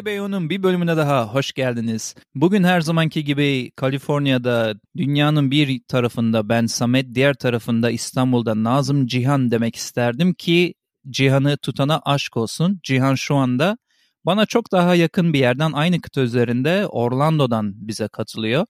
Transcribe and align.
GBO'nun 0.00 0.50
bir 0.50 0.62
bölümüne 0.62 0.96
daha 0.96 1.34
hoş 1.34 1.52
geldiniz. 1.52 2.14
Bugün 2.34 2.64
her 2.64 2.80
zamanki 2.80 3.24
gibi 3.24 3.70
Kaliforniya'da 3.76 4.74
dünyanın 4.96 5.50
bir 5.50 5.80
tarafında 5.88 6.48
ben 6.48 6.66
Samet, 6.66 7.14
diğer 7.14 7.34
tarafında 7.34 7.90
İstanbul'da 7.90 8.64
Nazım 8.64 9.06
Cihan 9.06 9.50
demek 9.50 9.76
isterdim 9.76 10.34
ki 10.34 10.74
Cihan'ı 11.10 11.56
tutana 11.56 12.00
aşk 12.04 12.36
olsun. 12.36 12.80
Cihan 12.82 13.14
şu 13.14 13.36
anda 13.36 13.78
bana 14.26 14.46
çok 14.46 14.72
daha 14.72 14.94
yakın 14.94 15.32
bir 15.32 15.38
yerden 15.38 15.72
aynı 15.72 16.00
kıta 16.00 16.20
üzerinde 16.20 16.86
Orlando'dan 16.86 17.72
bize 17.74 18.08
katılıyor. 18.08 18.66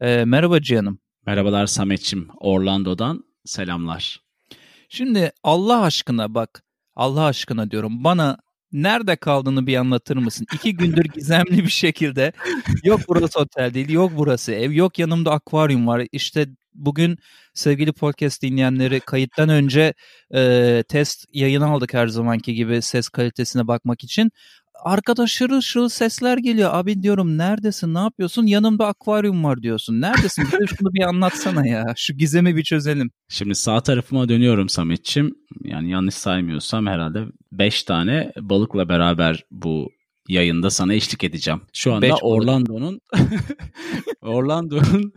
Ee, 0.00 0.24
merhaba 0.24 0.62
Cihan'ım. 0.62 0.98
Merhabalar 1.26 1.66
Samet'çim. 1.66 2.28
Orlando'dan 2.40 3.24
selamlar. 3.44 4.20
Şimdi 4.88 5.32
Allah 5.42 5.82
aşkına 5.82 6.34
bak 6.34 6.62
Allah 6.96 7.24
aşkına 7.24 7.70
diyorum 7.70 8.04
bana 8.04 8.38
nerede 8.72 9.16
kaldığını 9.16 9.66
bir 9.66 9.76
anlatır 9.76 10.16
mısın? 10.16 10.46
İki 10.54 10.76
gündür 10.76 11.04
gizemli 11.04 11.64
bir 11.64 11.68
şekilde 11.68 12.32
yok 12.84 13.00
burası 13.08 13.40
otel 13.40 13.74
değil, 13.74 13.90
yok 13.90 14.12
burası 14.16 14.52
ev, 14.52 14.72
yok 14.72 14.98
yanımda 14.98 15.30
akvaryum 15.32 15.86
var. 15.86 16.06
İşte 16.12 16.46
bugün 16.74 17.18
sevgili 17.54 17.92
podcast 17.92 18.42
dinleyenleri 18.42 19.00
kayıttan 19.00 19.48
önce 19.48 19.94
e, 20.34 20.82
test 20.88 21.24
yayını 21.32 21.66
aldık 21.66 21.94
her 21.94 22.06
zamanki 22.06 22.54
gibi 22.54 22.82
ses 22.82 23.08
kalitesine 23.08 23.66
bakmak 23.66 24.04
için 24.04 24.30
arkada 24.84 25.26
şırıl 25.26 25.60
şırıl 25.60 25.88
sesler 25.88 26.38
geliyor. 26.38 26.70
Abi 26.72 27.02
diyorum 27.02 27.38
neredesin 27.38 27.94
ne 27.94 27.98
yapıyorsun? 27.98 28.46
Yanımda 28.46 28.86
akvaryum 28.86 29.44
var 29.44 29.62
diyorsun. 29.62 30.00
Neredesin? 30.00 30.44
Bize 30.44 30.66
şunu 30.76 30.94
bir 30.94 31.02
anlatsana 31.02 31.66
ya. 31.66 31.84
Şu 31.96 32.14
gizemi 32.14 32.56
bir 32.56 32.62
çözelim. 32.62 33.10
Şimdi 33.28 33.54
sağ 33.54 33.80
tarafıma 33.80 34.28
dönüyorum 34.28 34.68
Sametçim. 34.68 35.34
Yani 35.64 35.90
yanlış 35.90 36.14
saymıyorsam 36.14 36.86
herhalde 36.86 37.24
5 37.52 37.82
tane 37.82 38.32
balıkla 38.40 38.88
beraber 38.88 39.44
bu 39.50 39.90
yayında 40.28 40.70
sana 40.70 40.94
eşlik 40.94 41.24
edeceğim. 41.24 41.60
Şu 41.72 41.94
anda 41.94 42.16
Orlando'nun 42.22 43.00
Orlando'nun 44.22 45.12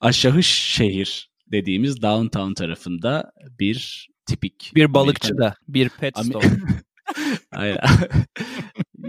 aşağı 0.00 0.42
şehir 0.42 1.30
dediğimiz 1.52 2.02
downtown 2.02 2.52
tarafında 2.52 3.32
bir 3.60 4.08
tipik 4.26 4.72
bir 4.74 4.94
balıkçıda, 4.94 5.54
bir 5.68 5.88
pet 5.88 6.18
store. 6.18 6.46
Hayır. 7.54 7.78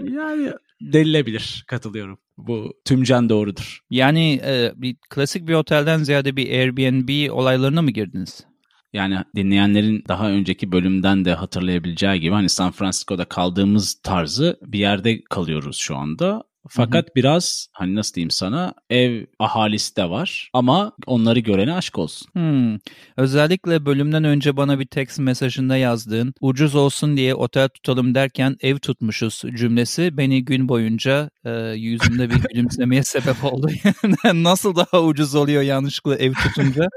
Yani 0.06 0.52
denilebilir. 0.80 1.64
Katılıyorum. 1.66 2.18
Bu 2.38 2.74
tümcen 2.84 3.28
doğrudur. 3.28 3.80
Yani 3.90 4.40
e, 4.44 4.72
bir 4.76 4.96
klasik 5.10 5.48
bir 5.48 5.54
otelden 5.54 5.98
ziyade 5.98 6.36
bir 6.36 6.50
Airbnb 6.50 7.32
olaylarına 7.32 7.82
mı 7.82 7.90
girdiniz? 7.90 8.46
Yani 8.92 9.18
dinleyenlerin 9.36 10.04
daha 10.08 10.30
önceki 10.30 10.72
bölümden 10.72 11.24
de 11.24 11.34
hatırlayabileceği 11.34 12.20
gibi 12.20 12.32
hani 12.32 12.48
San 12.48 12.70
Francisco'da 12.70 13.24
kaldığımız 13.24 13.94
tarzı 14.02 14.58
bir 14.62 14.78
yerde 14.78 15.20
kalıyoruz 15.24 15.76
şu 15.76 15.96
anda. 15.96 16.42
Fakat 16.68 17.04
Hı-hı. 17.04 17.14
biraz 17.16 17.66
hani 17.72 17.94
nasıl 17.94 18.14
diyeyim 18.14 18.30
sana 18.30 18.74
ev 18.90 19.26
ahalisi 19.38 19.96
de 19.96 20.10
var 20.10 20.50
ama 20.52 20.92
onları 21.06 21.38
görene 21.38 21.74
aşk 21.74 21.98
olsun. 21.98 22.28
Hmm. 22.32 22.78
Özellikle 23.16 23.86
bölümden 23.86 24.24
önce 24.24 24.56
bana 24.56 24.80
bir 24.80 24.86
text 24.86 25.18
mesajında 25.18 25.76
yazdığın 25.76 26.34
ucuz 26.40 26.74
olsun 26.74 27.16
diye 27.16 27.34
otel 27.34 27.68
tutalım 27.68 28.14
derken 28.14 28.56
ev 28.60 28.78
tutmuşuz 28.78 29.42
cümlesi 29.56 30.16
beni 30.16 30.44
gün 30.44 30.68
boyunca 30.68 31.30
e, 31.44 31.50
yüzümde 31.76 32.30
bir 32.30 32.36
gülümsemeye 32.54 33.02
sebep 33.02 33.44
oldu. 33.44 33.68
nasıl 34.34 34.76
daha 34.76 35.02
ucuz 35.02 35.34
oluyor 35.34 35.62
yanlışlıkla 35.62 36.16
ev 36.16 36.32
tutunca 36.32 36.88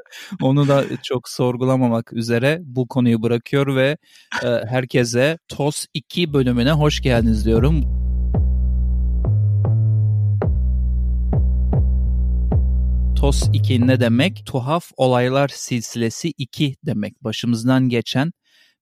onu 0.42 0.68
da 0.68 0.84
çok 1.04 1.30
sorgulamamak 1.30 2.14
üzere 2.14 2.60
bu 2.62 2.88
konuyu 2.88 3.22
bırakıyor 3.22 3.76
ve 3.76 3.98
e, 4.44 4.48
herkese 4.48 5.38
TOS 5.48 5.86
2 5.94 6.34
bölümüne 6.34 6.72
hoş 6.72 7.02
geldiniz 7.02 7.46
diyorum. 7.46 8.03
TOS 13.24 13.50
2 13.54 13.88
ne 13.88 14.00
demek? 14.00 14.46
Tuhaf 14.46 14.92
Olaylar 14.98 15.48
Silsilesi 15.48 16.34
2 16.38 16.76
demek. 16.86 17.24
Başımızdan 17.24 17.90
geçen, 17.90 18.32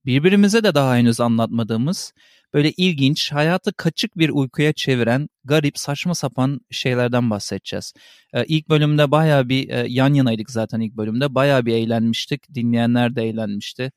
birbirimize 0.05 0.63
de 0.63 0.75
daha 0.75 0.95
henüz 0.95 1.19
anlatmadığımız, 1.19 2.13
böyle 2.53 2.71
ilginç, 2.71 3.31
hayatı 3.31 3.73
kaçık 3.73 4.17
bir 4.17 4.29
uykuya 4.29 4.73
çeviren, 4.73 5.27
garip, 5.43 5.77
saçma 5.77 6.15
sapan 6.15 6.59
şeylerden 6.71 7.29
bahsedeceğiz. 7.29 7.93
Ee, 8.33 8.45
ilk 8.45 8.69
bölümde 8.69 9.11
baya 9.11 9.49
bir 9.49 9.69
e, 9.69 9.85
yan 9.89 10.13
yanaydık 10.13 10.51
zaten 10.51 10.79
ilk 10.79 10.93
bölümde. 10.93 11.35
Baya 11.35 11.65
bir 11.65 11.73
eğlenmiştik. 11.73 12.53
Dinleyenler 12.53 13.15
de 13.15 13.23
eğlenmişti. 13.23 13.91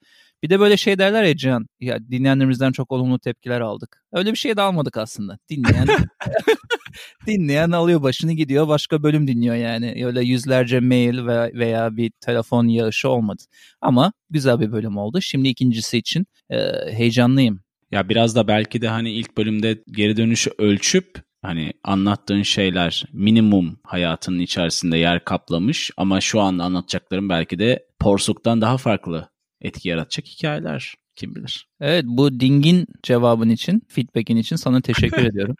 Bir 0.45 0.51
de 0.51 0.61
böyle 0.61 0.77
şey 0.77 0.99
derler 0.99 1.25
ya 1.25 1.37
Can, 1.37 1.67
ya 1.81 1.99
dinleyenlerimizden 2.11 2.73
çok 2.73 2.93
olumlu 2.93 3.19
tepkiler 3.19 3.61
aldık. 3.61 4.03
Öyle 4.13 4.33
bir 4.33 4.37
şey 4.37 4.57
de 4.57 4.63
almadık 4.63 4.97
aslında. 4.97 5.39
Dinleyen 5.51 5.87
dinleyen 7.27 7.71
alıyor 7.71 8.03
başını 8.03 8.33
gidiyor 8.33 8.69
başka 8.69 9.03
bölüm 9.03 9.29
dinliyor 9.29 9.55
yani. 9.55 10.07
Öyle 10.07 10.25
yüzlerce 10.25 10.81
mail 10.81 11.27
veya, 11.55 11.97
bir 11.97 12.13
telefon 12.21 12.69
yağışı 12.69 13.09
olmadı. 13.09 13.43
Ama 13.81 14.13
güzel 14.31 14.61
bir 14.61 14.73
bölüm 14.73 14.97
oldu. 14.97 15.21
Şimdi 15.21 15.49
ikincisi 15.49 15.99
için 15.99 16.27
e, 16.51 16.59
heyecanlıyım. 16.91 17.61
Ya 17.91 18.09
biraz 18.09 18.37
da 18.37 18.49
belki 18.49 18.83
de 18.83 18.89
hani 18.89 19.13
ilk 19.13 19.37
bölümde 19.37 19.83
geri 19.91 20.17
dönüşü 20.17 20.51
ölçüp 20.59 21.23
hani 21.43 21.73
anlattığın 21.85 22.43
şeyler 22.43 23.05
minimum 23.13 23.79
hayatının 23.85 24.39
içerisinde 24.39 24.99
yer 24.99 25.25
kaplamış 25.25 25.91
ama 25.97 26.21
şu 26.21 26.41
an 26.41 26.59
anlatacaklarım 26.59 27.29
belki 27.29 27.59
de 27.59 27.87
porsuktan 27.99 28.61
daha 28.61 28.77
farklı 28.77 29.34
etki 29.65 29.89
yaratacak 29.89 30.27
hikayeler. 30.27 30.95
Kim 31.17 31.35
bilir. 31.35 31.69
Evet 31.81 32.05
bu 32.07 32.41
dingin 32.41 32.87
cevabın 33.03 33.49
için, 33.49 33.83
feedback'in 33.89 34.37
için 34.37 34.57
sana 34.57 34.81
teşekkür 34.81 35.25
ediyorum. 35.25 35.57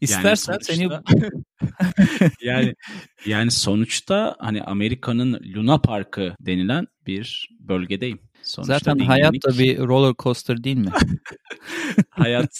İstersen 0.00 0.52
yani 0.52 0.64
sonuçta, 0.64 0.74
seni 0.74 2.32
yani 2.42 2.74
yani 3.26 3.50
sonuçta 3.50 4.36
hani 4.38 4.62
Amerika'nın 4.62 5.40
Luna 5.54 5.78
Parkı 5.78 6.34
denilen 6.40 6.86
bir 7.06 7.48
bölgedeyim. 7.60 8.20
Sonuçta 8.42 8.78
Zaten 8.78 8.94
dinginlik... 8.94 9.10
hayat 9.10 9.34
da 9.34 9.58
bir 9.58 9.78
roller 9.88 10.14
coaster 10.18 10.64
değil 10.64 10.76
mi? 10.76 10.90
hayat 12.10 12.50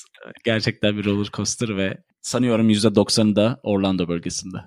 gerçekten 0.45 0.97
bir 0.99 1.05
roller 1.05 1.31
coaster 1.33 1.77
ve 1.77 1.99
sanıyorum 2.21 2.71
%90'ı 2.71 3.37
da 3.37 3.61
Orlando 3.63 4.09
bölgesinde. 4.09 4.59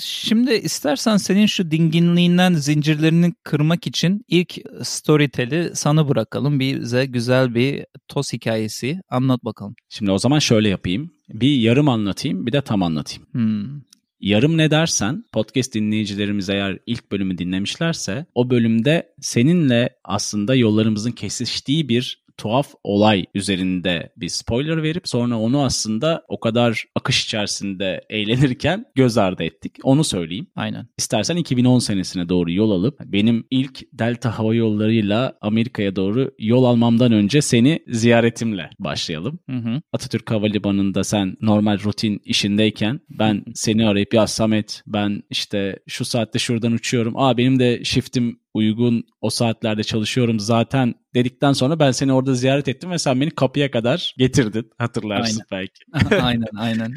Şimdi 0.00 0.52
istersen 0.52 1.16
senin 1.16 1.46
şu 1.46 1.70
dinginliğinden 1.70 2.54
zincirlerini 2.54 3.34
kırmak 3.44 3.86
için 3.86 4.24
ilk 4.28 4.56
storytel'i 4.82 5.70
sana 5.74 6.08
bırakalım. 6.08 6.60
Bize 6.60 7.06
güzel 7.06 7.54
bir 7.54 7.86
toz 8.08 8.32
hikayesi 8.32 9.00
anlat 9.08 9.44
bakalım. 9.44 9.74
Şimdi 9.88 10.10
o 10.10 10.18
zaman 10.18 10.38
şöyle 10.38 10.68
yapayım. 10.68 11.10
Bir 11.28 11.56
yarım 11.56 11.88
anlatayım 11.88 12.46
bir 12.46 12.52
de 12.52 12.62
tam 12.62 12.82
anlatayım. 12.82 13.26
Hmm. 13.32 13.80
Yarım 14.20 14.58
ne 14.58 14.70
dersen 14.70 15.24
podcast 15.32 15.74
dinleyicilerimiz 15.74 16.48
eğer 16.48 16.78
ilk 16.86 17.12
bölümü 17.12 17.38
dinlemişlerse 17.38 18.26
o 18.34 18.50
bölümde 18.50 19.14
seninle 19.20 19.90
aslında 20.04 20.54
yollarımızın 20.54 21.12
kesiştiği 21.12 21.88
bir 21.88 22.19
tuhaf 22.40 22.74
olay 22.84 23.24
üzerinde 23.34 24.12
bir 24.16 24.28
spoiler 24.28 24.82
verip 24.82 25.08
sonra 25.08 25.38
onu 25.38 25.64
aslında 25.64 26.24
o 26.28 26.40
kadar 26.40 26.84
akış 26.94 27.24
içerisinde 27.24 28.00
eğlenirken 28.10 28.84
göz 28.94 29.18
ardı 29.18 29.44
ettik. 29.44 29.72
Onu 29.82 30.04
söyleyeyim. 30.04 30.46
Aynen. 30.56 30.88
İstersen 30.98 31.36
2010 31.36 31.78
senesine 31.78 32.28
doğru 32.28 32.52
yol 32.52 32.70
alıp 32.70 33.00
benim 33.04 33.44
ilk 33.50 33.80
Delta 33.92 34.38
Hava 34.38 34.54
Yolları'yla 34.54 35.38
Amerika'ya 35.40 35.96
doğru 35.96 36.30
yol 36.38 36.64
almamdan 36.64 37.12
önce 37.12 37.42
seni 37.42 37.82
ziyaretimle 37.88 38.70
başlayalım. 38.78 39.38
Hı 39.50 39.56
hı. 39.56 39.82
Atatürk 39.92 40.30
Havalimanı'nda 40.30 41.04
sen 41.04 41.36
normal 41.40 41.78
rutin 41.78 42.20
işindeyken 42.24 43.00
ben 43.10 43.44
seni 43.54 43.86
arayıp 43.86 44.14
ya 44.14 44.26
Samet 44.26 44.82
ben 44.86 45.22
işte 45.30 45.78
şu 45.88 46.04
saatte 46.04 46.38
şuradan 46.38 46.72
uçuyorum. 46.72 47.16
Aa 47.16 47.36
benim 47.36 47.58
de 47.58 47.84
shiftim 47.84 48.40
uygun 48.54 49.04
o 49.20 49.30
saatlerde 49.30 49.82
çalışıyorum 49.82 50.40
zaten 50.40 50.94
dedikten 51.14 51.52
sonra 51.52 51.78
ben 51.78 51.90
seni 51.90 52.12
orada 52.12 52.34
ziyaret 52.34 52.68
ettim 52.68 52.90
ve 52.90 52.98
sen 52.98 53.20
beni 53.20 53.30
kapıya 53.30 53.70
kadar 53.70 54.14
getirdin 54.18 54.70
hatırlarsın 54.78 55.42
aynen. 55.52 55.68
belki. 55.92 56.22
aynen 56.24 56.56
aynen. 56.56 56.94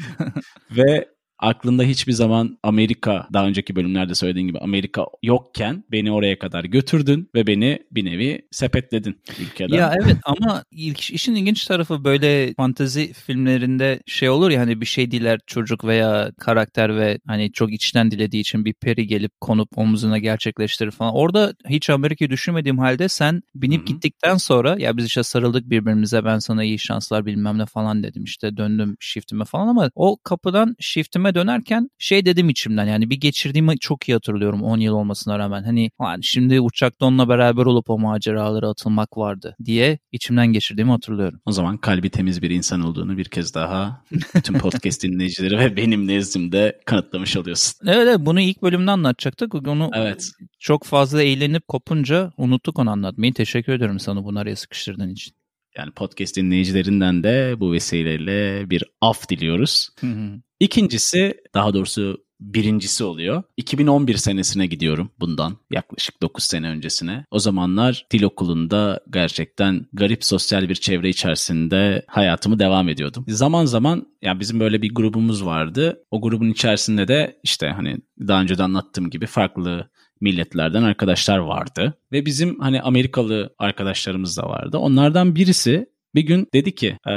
ve 0.70 1.13
aklında 1.38 1.82
hiçbir 1.82 2.12
zaman 2.12 2.58
Amerika 2.62 3.28
daha 3.32 3.46
önceki 3.46 3.76
bölümlerde 3.76 4.14
söylediğin 4.14 4.46
gibi 4.46 4.58
Amerika 4.58 5.06
yokken 5.22 5.84
beni 5.92 6.12
oraya 6.12 6.38
kadar 6.38 6.64
götürdün 6.64 7.30
ve 7.34 7.46
beni 7.46 7.78
bir 7.90 8.04
nevi 8.04 8.48
sepetledin 8.50 9.20
ülkeden. 9.40 9.76
Ya 9.76 9.94
evet 10.02 10.16
ama 10.24 10.64
işin 11.10 11.34
ilginç 11.34 11.64
tarafı 11.64 12.04
böyle 12.04 12.54
fantezi 12.54 13.12
filmlerinde 13.12 14.00
şey 14.06 14.28
olur 14.28 14.50
ya 14.50 14.60
hani 14.60 14.80
bir 14.80 14.86
şey 14.86 15.10
diler 15.10 15.40
çocuk 15.46 15.84
veya 15.84 16.32
karakter 16.38 16.96
ve 16.96 17.18
hani 17.26 17.52
çok 17.52 17.72
içten 17.72 18.10
dilediği 18.10 18.40
için 18.40 18.64
bir 18.64 18.74
peri 18.74 19.06
gelip 19.06 19.40
konup 19.40 19.78
omuzuna 19.78 20.18
gerçekleştirir 20.18 20.90
falan. 20.90 21.14
Orada 21.14 21.54
hiç 21.68 21.90
Amerika'yı 21.90 22.30
düşünmediğim 22.30 22.78
halde 22.78 23.08
sen 23.08 23.42
binip 23.54 23.78
Hı-hı. 23.78 23.86
gittikten 23.86 24.36
sonra 24.36 24.76
ya 24.78 24.96
biz 24.96 25.06
işte 25.06 25.22
sarıldık 25.22 25.70
birbirimize 25.70 26.24
ben 26.24 26.38
sana 26.38 26.64
iyi 26.64 26.78
şanslar 26.78 27.26
bilmem 27.26 27.58
ne 27.58 27.66
falan 27.66 28.02
dedim 28.02 28.24
işte 28.24 28.56
döndüm 28.56 28.96
shiftime 29.00 29.44
falan 29.44 29.68
ama 29.68 29.90
o 29.94 30.16
kapıdan 30.24 30.76
shiftime 30.80 31.23
bölüme 31.24 31.34
dönerken 31.34 31.90
şey 31.98 32.26
dedim 32.26 32.48
içimden 32.48 32.86
yani 32.86 33.10
bir 33.10 33.20
geçirdiğimi 33.20 33.78
çok 33.78 34.08
iyi 34.08 34.12
hatırlıyorum 34.12 34.62
10 34.62 34.78
yıl 34.78 34.94
olmasına 34.94 35.38
rağmen. 35.38 35.62
Hani 35.62 35.90
şimdi 36.22 36.60
uçakta 36.60 37.06
onunla 37.06 37.28
beraber 37.28 37.66
olup 37.66 37.90
o 37.90 37.98
maceralara 37.98 38.68
atılmak 38.68 39.16
vardı 39.16 39.56
diye 39.64 39.98
içimden 40.12 40.46
geçirdiğimi 40.46 40.90
hatırlıyorum. 40.90 41.40
O 41.46 41.52
zaman 41.52 41.76
kalbi 41.76 42.10
temiz 42.10 42.42
bir 42.42 42.50
insan 42.50 42.80
olduğunu 42.80 43.16
bir 43.16 43.24
kez 43.24 43.54
daha 43.54 44.04
tüm 44.44 44.58
podcast 44.58 45.02
dinleyicileri 45.02 45.58
ve 45.58 45.76
benim 45.76 46.06
nezdimde 46.06 46.80
kanıtlamış 46.86 47.36
oluyorsun. 47.36 47.74
Evet, 47.86 47.98
evet 47.98 48.18
bunu 48.20 48.40
ilk 48.40 48.62
bölümde 48.62 48.90
anlatacaktık. 48.90 49.54
Onu 49.54 49.90
evet. 49.94 50.30
çok 50.58 50.84
fazla 50.84 51.22
eğlenip 51.22 51.68
kopunca 51.68 52.32
unuttuk 52.36 52.78
onu 52.78 52.90
anlatmayı. 52.90 53.34
Teşekkür 53.34 53.72
ederim 53.72 54.00
sana 54.00 54.24
bunu 54.24 54.38
araya 54.38 54.56
sıkıştırdığın 54.56 55.10
için. 55.10 55.43
Yani 55.78 55.90
podcast 55.90 56.36
dinleyicilerinden 56.36 57.22
de 57.22 57.54
bu 57.60 57.72
vesileyle 57.72 58.70
bir 58.70 58.84
af 59.00 59.28
diliyoruz. 59.28 59.88
Hı 60.00 60.06
hı. 60.06 60.40
İkincisi 60.60 61.34
daha 61.54 61.74
doğrusu 61.74 62.24
birincisi 62.40 63.04
oluyor. 63.04 63.42
2011 63.56 64.16
senesine 64.16 64.66
gidiyorum 64.66 65.10
bundan 65.20 65.56
yaklaşık 65.70 66.22
9 66.22 66.44
sene 66.44 66.68
öncesine. 66.68 67.24
O 67.30 67.38
zamanlar 67.38 68.06
dil 68.10 68.22
okulunda 68.22 69.00
gerçekten 69.10 69.86
garip 69.92 70.24
sosyal 70.24 70.68
bir 70.68 70.74
çevre 70.74 71.08
içerisinde 71.08 72.04
hayatımı 72.08 72.58
devam 72.58 72.88
ediyordum. 72.88 73.24
Zaman 73.28 73.64
zaman 73.64 74.06
yani 74.22 74.40
bizim 74.40 74.60
böyle 74.60 74.82
bir 74.82 74.94
grubumuz 74.94 75.44
vardı. 75.44 76.04
O 76.10 76.20
grubun 76.20 76.50
içerisinde 76.50 77.08
de 77.08 77.40
işte 77.42 77.68
hani 77.68 77.96
daha 78.28 78.42
önce 78.42 78.58
de 78.58 78.62
anlattığım 78.62 79.10
gibi 79.10 79.26
farklı 79.26 79.90
milletlerden 80.24 80.82
arkadaşlar 80.82 81.38
vardı. 81.38 81.94
Ve 82.12 82.26
bizim 82.26 82.60
hani 82.60 82.82
Amerikalı 82.82 83.54
arkadaşlarımız 83.58 84.36
da 84.36 84.48
vardı. 84.48 84.78
Onlardan 84.78 85.34
birisi 85.36 85.86
bir 86.14 86.22
gün 86.22 86.46
dedi 86.54 86.74
ki 86.74 86.86
e, 87.06 87.12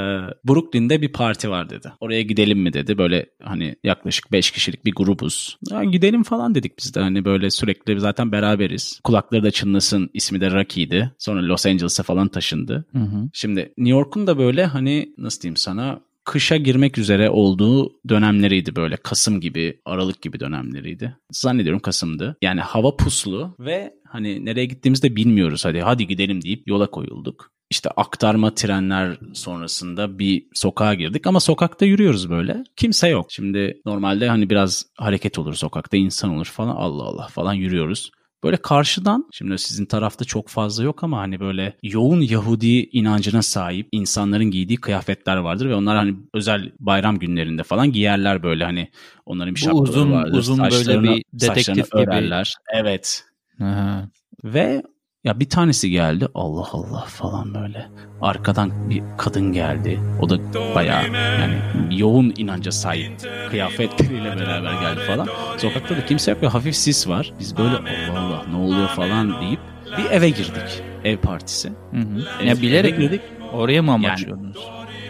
Brooklyn'de 0.48 1.02
bir 1.02 1.12
parti 1.12 1.50
var 1.50 1.70
dedi. 1.70 1.92
Oraya 2.00 2.22
gidelim 2.22 2.60
mi 2.60 2.74
dedi. 2.74 2.98
Böyle 2.98 3.26
hani 3.44 3.76
yaklaşık 3.84 4.32
5 4.32 4.52
kişilik 4.52 4.86
bir 4.86 4.96
grubuz. 4.96 5.58
Ya 5.72 5.84
gidelim 5.84 6.24
falan 6.24 6.56
dedik 6.56 6.80
biz 6.80 6.96
de 6.96 7.00
hani 7.00 7.26
böyle 7.26 7.50
sürekli 7.50 8.00
zaten 8.00 8.32
beraberiz. 8.32 9.00
Kulakları 9.04 9.44
da 9.44 9.52
çınlasın 9.52 10.10
ismi 10.14 10.42
de 10.42 10.52
Rocky'di. 10.52 11.12
Sonra 11.18 11.48
Los 11.48 11.66
Angeles'a 11.66 12.04
falan 12.04 12.28
taşındı. 12.28 12.86
Hı 12.92 13.00
hı. 13.00 13.30
Şimdi 13.34 13.74
New 13.78 13.98
York'un 13.98 14.28
da 14.28 14.38
böyle 14.38 14.66
hani 14.66 15.14
nasıl 15.18 15.42
diyeyim 15.42 15.58
sana 15.58 16.00
kışa 16.28 16.58
girmek 16.58 16.98
üzere 16.98 17.30
olduğu 17.30 17.92
dönemleriydi 18.10 18.76
böyle. 18.76 18.98
Kasım 18.98 19.42
gibi, 19.42 19.80
Aralık 19.86 20.22
gibi 20.22 20.40
dönemleriydi. 20.40 21.18
Zannediyorum 21.32 21.80
Kasım'dı. 21.80 22.38
Yani 22.42 22.62
hava 22.62 22.96
puslu 22.96 23.56
ve 23.60 23.94
hani 24.08 24.46
nereye 24.46 24.66
gittiğimizi 24.66 25.04
de 25.04 25.16
bilmiyoruz. 25.16 25.66
Hadi 25.66 25.82
hadi 25.82 26.08
gidelim 26.08 26.42
deyip 26.42 26.68
yola 26.68 26.92
koyulduk. 26.92 27.52
İşte 27.70 27.90
aktarma 27.90 28.56
trenler 28.56 29.18
sonrasında 29.34 30.20
bir 30.20 30.46
sokağa 30.54 30.94
girdik 30.94 31.28
ama 31.28 31.40
sokakta 31.40 31.86
yürüyoruz 31.86 32.30
böyle. 32.30 32.64
Kimse 32.76 33.08
yok. 33.08 33.26
Şimdi 33.30 33.82
normalde 33.86 34.30
hani 34.30 34.50
biraz 34.50 34.86
hareket 34.98 35.40
olur 35.40 35.54
sokakta 35.54 35.98
insan 35.98 36.36
olur 36.36 36.46
falan 36.46 36.76
Allah 36.76 37.04
Allah 37.04 37.28
falan 37.28 37.54
yürüyoruz. 37.54 38.12
Böyle 38.44 38.58
karşıdan 38.58 39.26
şimdi 39.32 39.58
sizin 39.58 39.86
tarafta 39.86 40.26
çok 40.26 40.50
fazla 40.50 40.84
yok 40.84 41.04
ama 41.04 41.20
hani 41.20 41.40
böyle 41.40 41.78
yoğun 41.84 42.22
Yahudi 42.22 42.80
inancına 42.80 43.42
sahip 43.42 43.88
insanların 43.92 44.46
giydiği 44.46 44.78
kıyafetler 44.78 45.38
vardır 45.38 45.70
ve 45.70 45.76
onlar 45.76 45.98
hani 45.98 46.16
özel 46.34 46.72
bayram 46.80 47.20
günlerinde 47.20 47.64
falan 47.64 47.92
giyerler 47.92 48.44
böyle 48.44 48.64
hani 48.64 48.92
onların 49.26 49.56
bir 49.56 49.60
şapkaları 49.60 49.90
uzun, 49.90 50.12
vardır. 50.12 50.38
Uzun 50.38 50.60
böyle 50.60 51.04
bir 51.04 51.24
detektif 51.34 51.92
gibi. 51.92 52.02
örerler. 52.02 52.54
Evet. 52.74 53.24
Aha. 53.62 54.10
Ve 54.44 54.84
ya 55.28 55.40
bir 55.40 55.50
tanesi 55.50 55.90
geldi 55.90 56.28
Allah 56.36 56.68
Allah 56.72 57.06
falan 57.08 57.54
böyle. 57.54 57.90
Arkadan 58.22 58.90
bir 58.90 59.04
kadın 59.18 59.52
geldi. 59.54 60.00
O 60.22 60.30
da 60.30 60.40
bayağı 60.76 61.04
yani 61.14 61.58
yoğun 61.92 62.34
inanca 62.38 62.72
sahip 62.72 63.12
kıyafetleriyle 63.50 64.36
beraber 64.36 64.74
geldi 64.82 65.00
falan. 65.08 65.28
Sokakta 65.58 65.98
da 65.98 66.06
kimse 66.06 66.32
yok 66.32 66.44
ve 66.44 66.48
hafif 66.48 66.76
sis 66.76 67.08
var. 67.08 67.34
Biz 67.40 67.58
böyle 67.58 67.76
Allah 67.78 68.20
Allah 68.20 68.46
ne 68.52 68.56
oluyor 68.56 68.88
falan 68.88 69.42
deyip 69.42 69.60
bir 69.98 70.12
eve 70.12 70.30
girdik. 70.30 70.84
Ev 71.04 71.18
partisi. 71.18 71.70
Hı 71.70 71.98
hı. 71.98 72.46
Ya 72.46 72.62
bilerek 72.62 72.98
girdik. 72.98 73.22
Oraya 73.54 73.82
mı 73.82 73.92
amaçlıyordunuz? 73.92 74.58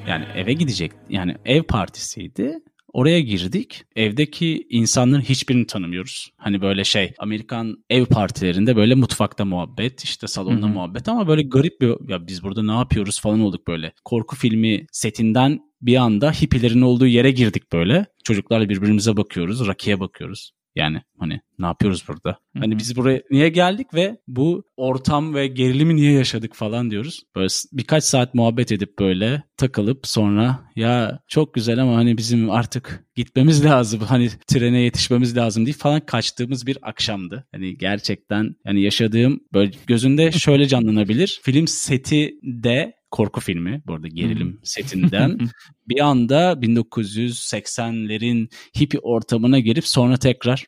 Yani, 0.07 0.25
yani 0.25 0.25
eve 0.35 0.53
gidecek. 0.53 0.91
Yani 1.09 1.35
ev 1.45 1.63
partisiydi. 1.63 2.59
Oraya 2.97 3.19
girdik. 3.19 3.83
Evdeki 3.95 4.67
insanların 4.69 5.21
hiçbirini 5.21 5.67
tanımıyoruz. 5.67 6.31
Hani 6.37 6.61
böyle 6.61 6.83
şey 6.83 7.13
Amerikan 7.17 7.83
ev 7.89 8.05
partilerinde 8.05 8.75
böyle 8.75 8.95
mutfakta 8.95 9.45
muhabbet, 9.45 10.03
işte 10.03 10.27
salonda 10.27 10.65
Hı-hı. 10.65 10.73
muhabbet 10.73 11.09
ama 11.09 11.27
böyle 11.27 11.41
garip 11.41 11.81
bir 11.81 12.09
ya 12.09 12.27
biz 12.27 12.43
burada 12.43 12.63
ne 12.63 12.71
yapıyoruz 12.71 13.21
falan 13.21 13.39
olduk 13.39 13.67
böyle. 13.67 13.93
Korku 14.05 14.35
filmi 14.35 14.85
setinden 14.91 15.59
bir 15.81 15.95
anda 15.95 16.31
hippilerin 16.31 16.81
olduğu 16.81 17.07
yere 17.07 17.31
girdik 17.31 17.73
böyle. 17.73 18.05
Çocuklarla 18.23 18.69
birbirimize 18.69 19.17
bakıyoruz, 19.17 19.67
Raki'ye 19.67 19.99
bakıyoruz. 19.99 20.51
Yani 20.77 21.01
hani 21.19 21.41
ne 21.59 21.65
yapıyoruz 21.65 22.03
burada? 22.07 22.29
Hı-hı. 22.29 22.59
Hani 22.59 22.77
biz 22.77 22.95
buraya 22.95 23.21
niye 23.31 23.49
geldik 23.49 23.93
ve 23.93 24.17
bu 24.27 24.63
ortam 24.77 25.35
ve 25.35 25.47
gerilimi 25.47 25.95
niye 25.95 26.11
yaşadık 26.11 26.55
falan 26.55 26.91
diyoruz. 26.91 27.23
Böyle 27.35 27.47
birkaç 27.73 28.03
saat 28.03 28.33
muhabbet 28.33 28.71
edip 28.71 28.99
böyle 28.99 29.43
takılıp 29.57 30.07
sonra 30.07 30.59
ya 30.75 31.19
çok 31.27 31.53
güzel 31.53 31.79
ama 31.81 31.95
hani 31.95 32.17
bizim 32.17 32.49
artık 32.49 33.05
gitmemiz 33.15 33.65
lazım. 33.65 33.99
Hani 33.99 34.29
trene 34.47 34.79
yetişmemiz 34.79 35.37
lazım 35.37 35.65
diye 35.65 35.73
falan 35.73 35.99
kaçtığımız 35.99 36.67
bir 36.67 36.77
akşamdı. 36.81 37.47
Hani 37.51 37.77
gerçekten 37.77 38.55
yani 38.65 38.81
yaşadığım 38.81 39.39
böyle 39.53 39.71
gözünde 39.87 40.31
şöyle 40.31 40.67
canlanabilir. 40.67 41.39
Film 41.43 41.67
seti 41.67 42.33
de 42.43 42.96
korku 43.11 43.41
filmi 43.41 43.81
bu 43.87 43.93
arada 43.93 44.07
gerilim 44.07 44.51
hmm. 44.51 44.59
setinden 44.63 45.37
bir 45.87 45.99
anda 45.99 46.51
1980'lerin 46.51 48.49
hippie 48.79 48.99
ortamına 48.99 49.59
girip 49.59 49.87
sonra 49.87 50.17
tekrar 50.17 50.65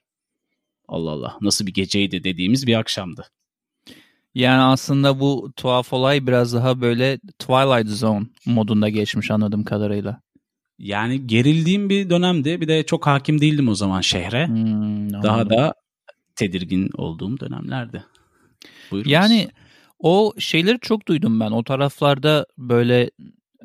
Allah 0.88 1.12
Allah 1.12 1.38
nasıl 1.42 1.68
bir 1.68 1.74
geceydi 1.74 2.24
dediğimiz 2.24 2.68
bir 2.68 2.80
akşamdı. 2.80 3.26
Yani 4.36 4.62
aslında 4.62 5.20
bu 5.20 5.54
tuhaf 5.56 5.94
olay 5.94 6.28
biraz 6.28 6.54
daha 6.54 6.82
böyle 6.82 7.20
Twilight 7.40 7.90
Zone 7.90 8.26
modunda 8.46 8.90
geçmiş 8.90 9.32
anladığım 9.32 9.64
kadarıyla. 9.64 10.22
Yani 10.78 11.28
gerildiğim 11.28 11.90
bir 11.90 12.10
dönemdi. 12.10 12.62
Bir 12.62 12.68
de 12.68 12.86
çok 12.86 13.08
hakim 13.08 13.42
değildim 13.42 13.68
o 13.68 13.76
zaman 13.76 14.02
şehre. 14.02 14.48
Hmm, 14.48 15.14
daha 15.14 15.50
da 15.50 15.74
tedirgin 16.36 16.90
olduğum 16.98 17.40
dönemlerdi. 17.40 18.06
Buyurun. 18.92 19.10
Yani 19.10 19.50
o 20.00 20.34
şeyleri 20.38 20.80
çok 20.82 21.08
duydum 21.08 21.40
ben. 21.40 21.52
O 21.52 21.64
taraflarda 21.64 22.46
böyle 22.58 23.10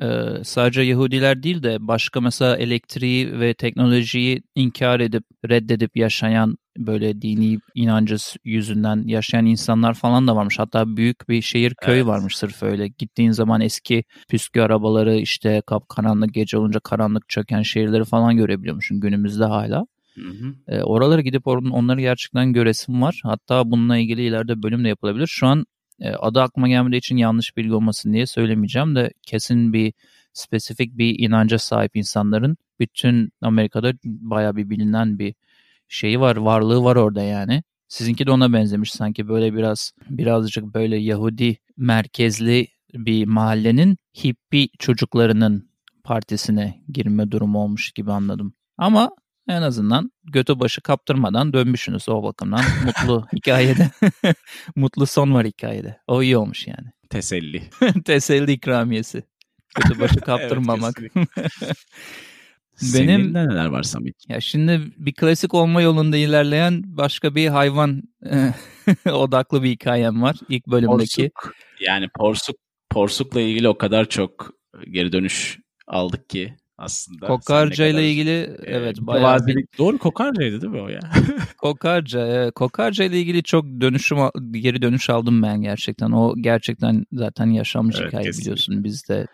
e, 0.01 0.07
sadece 0.43 0.81
Yahudiler 0.81 1.43
değil 1.43 1.63
de 1.63 1.77
başka 1.79 2.21
mesela 2.21 2.55
elektriği 2.55 3.39
ve 3.39 3.53
teknolojiyi 3.53 4.43
inkar 4.55 4.99
edip 4.99 5.23
reddedip 5.49 5.97
yaşayan 5.97 6.57
böyle 6.77 7.21
dini 7.21 7.59
inancı 7.75 8.15
yüzünden 8.43 9.03
yaşayan 9.07 9.45
insanlar 9.45 9.93
falan 9.93 10.27
da 10.27 10.35
varmış. 10.35 10.59
Hatta 10.59 10.97
büyük 10.97 11.29
bir 11.29 11.41
şehir 11.41 11.73
köy 11.75 11.95
evet. 11.95 12.05
varmış 12.05 12.37
sırf 12.37 12.63
öyle. 12.63 12.87
Gittiğin 12.87 13.31
zaman 13.31 13.61
eski 13.61 14.03
püskü 14.29 14.61
arabaları 14.61 15.15
işte 15.15 15.61
kapkaranlık 15.67 16.33
gece 16.33 16.57
olunca 16.57 16.79
karanlık 16.79 17.29
çöken 17.29 17.61
şehirleri 17.61 18.05
falan 18.05 18.37
görebiliyormuşsun 18.37 18.99
günümüzde 18.99 19.45
hala. 19.45 19.85
Hı 20.15 20.29
hı. 20.29 20.55
E, 20.67 20.83
oralara 20.83 21.21
gidip 21.21 21.43
or- 21.43 21.71
onları 21.71 22.01
gerçekten 22.01 22.53
göresim 22.53 23.01
var. 23.01 23.19
Hatta 23.23 23.71
bununla 23.71 23.97
ilgili 23.97 24.21
ileride 24.21 24.63
bölüm 24.63 24.83
de 24.83 24.87
yapılabilir. 24.87 25.27
Şu 25.27 25.47
an 25.47 25.65
e, 25.99 26.09
adı 26.09 26.41
aklıma 26.41 26.67
gelmediği 26.67 26.97
için 26.97 27.17
yanlış 27.17 27.57
bilgi 27.57 27.73
olmasın 27.73 28.13
diye 28.13 28.25
söylemeyeceğim 28.25 28.95
de 28.95 29.11
kesin 29.21 29.73
bir 29.73 29.93
spesifik 30.33 30.97
bir 30.97 31.19
inanca 31.19 31.57
sahip 31.59 31.95
insanların 31.95 32.57
bütün 32.79 33.31
Amerika'da 33.41 33.93
baya 34.03 34.55
bir 34.55 34.69
bilinen 34.69 35.19
bir 35.19 35.35
şeyi 35.87 36.19
var, 36.19 36.35
varlığı 36.35 36.83
var 36.83 36.95
orada 36.95 37.23
yani. 37.23 37.63
Sizinki 37.87 38.25
de 38.25 38.31
ona 38.31 38.53
benzemiş 38.53 38.91
sanki 38.91 39.27
böyle 39.27 39.53
biraz 39.53 39.91
birazcık 40.09 40.63
böyle 40.63 40.97
Yahudi 40.97 41.57
merkezli 41.77 42.67
bir 42.93 43.25
mahallenin 43.25 43.97
hippie 44.23 44.67
çocuklarının 44.79 45.69
partisine 46.03 46.83
girme 46.89 47.31
durumu 47.31 47.59
olmuş 47.59 47.91
gibi 47.91 48.11
anladım. 48.11 48.53
Ama 48.77 49.11
en 49.47 49.61
azından 49.61 50.11
götü 50.23 50.59
başı 50.59 50.81
kaptırmadan 50.81 51.53
dönmüşsünüz 51.53 52.09
o 52.09 52.23
bakımdan. 52.23 52.61
Mutlu 52.85 53.27
hikayede. 53.35 53.89
Mutlu 54.75 55.05
son 55.05 55.33
var 55.33 55.45
hikayede. 55.45 55.99
O 56.07 56.23
iyi 56.23 56.37
olmuş 56.37 56.67
yani. 56.67 56.87
Teselli. 57.09 57.63
Teselli 58.05 58.51
ikramiyesi. 58.51 59.23
Götü 59.75 59.99
başı 59.99 60.19
kaptırmamak. 60.19 61.01
evet, 61.15 61.27
Benim 62.81 62.85
Senin 62.91 63.33
neler 63.33 63.65
var 63.65 63.83
Samit? 63.83 64.29
Ya 64.29 64.41
şimdi 64.41 64.81
bir 64.97 65.13
klasik 65.13 65.53
olma 65.53 65.81
yolunda 65.81 66.17
ilerleyen 66.17 66.83
başka 66.85 67.35
bir 67.35 67.47
hayvan 67.47 68.03
odaklı 69.11 69.63
bir 69.63 69.69
hikayem 69.69 70.21
var 70.21 70.35
ilk 70.49 70.67
bölümdeki. 70.67 71.31
Porsuk. 71.35 71.55
Yani 71.79 72.09
porsuk 72.17 72.55
porsukla 72.89 73.41
ilgili 73.41 73.69
o 73.69 73.77
kadar 73.77 74.09
çok 74.09 74.51
geri 74.91 75.11
dönüş 75.11 75.59
aldık 75.87 76.29
ki 76.29 76.55
aslında. 76.77 77.27
Kokarca 77.27 77.85
ile 77.85 78.11
ilgili 78.11 78.29
e, 78.29 78.57
evet 78.63 78.97
bayağı 79.01 79.47
bir... 79.47 79.65
Doğru 79.77 79.97
kokarcaydı 79.97 80.61
değil 80.61 80.73
mi 80.73 80.81
o 80.81 80.87
ya? 80.87 80.99
kokarca, 81.57 82.27
evet. 82.27 82.53
Kokarca 82.53 83.03
ile 83.05 83.19
ilgili 83.19 83.43
çok 83.43 83.65
dönüşüm 83.65 84.17
geri 84.51 84.81
dönüş 84.81 85.09
aldım 85.09 85.43
ben 85.43 85.61
gerçekten. 85.61 86.11
O 86.11 86.33
gerçekten 86.37 87.05
zaten 87.13 87.45
yaşanmış 87.45 87.95
evet, 87.99 88.07
hikaye 88.07 88.23
kesinlikle. 88.23 88.45
biliyorsun 88.45 88.83
bizde. 88.83 89.27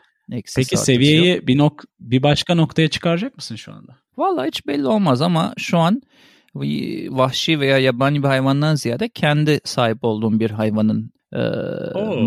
Peki 0.56 0.78
seviyeyi 0.78 1.48
bir 1.48 1.58
nok 1.58 1.84
bir 2.00 2.24
başka 2.24 2.56
noktaya 2.56 2.88
çıkaracak 2.88 3.36
mısın 3.36 3.56
şu 3.56 3.74
anda? 3.74 3.96
Valla 4.18 4.46
hiç 4.46 4.68
belli 4.68 4.88
olmaz 4.88 5.22
ama 5.22 5.54
şu 5.58 5.78
an 5.78 6.02
vahşi 7.10 7.60
veya 7.60 7.78
yabani 7.78 8.24
bir 8.24 8.28
hayvandan 8.28 8.76
ziyade 8.76 9.10
kendi 9.10 9.60
sahip 9.64 10.04
olduğum 10.04 10.40
bir 10.40 10.52
hayvanın 10.52 11.12
e, 11.34 11.42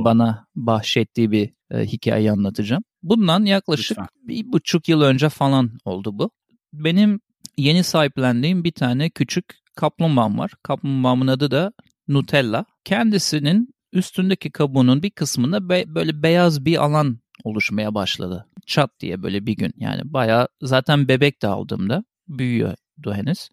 bana 0.04 0.46
bahşettiği 0.56 1.30
bir 1.30 1.50
e, 1.70 1.84
hikaye 1.84 2.32
anlatacağım. 2.32 2.82
Bundan 3.04 3.44
yaklaşık 3.44 3.90
Lütfen. 3.90 4.08
bir 4.22 4.52
buçuk 4.52 4.88
yıl 4.88 5.00
önce 5.00 5.28
falan 5.28 5.70
oldu 5.84 6.18
bu. 6.18 6.30
Benim 6.72 7.20
yeni 7.56 7.84
sahiplendiğim 7.84 8.64
bir 8.64 8.72
tane 8.72 9.10
küçük 9.10 9.44
kaplumbağam 9.76 10.38
var. 10.38 10.50
Kaplumbağamın 10.62 11.26
adı 11.26 11.50
da 11.50 11.72
Nutella. 12.08 12.64
Kendisinin 12.84 13.74
üstündeki 13.92 14.50
kabuğunun 14.50 15.02
bir 15.02 15.10
kısmında 15.10 15.68
be, 15.68 15.84
böyle 15.86 16.22
beyaz 16.22 16.64
bir 16.64 16.84
alan 16.84 17.18
oluşmaya 17.44 17.94
başladı. 17.94 18.46
Çat 18.66 18.90
diye 19.00 19.22
böyle 19.22 19.46
bir 19.46 19.56
gün 19.56 19.72
yani 19.76 20.00
bayağı 20.04 20.48
zaten 20.62 21.08
bebek 21.08 21.42
de 21.42 21.48
aldığımda 21.48 22.04
büyüyordu 22.28 23.14
henüz. 23.14 23.48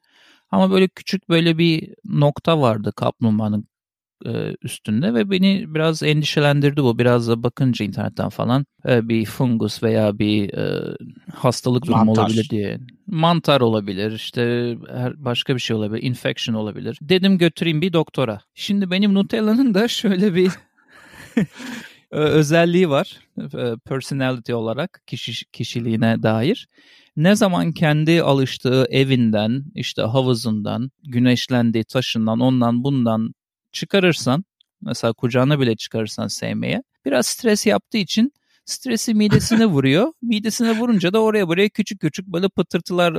Ama 0.51 0.71
böyle 0.71 0.87
küçük 0.87 1.29
böyle 1.29 1.57
bir 1.57 1.93
nokta 2.05 2.61
vardı 2.61 2.93
kaplumbağanın 2.95 3.67
e, 4.25 4.55
üstünde 4.61 5.13
ve 5.13 5.31
beni 5.31 5.65
biraz 5.67 6.03
endişelendirdi 6.03 6.83
bu. 6.83 6.99
Biraz 6.99 7.27
da 7.27 7.43
bakınca 7.43 7.85
internetten 7.85 8.29
falan 8.29 8.65
e, 8.87 9.09
bir 9.09 9.25
fungus 9.25 9.83
veya 9.83 10.19
bir 10.19 10.53
e, 10.53 10.95
hastalık 11.35 11.85
durumu 11.85 12.05
Mantar. 12.05 12.23
olabilir 12.23 12.47
diye. 12.49 12.79
Mantar 13.07 13.61
olabilir, 13.61 14.11
işte 14.11 14.75
her 14.89 15.25
başka 15.25 15.55
bir 15.55 15.59
şey 15.59 15.75
olabilir, 15.75 16.03
infection 16.03 16.55
olabilir. 16.55 16.97
Dedim 17.01 17.37
götüreyim 17.37 17.81
bir 17.81 17.93
doktora. 17.93 18.41
Şimdi 18.53 18.91
benim 18.91 19.13
Nutella'nın 19.13 19.73
da 19.73 19.87
şöyle 19.87 20.35
bir 20.35 20.51
özelliği 22.11 22.89
var 22.89 23.19
personality 23.85 24.53
olarak 24.53 25.01
kişi 25.07 25.51
kişiliğine 25.51 26.23
dair. 26.23 26.67
Ne 27.15 27.35
zaman 27.35 27.71
kendi 27.71 28.21
alıştığı 28.21 28.85
evinden, 28.89 29.63
işte 29.75 30.01
havuzundan, 30.01 30.91
güneşlendiği 31.03 31.83
taşından, 31.83 32.39
ondan 32.39 32.83
bundan 32.83 33.33
çıkarırsan, 33.71 34.43
mesela 34.81 35.13
kucağına 35.13 35.59
bile 35.59 35.75
çıkarırsan 35.75 36.27
sevmeye, 36.27 36.83
biraz 37.05 37.27
stres 37.27 37.65
yaptığı 37.65 37.97
için 37.97 38.33
stresi 38.65 39.13
midesine 39.13 39.65
vuruyor. 39.75 40.13
Midesine 40.21 40.79
vurunca 40.79 41.13
da 41.13 41.21
oraya 41.21 41.47
buraya 41.47 41.69
küçük 41.69 41.99
küçük 41.99 42.27
böyle 42.27 42.49
pıtırtılar, 42.49 43.15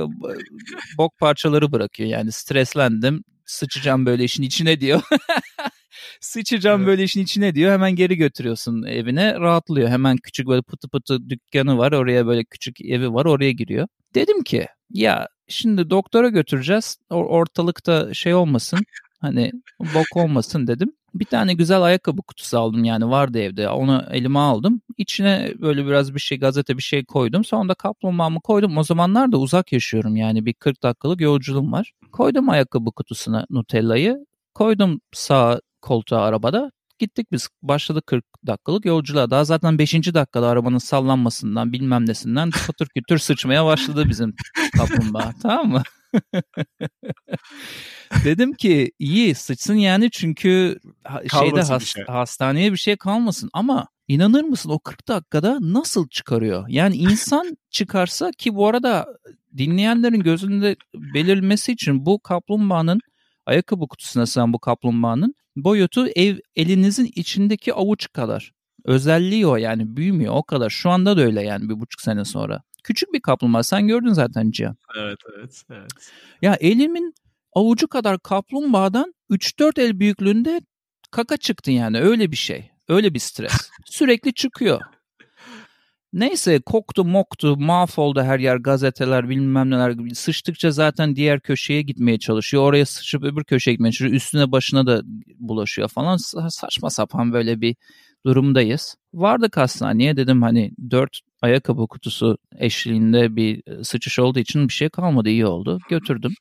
bok 0.97 1.17
parçaları 1.19 1.71
bırakıyor. 1.71 2.09
Yani 2.09 2.31
streslendim, 2.31 3.23
sıçacağım 3.45 4.05
böyle 4.05 4.23
işin 4.23 4.43
içine 4.43 4.79
diyor. 4.79 5.01
Sıçacağım 6.21 6.81
evet. 6.81 6.87
böyle 6.87 7.03
işin 7.03 7.21
içine 7.21 7.55
diyor. 7.55 7.71
Hemen 7.71 7.95
geri 7.95 8.17
götürüyorsun 8.17 8.83
evine. 8.83 9.33
Rahatlıyor. 9.33 9.89
Hemen 9.89 10.17
küçük 10.17 10.47
böyle 10.47 10.61
pıtı 10.61 10.89
pıtı 10.89 11.29
dükkanı 11.29 11.77
var. 11.77 11.91
Oraya 11.91 12.27
böyle 12.27 12.43
küçük 12.43 12.81
evi 12.81 13.13
var. 13.13 13.25
Oraya 13.25 13.51
giriyor. 13.51 13.87
Dedim 14.15 14.43
ki 14.43 14.67
ya 14.89 15.27
şimdi 15.47 15.89
doktora 15.89 16.29
götüreceğiz. 16.29 16.97
Ortalıkta 17.09 18.13
şey 18.13 18.33
olmasın. 18.33 18.79
Hani 19.23 19.51
bok 19.79 20.17
olmasın 20.17 20.67
dedim. 20.67 20.91
Bir 21.13 21.25
tane 21.25 21.53
güzel 21.53 21.81
ayakkabı 21.81 22.21
kutusu 22.21 22.59
aldım 22.59 22.83
yani 22.83 23.09
vardı 23.09 23.39
evde. 23.39 23.69
Onu 23.69 24.05
elime 24.11 24.39
aldım. 24.39 24.81
İçine 24.97 25.53
böyle 25.61 25.85
biraz 25.85 26.15
bir 26.15 26.19
şey 26.19 26.39
gazete 26.39 26.77
bir 26.77 26.83
şey 26.83 27.05
koydum. 27.05 27.45
Sonra 27.45 27.69
da 27.69 27.73
kaplumbağamı 27.73 28.41
koydum. 28.41 28.77
O 28.77 28.83
zamanlar 28.83 29.31
da 29.31 29.37
uzak 29.37 29.73
yaşıyorum 29.73 30.15
yani 30.15 30.45
bir 30.45 30.53
40 30.53 30.83
dakikalık 30.83 31.21
yolculuğum 31.21 31.71
var. 31.71 31.91
Koydum 32.11 32.49
ayakkabı 32.49 32.91
kutusuna 32.91 33.45
Nutella'yı. 33.49 34.25
Koydum 34.53 35.01
sağ 35.13 35.59
koltuğa 35.81 36.21
arabada. 36.21 36.71
Gittik 36.99 37.31
biz 37.31 37.49
başladık 37.61 38.07
40 38.07 38.25
dakikalık 38.47 38.85
yolculuğa. 38.85 39.29
Daha 39.29 39.45
zaten 39.45 39.79
5. 39.79 39.93
dakikada 40.13 40.47
arabanın 40.47 40.77
sallanmasından 40.77 41.73
bilmem 41.73 42.05
nesinden 42.07 42.51
patır 42.67 42.87
kütür 42.95 43.17
sıçmaya 43.17 43.65
başladı 43.65 44.05
bizim 44.09 44.35
kaplumbağa 44.77 45.33
tamam 45.41 45.67
mı? 45.67 45.83
Dedim 48.25 48.53
ki 48.53 48.91
iyi 48.99 49.35
sıçsın 49.35 49.75
yani 49.75 50.11
çünkü 50.11 50.79
şeyde 51.31 51.61
has, 51.61 51.81
bir 51.81 51.85
şey. 51.85 52.03
hastaneye 52.03 52.71
bir 52.71 52.77
şey 52.77 52.97
kalmasın 52.97 53.49
ama 53.53 53.87
inanır 54.07 54.43
mısın 54.43 54.69
o 54.69 54.79
40 54.79 55.07
dakikada 55.07 55.57
nasıl 55.61 56.07
çıkarıyor? 56.07 56.65
Yani 56.67 56.95
insan 56.95 57.57
çıkarsa 57.69 58.31
ki 58.37 58.55
bu 58.55 58.67
arada 58.67 59.07
dinleyenlerin 59.57 60.19
gözünde 60.19 60.75
belirmesi 60.95 61.71
için 61.71 62.05
bu 62.05 62.19
kaplumbağanın 62.19 62.99
ayakkabı 63.45 63.87
kutusuna 63.87 64.25
sığan 64.25 64.53
bu 64.53 64.59
kaplumbağanın 64.59 65.35
boyutu 65.55 66.07
ev 66.07 66.37
elinizin 66.55 67.11
içindeki 67.15 67.73
avuç 67.73 68.13
kadar. 68.13 68.51
Özelliği 68.85 69.47
o 69.47 69.55
yani 69.55 69.97
büyümüyor 69.97 70.33
o 70.35 70.43
kadar. 70.43 70.69
Şu 70.69 70.89
anda 70.89 71.17
da 71.17 71.21
öyle 71.21 71.43
yani 71.43 71.69
bir 71.69 71.79
buçuk 71.79 72.01
sene 72.01 72.25
sonra. 72.25 72.61
Küçük 72.83 73.13
bir 73.13 73.19
kaplumbağa 73.19 73.63
sen 73.63 73.87
gördün 73.87 74.13
zaten 74.13 74.51
Cihan. 74.51 74.75
Evet 74.97 75.19
evet 75.37 75.63
evet. 75.71 75.91
Ya 76.41 76.57
elimin 76.59 77.13
avucu 77.53 77.87
kadar 77.87 78.19
kaplumbağadan 78.19 79.13
3-4 79.29 79.81
el 79.81 79.99
büyüklüğünde 79.99 80.61
kaka 81.11 81.37
çıktı 81.37 81.71
yani 81.71 81.99
öyle 81.99 82.31
bir 82.31 82.37
şey. 82.37 82.71
Öyle 82.87 83.13
bir 83.13 83.19
stres. 83.19 83.69
Sürekli 83.85 84.33
çıkıyor. 84.33 84.81
Neyse 86.13 86.59
koktu 86.59 87.05
moktu 87.05 87.57
mahvoldu 87.57 88.21
her 88.21 88.39
yer 88.39 88.57
gazeteler 88.57 89.29
bilmem 89.29 89.69
neler 89.69 90.13
sıçtıkça 90.13 90.71
zaten 90.71 91.15
diğer 91.15 91.39
köşeye 91.39 91.81
gitmeye 91.81 92.19
çalışıyor. 92.19 92.63
Oraya 92.63 92.85
sıçıp 92.85 93.23
öbür 93.23 93.43
köşeye 93.43 93.71
gitmeye 93.71 93.91
çalışıyor. 93.91 94.11
Üstüne 94.11 94.51
başına 94.51 94.87
da 94.87 95.01
bulaşıyor 95.39 95.89
falan 95.89 96.17
saçma 96.49 96.89
sapan 96.89 97.33
böyle 97.33 97.61
bir 97.61 97.75
durumdayız. 98.25 98.95
Vardık 99.13 99.57
hastaneye 99.57 100.17
dedim 100.17 100.41
hani 100.41 100.71
dört 100.91 101.19
ayakkabı 101.43 101.87
kutusu 101.87 102.37
eşliğinde 102.57 103.35
bir 103.35 103.83
sıçış 103.83 104.19
olduğu 104.19 104.39
için 104.39 104.67
bir 104.67 104.73
şey 104.73 104.89
kalmadı 104.89 105.29
iyi 105.29 105.45
oldu. 105.45 105.79
Götürdüm. 105.89 106.33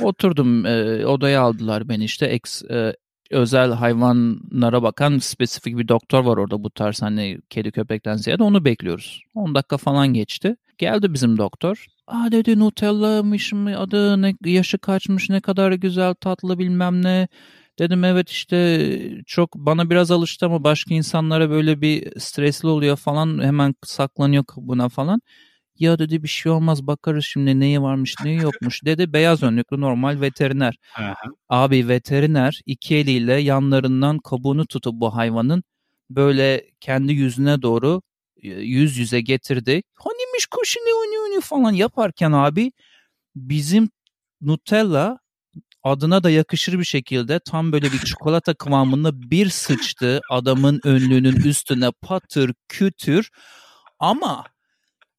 Oturdum 0.00 0.66
e, 0.66 1.06
odaya 1.06 1.42
aldılar 1.42 1.88
beni 1.88 2.04
işte 2.04 2.26
ex, 2.26 2.62
e, 2.62 2.96
özel 3.30 3.72
hayvanlara 3.72 4.82
bakan 4.82 5.18
spesifik 5.18 5.78
bir 5.78 5.88
doktor 5.88 6.24
var 6.24 6.36
orada 6.36 6.64
bu 6.64 6.70
tarz 6.70 7.02
hani 7.02 7.38
kedi 7.50 7.70
köpekten 7.70 8.16
ziyade 8.16 8.42
onu 8.42 8.64
bekliyoruz. 8.64 9.22
10 9.34 9.54
dakika 9.54 9.76
falan 9.76 10.08
geçti. 10.08 10.56
Geldi 10.78 11.12
bizim 11.14 11.38
doktor. 11.38 11.86
Aa 12.06 12.32
dedi 12.32 12.58
Nutella'mış 12.58 13.52
mı 13.52 13.78
adı 13.78 14.22
ne 14.22 14.34
yaşı 14.44 14.78
kaçmış 14.78 15.30
ne 15.30 15.40
kadar 15.40 15.72
güzel 15.72 16.14
tatlı 16.14 16.58
bilmem 16.58 17.02
ne. 17.02 17.28
Dedim 17.78 18.04
evet 18.04 18.30
işte 18.30 19.22
çok 19.26 19.54
bana 19.54 19.90
biraz 19.90 20.10
alıştı 20.10 20.46
ama 20.46 20.64
başka 20.64 20.94
insanlara 20.94 21.50
böyle 21.50 21.80
bir 21.80 22.20
stresli 22.20 22.68
oluyor 22.68 22.96
falan 22.96 23.42
hemen 23.44 23.74
saklanıyor 23.84 24.44
buna 24.56 24.88
falan. 24.88 25.20
Ya 25.78 25.98
dedi 25.98 26.22
bir 26.22 26.28
şey 26.28 26.52
olmaz 26.52 26.86
bakarız 26.86 27.24
şimdi 27.24 27.60
neyi 27.60 27.82
varmış 27.82 28.14
neyi 28.24 28.38
yokmuş 28.42 28.84
dedi. 28.84 29.12
Beyaz 29.12 29.42
önlüklü 29.42 29.80
normal 29.80 30.20
veteriner. 30.20 30.76
Abi 31.48 31.88
veteriner 31.88 32.60
iki 32.66 32.96
eliyle 32.96 33.32
yanlarından 33.34 34.18
kabuğunu 34.18 34.66
tutup 34.66 34.94
bu 34.94 35.16
hayvanın 35.16 35.62
böyle 36.10 36.70
kendi 36.80 37.12
yüzüne 37.12 37.62
doğru 37.62 38.02
e, 38.42 38.48
yüz 38.48 38.96
yüze 38.96 39.20
getirdi. 39.20 39.82
Hanimiş 39.94 40.46
kuşu 40.46 40.80
ne 40.80 41.40
falan 41.40 41.72
yaparken 41.72 42.32
abi 42.32 42.72
bizim 43.36 43.90
Nutella 44.40 45.18
adına 45.86 46.22
da 46.22 46.30
yakışır 46.30 46.78
bir 46.78 46.84
şekilde 46.84 47.38
tam 47.38 47.72
böyle 47.72 47.92
bir 47.92 47.98
çikolata 47.98 48.54
kıvamında 48.54 49.30
bir 49.30 49.48
sıçtı 49.48 50.20
adamın 50.30 50.80
önlüğünün 50.84 51.36
üstüne 51.36 51.90
patır 52.02 52.54
kütür 52.68 53.30
ama 53.98 54.44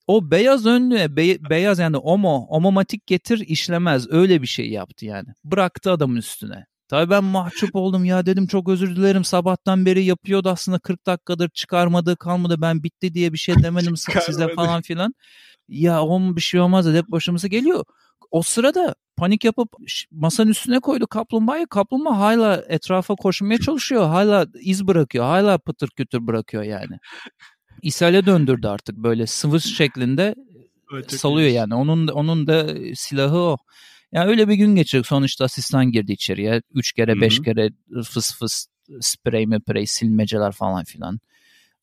o 0.08 0.32
beyaz 0.32 0.66
önlüğe 0.66 1.16
be, 1.16 1.50
beyaz 1.50 1.80
yani 1.80 1.98
omo, 1.98 2.46
omomatik 2.50 3.08
getir 3.08 3.40
işlemez. 3.40 4.12
Öyle 4.12 4.42
bir 4.42 4.48
şey 4.48 4.70
yaptı 4.70 5.06
yani. 5.06 5.28
Bıraktı 5.44 5.92
adamın 5.92 6.16
üstüne. 6.16 6.66
Tabii 6.88 7.10
ben 7.10 7.24
mahcup 7.24 7.76
oldum 7.76 8.06
ya 8.06 8.26
dedim 8.26 8.48
çok 8.48 8.70
özür 8.70 8.96
dilerim 8.96 9.24
sabahtan 9.24 9.86
beri 9.86 10.04
yapıyordu 10.04 10.50
aslında 10.50 10.80
40 10.80 11.06
dakikadır 11.06 11.50
çıkarmadı 11.50 12.18
kalmadı 12.18 12.56
ben 12.62 12.84
bitti 12.84 13.14
diye 13.14 13.34
bir 13.34 13.38
şey 13.38 13.56
demedim 13.64 13.98
size 13.98 14.54
falan 14.56 14.82
filan. 14.82 15.14
Ya 15.68 16.04
o 16.04 16.36
bir 16.36 16.42
şey 16.42 16.60
olmaz 16.60 16.88
hep 16.88 17.08
başımıza 17.08 17.48
geliyor. 17.48 17.86
O 18.32 18.42
sırada 18.42 18.96
panik 19.18 19.44
yapıp 19.44 19.70
masanın 20.12 20.50
üstüne 20.50 20.80
koydu 20.80 21.08
kaplumbağayı. 21.08 21.68
Kaplumbağa 21.68 22.20
hala 22.20 22.64
etrafa 22.68 23.16
koşmaya 23.16 23.60
çalışıyor. 23.60 24.08
Hala 24.08 24.48
iz 24.62 24.88
bırakıyor. 24.88 25.26
Hala 25.26 25.58
pıtır 25.58 25.90
kütür 25.90 26.28
bırakıyor 26.28 26.64
yani 26.64 26.98
ishale 27.82 28.26
döndürdü 28.26 28.68
artık 28.68 28.98
böyle 28.98 29.28
sıvı 29.28 29.62
şeklinde 29.62 30.36
evet, 30.94 31.12
salıyor 31.12 31.50
yani. 31.50 31.76
Onun 31.76 32.08
onun 32.08 32.48
da 32.48 32.68
silahı 32.96 33.38
o. 33.38 33.58
Yani 34.12 34.30
öyle 34.30 34.48
bir 34.48 34.56
gün 34.56 34.76
geçirdik. 34.76 35.08
Sonuçta 35.08 35.46
asistan 35.46 35.92
girdi 35.92 36.12
içeriye. 36.12 36.62
Üç 36.74 36.94
kere, 36.94 37.12
Hı-hı. 37.12 37.22
beş 37.22 37.42
kere 37.42 37.70
fıs 38.04 38.36
fıs 38.36 38.66
sprey 39.02 39.46
sprey 39.46 39.86
silmeceler 39.86 40.52
falan 40.52 40.84
filan. 40.84 41.20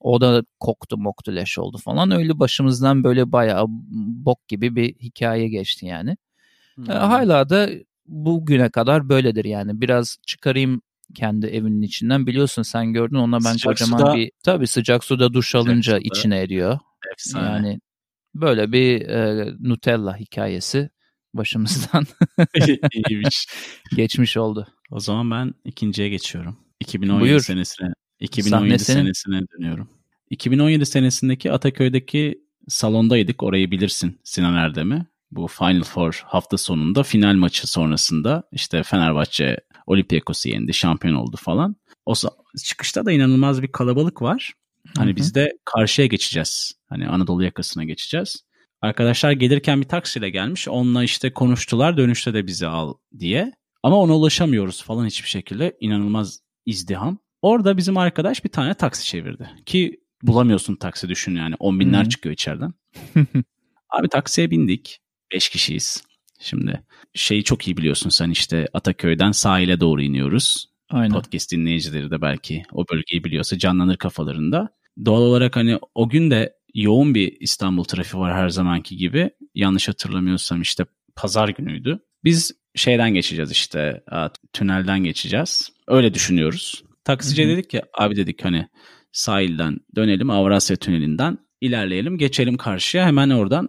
O 0.00 0.20
da 0.20 0.42
koktu 0.60 0.98
moktu 0.98 1.34
leş 1.34 1.58
oldu 1.58 1.78
falan. 1.78 2.10
Öyle 2.10 2.38
başımızdan 2.38 3.04
böyle 3.04 3.32
bayağı 3.32 3.66
bok 3.68 4.48
gibi 4.48 4.76
bir 4.76 4.94
hikaye 4.94 5.48
geçti 5.48 5.86
yani. 5.86 6.16
Hmm. 6.74 6.86
hala 6.86 7.48
da 7.48 7.70
bugüne 8.06 8.70
kadar 8.70 9.08
böyledir 9.08 9.44
yani. 9.44 9.80
Biraz 9.80 10.18
çıkarayım 10.26 10.82
kendi 11.14 11.46
evinin 11.46 11.82
içinden. 11.82 12.26
Biliyorsun 12.26 12.62
sen 12.62 12.92
gördün 12.92 13.16
ona 13.16 13.36
ben 13.36 13.52
sıcak 13.52 13.64
kocaman 13.64 13.98
suda, 13.98 14.14
bir 14.14 14.30
tabii 14.44 14.66
sıcak 14.66 15.04
suda 15.04 15.32
duş 15.32 15.54
alınca 15.54 15.96
sıcak 15.96 16.06
içine 16.06 16.38
eriyor. 16.38 16.78
Efsane. 17.12 17.46
Yani 17.46 17.80
Böyle 18.34 18.72
bir 18.72 19.08
e, 19.08 19.48
Nutella 19.60 20.16
hikayesi 20.16 20.90
başımızdan 21.34 22.06
geçmiş 23.96 24.36
oldu. 24.36 24.66
O 24.90 25.00
zaman 25.00 25.30
ben 25.30 25.54
ikinciye 25.64 26.08
geçiyorum. 26.08 26.56
2017 26.80 27.24
Buyur. 27.24 27.40
senesine 27.40 27.88
2017 28.20 28.78
Sahne 28.78 29.00
senesine 29.00 29.40
dönüyorum. 29.58 29.88
2017 30.30 30.86
senesindeki 30.86 31.52
Ataköy'deki 31.52 32.44
salondaydık. 32.68 33.42
Orayı 33.42 33.70
bilirsin 33.70 34.20
Sinan 34.24 34.54
Erdem'i. 34.54 35.06
Bu 35.34 35.48
Final 35.48 35.82
Four 35.82 36.22
hafta 36.26 36.58
sonunda 36.58 37.02
final 37.02 37.34
maçı 37.34 37.66
sonrasında 37.66 38.42
işte 38.52 38.82
Fenerbahçe 38.82 39.56
Olympiakos'u 39.86 40.48
yendi, 40.48 40.74
şampiyon 40.74 41.14
oldu 41.14 41.36
falan. 41.36 41.76
O 42.06 42.14
çıkışta 42.64 43.06
da 43.06 43.12
inanılmaz 43.12 43.62
bir 43.62 43.72
kalabalık 43.72 44.22
var. 44.22 44.52
Hani 44.96 45.08
Hı 45.08 45.12
hı. 45.12 45.16
biz 45.16 45.34
de 45.34 45.52
karşıya 45.64 46.06
geçeceğiz. 46.06 46.72
Hani 46.88 47.08
Anadolu 47.08 47.44
yakasına 47.44 47.84
geçeceğiz. 47.84 48.44
Arkadaşlar 48.82 49.32
gelirken 49.32 49.80
bir 49.80 49.88
taksiyle 49.88 50.30
gelmiş. 50.30 50.68
Onunla 50.68 51.04
işte 51.04 51.32
konuştular 51.32 51.96
dönüşte 51.96 52.34
de 52.34 52.46
bizi 52.46 52.66
al 52.66 52.94
diye. 53.18 53.52
Ama 53.82 53.96
ona 53.96 54.16
ulaşamıyoruz 54.16 54.82
falan 54.82 55.06
hiçbir 55.06 55.28
şekilde. 55.28 55.76
İnanılmaz 55.80 56.40
izdiham. 56.66 57.18
Orada 57.42 57.76
bizim 57.76 57.96
arkadaş 57.96 58.44
bir 58.44 58.48
tane 58.48 58.74
taksi 58.74 59.04
çevirdi. 59.04 59.50
Ki 59.66 60.00
bulamıyorsun 60.22 60.76
taksi 60.76 61.08
düşün 61.08 61.36
yani. 61.36 61.54
On 61.58 61.80
binler 61.80 62.04
Hı. 62.04 62.08
çıkıyor 62.08 62.32
içeriden. 62.32 62.72
Abi 63.90 64.08
taksiye 64.08 64.50
bindik. 64.50 65.00
Beş 65.34 65.48
kişiyiz. 65.48 66.04
Şimdi 66.40 66.82
şeyi 67.14 67.44
çok 67.44 67.68
iyi 67.68 67.76
biliyorsun 67.76 68.10
sen 68.10 68.30
işte 68.30 68.68
Ataköy'den 68.72 69.32
sahile 69.32 69.80
doğru 69.80 70.02
iniyoruz. 70.02 70.66
Aynen. 70.90 71.12
Podcast 71.12 71.52
dinleyicileri 71.52 72.10
de 72.10 72.22
belki 72.22 72.62
o 72.72 72.84
bölgeyi 72.92 73.24
biliyorsa 73.24 73.58
canlanır 73.58 73.96
kafalarında. 73.96 74.68
Doğal 75.04 75.22
olarak 75.22 75.56
hani 75.56 75.78
o 75.94 76.08
gün 76.08 76.30
de 76.30 76.54
yoğun 76.74 77.14
bir 77.14 77.36
İstanbul 77.40 77.84
trafiği 77.84 78.20
var 78.20 78.34
her 78.34 78.48
zamanki 78.48 78.96
gibi. 78.96 79.30
Yanlış 79.54 79.88
hatırlamıyorsam 79.88 80.62
işte 80.62 80.84
pazar 81.16 81.48
günüydü. 81.48 82.00
Biz 82.24 82.52
şeyden 82.74 83.14
geçeceğiz 83.14 83.50
işte 83.50 84.02
tünelden 84.52 85.04
geçeceğiz. 85.04 85.72
Öyle 85.88 86.14
düşünüyoruz. 86.14 86.84
Taksiciye 87.04 87.48
dedik 87.48 87.70
ki 87.70 87.82
abi 87.98 88.16
dedik 88.16 88.44
hani 88.44 88.68
sahilden 89.12 89.78
dönelim 89.96 90.30
Avrasya 90.30 90.76
Tüneli'nden 90.76 91.38
ilerleyelim 91.60 92.18
geçelim 92.18 92.56
karşıya 92.56 93.06
hemen 93.06 93.30
oradan 93.30 93.68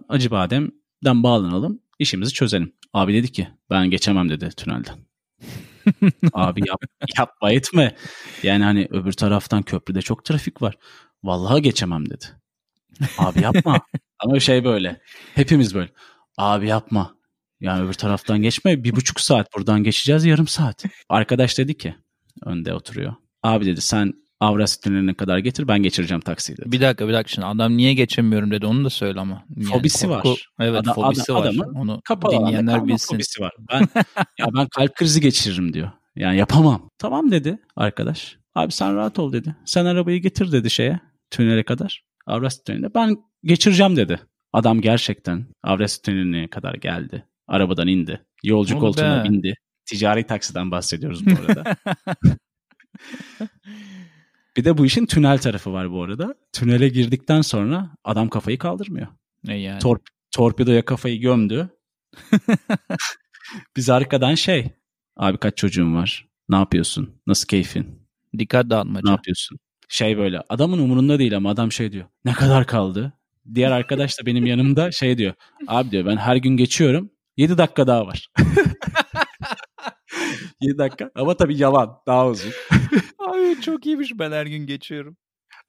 Acıbadem'den 1.05 1.24
bağlanalım 1.24 1.79
işimizi 2.00 2.33
çözelim. 2.33 2.74
Abi 2.93 3.13
dedi 3.13 3.31
ki 3.31 3.47
ben 3.69 3.89
geçemem 3.89 4.29
dedi 4.29 4.50
tünelden. 4.57 4.95
Abi 6.33 6.62
yap, 6.67 6.81
yapma 7.17 7.51
etme. 7.51 7.95
Yani 8.43 8.63
hani 8.63 8.88
öbür 8.91 9.12
taraftan 9.13 9.63
köprüde 9.63 10.01
çok 10.01 10.25
trafik 10.25 10.62
var. 10.62 10.75
Vallahi 11.24 11.62
geçemem 11.62 12.09
dedi. 12.09 12.25
Abi 13.17 13.41
yapma. 13.41 13.81
Ama 14.19 14.39
şey 14.39 14.63
böyle. 14.63 15.01
Hepimiz 15.35 15.75
böyle. 15.75 15.89
Abi 16.38 16.67
yapma. 16.67 17.15
Yani 17.59 17.85
öbür 17.85 17.93
taraftan 17.93 18.41
geçme. 18.41 18.83
Bir 18.83 18.95
buçuk 18.95 19.19
saat 19.19 19.53
buradan 19.55 19.83
geçeceğiz 19.83 20.25
yarım 20.25 20.47
saat. 20.47 20.83
Arkadaş 21.09 21.57
dedi 21.57 21.77
ki 21.77 21.95
önde 22.45 22.74
oturuyor. 22.74 23.13
Abi 23.43 23.65
dedi 23.65 23.81
sen 23.81 24.13
Avrasya 24.39 24.82
Tüneli'ne 24.82 25.13
kadar 25.13 25.38
getir 25.38 25.68
ben 25.68 25.84
geçireceğim 25.84 26.22
taksiyi 26.22 26.58
dedi. 26.58 26.72
Bir 26.72 26.82
dakika 26.82 27.08
bir 27.08 27.13
dakika 27.13 27.36
şimdi 27.36 27.46
adam 27.48 27.77
niye 27.77 27.94
geçemiyorum 27.94 28.51
dedi 28.51 28.65
onu 28.65 28.86
da 28.86 28.89
söyle 28.89 29.20
ama. 29.20 29.44
Yani 29.56 29.65
Fobisi 29.70 30.10
var. 30.10 30.24
Evet 30.60 30.75
Ada- 30.80 30.94
fobisi 30.94 31.34
ada- 31.34 31.39
var. 31.39 31.46
adamın 31.48 31.74
Onu 31.75 32.01
Kapalı 32.06 32.39
dinleyenler 32.39 32.88
bilsin. 32.88 33.13
fobisi 33.15 33.42
var. 33.42 33.51
Ben, 33.72 33.80
ya 34.39 34.48
ben 34.58 34.68
kalp 34.68 34.96
krizi 34.96 35.22
geçiririm 35.22 35.74
diyor. 35.74 35.92
Yani 36.15 36.38
yapamam. 36.38 36.89
Tamam 36.98 37.32
dedi 37.32 37.58
arkadaş. 37.76 38.38
Abi 38.56 38.71
sen 38.71 38.95
rahat 38.95 39.19
ol 39.19 39.34
dedi. 39.34 39.56
Sen 39.65 39.86
arabayı 39.86 40.21
getir 40.21 40.52
dedi 40.52 40.69
şeye 40.69 41.00
tünele 41.32 41.63
kadar. 41.63 42.04
Avrasya 42.28 42.63
Tüneli'ne. 42.63 42.93
Ben 42.95 43.17
geçireceğim 43.43 43.95
dedi. 43.95 44.19
Adam 44.54 44.82
gerçekten 44.82 45.45
Avrasya 45.63 46.02
Tüneli'ne 46.02 46.48
kadar 46.48 46.74
geldi. 46.74 47.26
Arabadan 47.48 47.88
indi. 47.88 48.26
Yolcu 48.43 48.80
koltuğuna 48.80 49.24
be. 49.24 49.30
bindi. 49.30 49.54
Ticari 49.86 50.24
taksiden 50.24 50.71
bahsediyoruz 50.71 51.26
bu 51.26 51.32
arada. 51.45 51.76
bir 54.58 54.65
de 54.65 54.78
bu 54.78 54.86
işin 54.86 55.06
tünel 55.06 55.38
tarafı 55.38 55.74
var 55.74 55.91
bu 55.91 56.04
arada. 56.04 56.36
Tünele 56.54 56.89
girdikten 56.89 57.41
sonra 57.41 57.89
adam 58.04 58.30
kafayı 58.30 58.58
kaldırmıyor. 58.58 59.08
Ne 59.44 59.58
yani? 59.58 59.80
Torp 59.80 60.02
torpidoya 60.32 60.86
kafayı 60.86 61.20
gömdü. 61.22 61.70
Biz 63.76 63.89
arkadan 63.89 64.36
şey. 64.36 64.68
Abi 65.18 65.38
kaç 65.38 65.58
çocuğun 65.58 65.96
var? 65.96 66.28
Ne 66.50 66.56
yapıyorsun? 66.56 67.15
Nasıl 67.28 67.48
keyfin? 67.48 68.00
Dikkat 68.38 68.63
Ne 68.65 68.70
dağıtmaca. 68.70 69.12
yapıyorsun? 69.12 69.58
Şey 69.89 70.18
böyle 70.18 70.41
adamın 70.50 70.80
umurunda 70.80 71.20
değil 71.20 71.38
ama 71.38 71.50
adam 71.50 71.72
şey 71.72 71.91
diyor. 71.91 72.06
Ne 72.26 72.34
kadar 72.34 72.68
kaldı? 72.68 73.13
Diğer 73.56 73.72
arkadaş 73.72 74.20
da 74.20 74.26
benim 74.26 74.46
yanımda 74.46 74.91
şey 74.91 75.18
diyor. 75.18 75.34
Abi 75.68 75.91
diyor 75.91 76.06
ben 76.06 76.18
her 76.18 76.36
gün 76.36 76.58
geçiyorum. 76.58 77.10
7 77.38 77.58
dakika 77.58 77.88
daha 77.88 78.08
var. 78.08 78.28
7 80.65 80.78
dakika 80.78 81.12
ama 81.15 81.38
tabii 81.38 81.58
yalan. 81.58 81.97
Daha 82.08 82.28
uzun. 82.28 82.51
Abi 83.19 83.62
çok 83.62 83.86
iyiymiş 83.86 84.12
ben 84.19 84.32
her 84.32 84.45
gün 84.45 84.67
geçiyorum. 84.67 85.17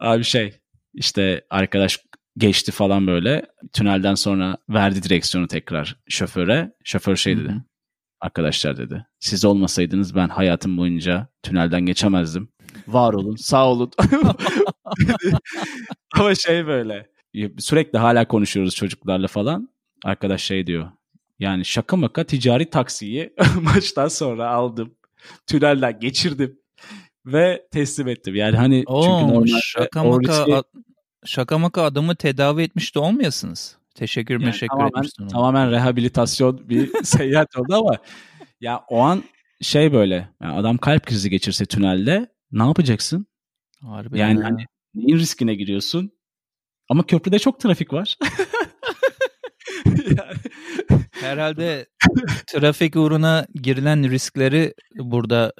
Abi 0.00 0.24
şey 0.24 0.54
işte 0.94 1.46
arkadaş 1.50 2.00
geçti 2.38 2.72
falan 2.72 3.06
böyle. 3.06 3.46
Tünelden 3.72 4.14
sonra 4.14 4.56
verdi 4.68 5.02
direksiyonu 5.02 5.48
tekrar 5.48 5.96
şoföre. 6.08 6.72
Şoför 6.84 7.16
şey 7.16 7.36
dedi. 7.36 7.54
Arkadaşlar 8.20 8.76
dedi. 8.76 9.06
Siz 9.20 9.44
olmasaydınız 9.44 10.14
ben 10.14 10.28
hayatım 10.28 10.76
boyunca 10.76 11.28
tünelden 11.42 11.86
geçemezdim. 11.86 12.48
Var 12.88 13.12
olun, 13.12 13.36
sağ 13.36 13.70
olun. 13.70 13.90
Ama 16.14 16.34
şey 16.34 16.66
böyle. 16.66 17.06
Sürekli 17.58 17.98
hala 17.98 18.28
konuşuyoruz 18.28 18.74
çocuklarla 18.74 19.26
falan. 19.26 19.68
Arkadaş 20.04 20.42
şey 20.42 20.66
diyor. 20.66 20.90
Yani 21.38 21.64
şaka 21.64 21.96
maka 21.96 22.24
ticari 22.24 22.70
taksiyi 22.70 23.34
maçtan 23.62 24.08
sonra 24.08 24.48
aldım. 24.50 24.94
Tünelden 25.46 26.00
geçirdim. 26.00 26.58
Ve 27.26 27.66
teslim 27.72 28.08
ettim. 28.08 28.34
Yani 28.34 28.56
hani 28.56 28.76
çünkü 28.76 28.92
Oo, 28.92 29.28
normalde 29.28 29.60
şaka 29.64 30.04
maka, 30.04 30.18
riski- 30.44 30.62
şaka 31.24 31.58
maka 31.58 31.82
adamı 31.82 32.16
tedavi 32.16 32.62
etmiş 32.62 32.94
de 32.94 32.98
olmayasınız. 32.98 33.76
Teşekkür 33.94 34.34
Yani 34.34 34.44
meşekkür 34.44 34.68
tamamen, 34.68 34.88
etmişsin. 34.88 35.28
tamamen 35.28 35.70
rehabilitasyon 35.70 36.68
bir 36.68 36.90
seyahat 37.04 37.56
oldu 37.56 37.74
ama 37.74 37.96
ya 38.60 38.84
o 38.88 38.98
an 39.00 39.22
şey 39.60 39.92
böyle 39.92 40.28
yani 40.42 40.52
adam 40.54 40.78
kalp 40.78 41.06
krizi 41.06 41.30
geçirse 41.30 41.66
tünelde 41.66 42.26
ne 42.52 42.62
yapacaksın? 42.62 43.26
Harbi 43.82 44.18
Yani 44.18 44.38
ya. 44.40 44.44
hani 44.44 44.64
neyin 44.94 45.18
riskine 45.18 45.54
giriyorsun? 45.54 46.12
Ama 46.88 47.06
köprüde 47.06 47.38
çok 47.38 47.60
trafik 47.60 47.92
var. 47.92 48.16
yani, 49.86 50.36
Herhalde 51.26 51.86
trafik 52.46 52.96
uğruna 52.96 53.46
girilen 53.54 54.10
riskleri 54.10 54.74
burada 54.98 55.52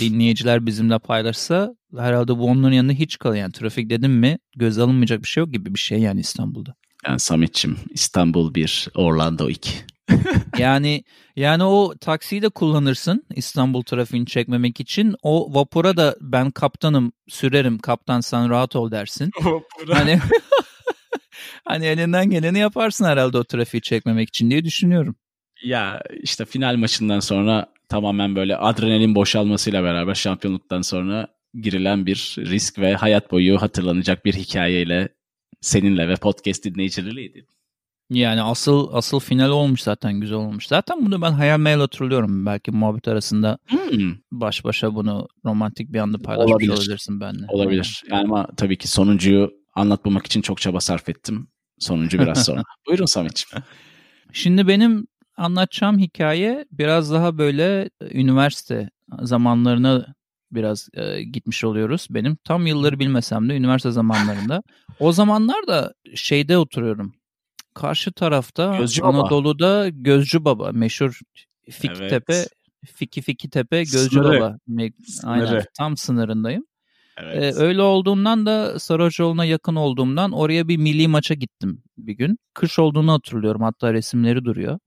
dinleyiciler 0.00 0.66
bizimle 0.66 0.98
paylaşsa 0.98 1.74
herhalde 1.98 2.38
bu 2.38 2.46
onların 2.46 2.72
yanında 2.74 2.92
hiç 2.92 3.18
kalır. 3.18 3.36
Yani 3.36 3.52
trafik 3.52 3.90
dedim 3.90 4.12
mi 4.12 4.38
göz 4.56 4.78
alınmayacak 4.78 5.22
bir 5.22 5.28
şey 5.28 5.40
yok 5.40 5.52
gibi 5.52 5.74
bir 5.74 5.78
şey 5.78 5.98
yani 5.98 6.20
İstanbul'da. 6.20 6.74
yani 7.06 7.20
Samet'çim 7.20 7.76
İstanbul 7.90 8.54
1, 8.54 8.88
Orlando 8.94 9.48
2. 9.48 9.70
Yani 10.58 11.04
yani 11.36 11.64
o 11.64 11.94
taksiyi 12.00 12.42
de 12.42 12.48
kullanırsın 12.48 13.26
İstanbul 13.34 13.82
trafiğini 13.82 14.26
çekmemek 14.26 14.80
için. 14.80 15.14
O 15.22 15.54
vapura 15.54 15.96
da 15.96 16.16
ben 16.20 16.50
kaptanım 16.50 17.12
sürerim 17.28 17.78
kaptan 17.78 18.20
sen 18.20 18.50
rahat 18.50 18.76
ol 18.76 18.90
dersin. 18.90 19.30
Hani 19.92 20.20
hani 21.64 21.86
elinden 21.86 22.30
geleni 22.30 22.58
yaparsın 22.58 23.04
herhalde 23.04 23.38
o 23.38 23.44
trafiği 23.44 23.80
çekmemek 23.80 24.28
için 24.28 24.50
diye 24.50 24.64
düşünüyorum. 24.64 25.16
ya 25.64 26.02
işte 26.22 26.44
final 26.44 26.76
maçından 26.76 27.20
sonra 27.20 27.66
tamamen 27.88 28.36
böyle 28.36 28.56
adrenalin 28.56 29.14
boşalmasıyla 29.14 29.82
beraber 29.84 30.14
şampiyonluktan 30.14 30.82
sonra 30.82 31.28
girilen 31.54 32.06
bir 32.06 32.34
risk 32.38 32.78
ve 32.78 32.94
hayat 32.94 33.30
boyu 33.32 33.62
hatırlanacak 33.62 34.24
bir 34.24 34.34
hikayeyle 34.34 35.08
seninle 35.60 36.08
ve 36.08 36.16
podcast 36.16 36.64
dinleyicileriyle 36.64 37.40
Yani 38.10 38.42
asıl 38.42 38.88
asıl 38.92 39.20
final 39.20 39.50
olmuş 39.50 39.82
zaten 39.82 40.20
güzel 40.20 40.36
olmuş. 40.36 40.66
Zaten 40.66 41.06
bunu 41.06 41.22
ben 41.22 41.32
hayal 41.32 41.58
meyal 41.58 41.80
hatırlıyorum. 41.80 42.46
Belki 42.46 42.70
muhabbet 42.70 43.08
arasında 43.08 43.58
Hmm, 43.68 44.14
baş 44.32 44.64
başa 44.64 44.94
bunu 44.94 45.28
romantik 45.44 45.92
bir 45.92 45.98
anda 45.98 46.18
paylaşmış 46.18 46.52
Olabilir. 46.52 46.70
olabilirsin 46.72 47.20
benimle. 47.20 47.46
olabilir. 47.48 48.02
Yani 48.10 48.22
ama 48.22 48.46
tabii 48.56 48.78
ki 48.78 48.88
sonuncuyu 48.88 49.50
anlatmamak 49.74 50.26
için 50.26 50.42
çok 50.42 50.60
çaba 50.60 50.80
sarf 50.80 51.08
ettim. 51.08 51.48
Sonuncu 51.78 52.18
biraz 52.18 52.44
sonra. 52.46 52.62
Buyurun 52.86 53.06
Samet'ciğim. 53.06 53.64
Şimdi 54.32 54.68
benim 54.68 55.06
anlatacağım 55.36 55.98
hikaye 55.98 56.64
biraz 56.72 57.12
daha 57.12 57.38
böyle 57.38 57.90
e, 58.00 58.20
üniversite 58.20 58.90
zamanlarına 59.22 60.14
biraz 60.52 60.88
e, 60.94 61.22
gitmiş 61.22 61.64
oluyoruz 61.64 62.06
benim. 62.10 62.36
Tam 62.44 62.66
yılları 62.66 62.98
bilmesem 62.98 63.48
de 63.48 63.56
üniversite 63.56 63.90
zamanlarında. 63.90 64.62
O 65.00 65.12
zamanlar 65.12 65.66
da 65.66 65.94
şeyde 66.14 66.58
oturuyorum. 66.58 67.14
Karşı 67.74 68.12
tarafta 68.12 68.76
Gözcü 68.78 69.02
Baba. 69.02 69.20
Anadolu'da 69.20 69.88
Gözcü 69.88 70.44
Baba 70.44 70.72
meşhur 70.72 71.20
Fiki 71.70 71.92
Evet. 72.00 72.48
Fiki 72.94 73.22
Fiki 73.22 73.50
Tepe 73.50 73.78
Gözcü 73.78 73.98
Sınırı. 73.98 74.40
Baba. 74.40 74.56
Aynen 75.24 75.46
Sınırı. 75.46 75.64
tam 75.78 75.96
sınırındayım. 75.96 76.64
Evet. 77.22 77.54
Ee, 77.56 77.58
öyle 77.58 77.82
olduğundan 77.82 78.46
da 78.46 78.78
Saracoğlu'na 78.78 79.44
yakın 79.44 79.74
olduğumdan 79.74 80.32
oraya 80.32 80.68
bir 80.68 80.76
milli 80.76 81.08
maça 81.08 81.34
gittim 81.34 81.82
bir 81.98 82.12
gün. 82.12 82.38
Kış 82.54 82.78
olduğunu 82.78 83.12
hatırlıyorum 83.12 83.62
hatta 83.62 83.92
resimleri 83.92 84.44
duruyor. 84.44 84.78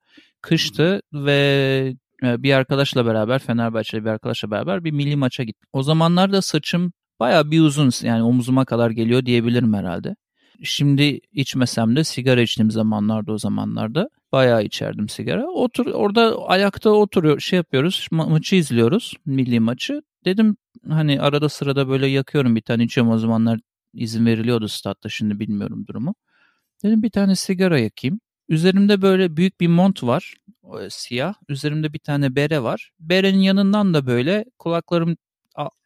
Kıştı 0.42 1.02
ve 1.14 1.94
e, 2.24 2.44
bir 2.44 2.54
arkadaşla 2.54 3.06
beraber 3.06 3.40
Fenerbahçeli 3.40 4.06
bir 4.06 4.10
arkadaşla 4.10 4.52
beraber 4.52 4.84
bir 4.84 4.92
milli 4.92 5.16
maça 5.16 5.44
gittim. 5.44 5.70
O 5.74 5.84
zamanlarda 5.84 6.42
saçım 6.42 6.94
baya 7.20 7.52
bir 7.52 7.62
uzun 7.62 7.92
yani 8.04 8.24
omuzuma 8.24 8.66
kadar 8.66 8.92
geliyor 8.92 9.26
diyebilirim 9.26 9.74
herhalde. 9.74 10.16
Şimdi 10.64 11.20
içmesem 11.32 11.96
de 11.96 12.04
sigara 12.04 12.42
içtiğim 12.42 12.72
zamanlarda 12.72 13.34
o 13.34 13.38
zamanlarda 13.38 14.10
bayağı 14.32 14.64
içerdim 14.64 15.10
sigara. 15.10 15.48
Otur 15.48 15.86
orada 15.86 16.48
ayakta 16.48 16.90
oturuyor 16.90 17.40
şey 17.40 17.58
yapıyoruz 17.58 18.08
ma- 18.12 18.30
maçı 18.30 18.56
izliyoruz 18.56 19.14
milli 19.26 19.60
maçı. 19.60 20.02
Dedim 20.26 20.58
hani 20.90 21.22
arada 21.22 21.50
sırada 21.50 21.88
böyle 21.88 22.08
yakıyorum 22.08 22.56
bir 22.56 22.62
tane 22.62 22.84
içiyorum 22.84 23.14
o 23.14 23.18
zamanlar 23.18 23.60
izin 23.94 24.26
veriliyordu 24.26 24.68
statta 24.68 25.10
şimdi 25.10 25.40
bilmiyorum 25.40 25.88
durumu. 25.88 26.16
Dedim 26.84 27.04
bir 27.04 27.10
tane 27.10 27.36
sigara 27.36 27.80
yakayım. 27.80 28.20
Üzerimde 28.50 29.02
böyle 29.02 29.38
büyük 29.38 29.62
bir 29.62 29.68
mont 29.68 30.04
var 30.04 30.34
siyah. 30.90 31.34
Üzerimde 31.50 31.94
bir 31.94 32.00
tane 32.00 32.36
bere 32.36 32.64
var. 32.64 32.92
Berenin 33.00 33.40
yanından 33.40 33.94
da 33.94 34.08
böyle 34.08 34.46
kulaklarım 34.60 35.18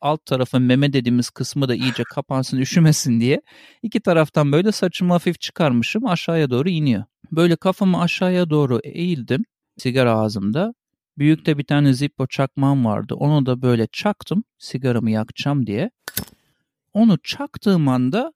alt 0.02 0.26
tarafı 0.26 0.60
meme 0.60 0.94
dediğimiz 0.94 1.30
kısmı 1.30 1.70
da 1.70 1.76
iyice 1.76 2.04
kapansın 2.10 2.58
üşümesin 2.58 3.20
diye 3.20 3.42
iki 3.84 4.00
taraftan 4.00 4.52
böyle 4.52 4.72
saçımı 4.72 5.14
hafif 5.14 5.40
çıkarmışım 5.40 6.06
aşağıya 6.06 6.50
doğru 6.50 6.70
iniyor. 6.70 7.04
Böyle 7.32 7.56
kafamı 7.56 8.02
aşağıya 8.02 8.50
doğru 8.50 8.80
eğildim 8.84 9.46
sigara 9.78 10.14
ağzımda. 10.14 10.74
Büyükte 11.20 11.58
bir 11.58 11.64
tane 11.64 11.94
Zippo 11.94 12.28
çakmağım 12.28 12.86
vardı. 12.86 13.16
Onu 13.16 13.46
da 13.46 13.62
böyle 13.62 13.88
çaktım 13.88 14.44
sigaramı 14.58 15.12
yakacağım 15.12 15.68
diye. 15.68 15.92
Onu 16.94 17.18
çaktığım 17.24 17.88
anda 17.88 18.34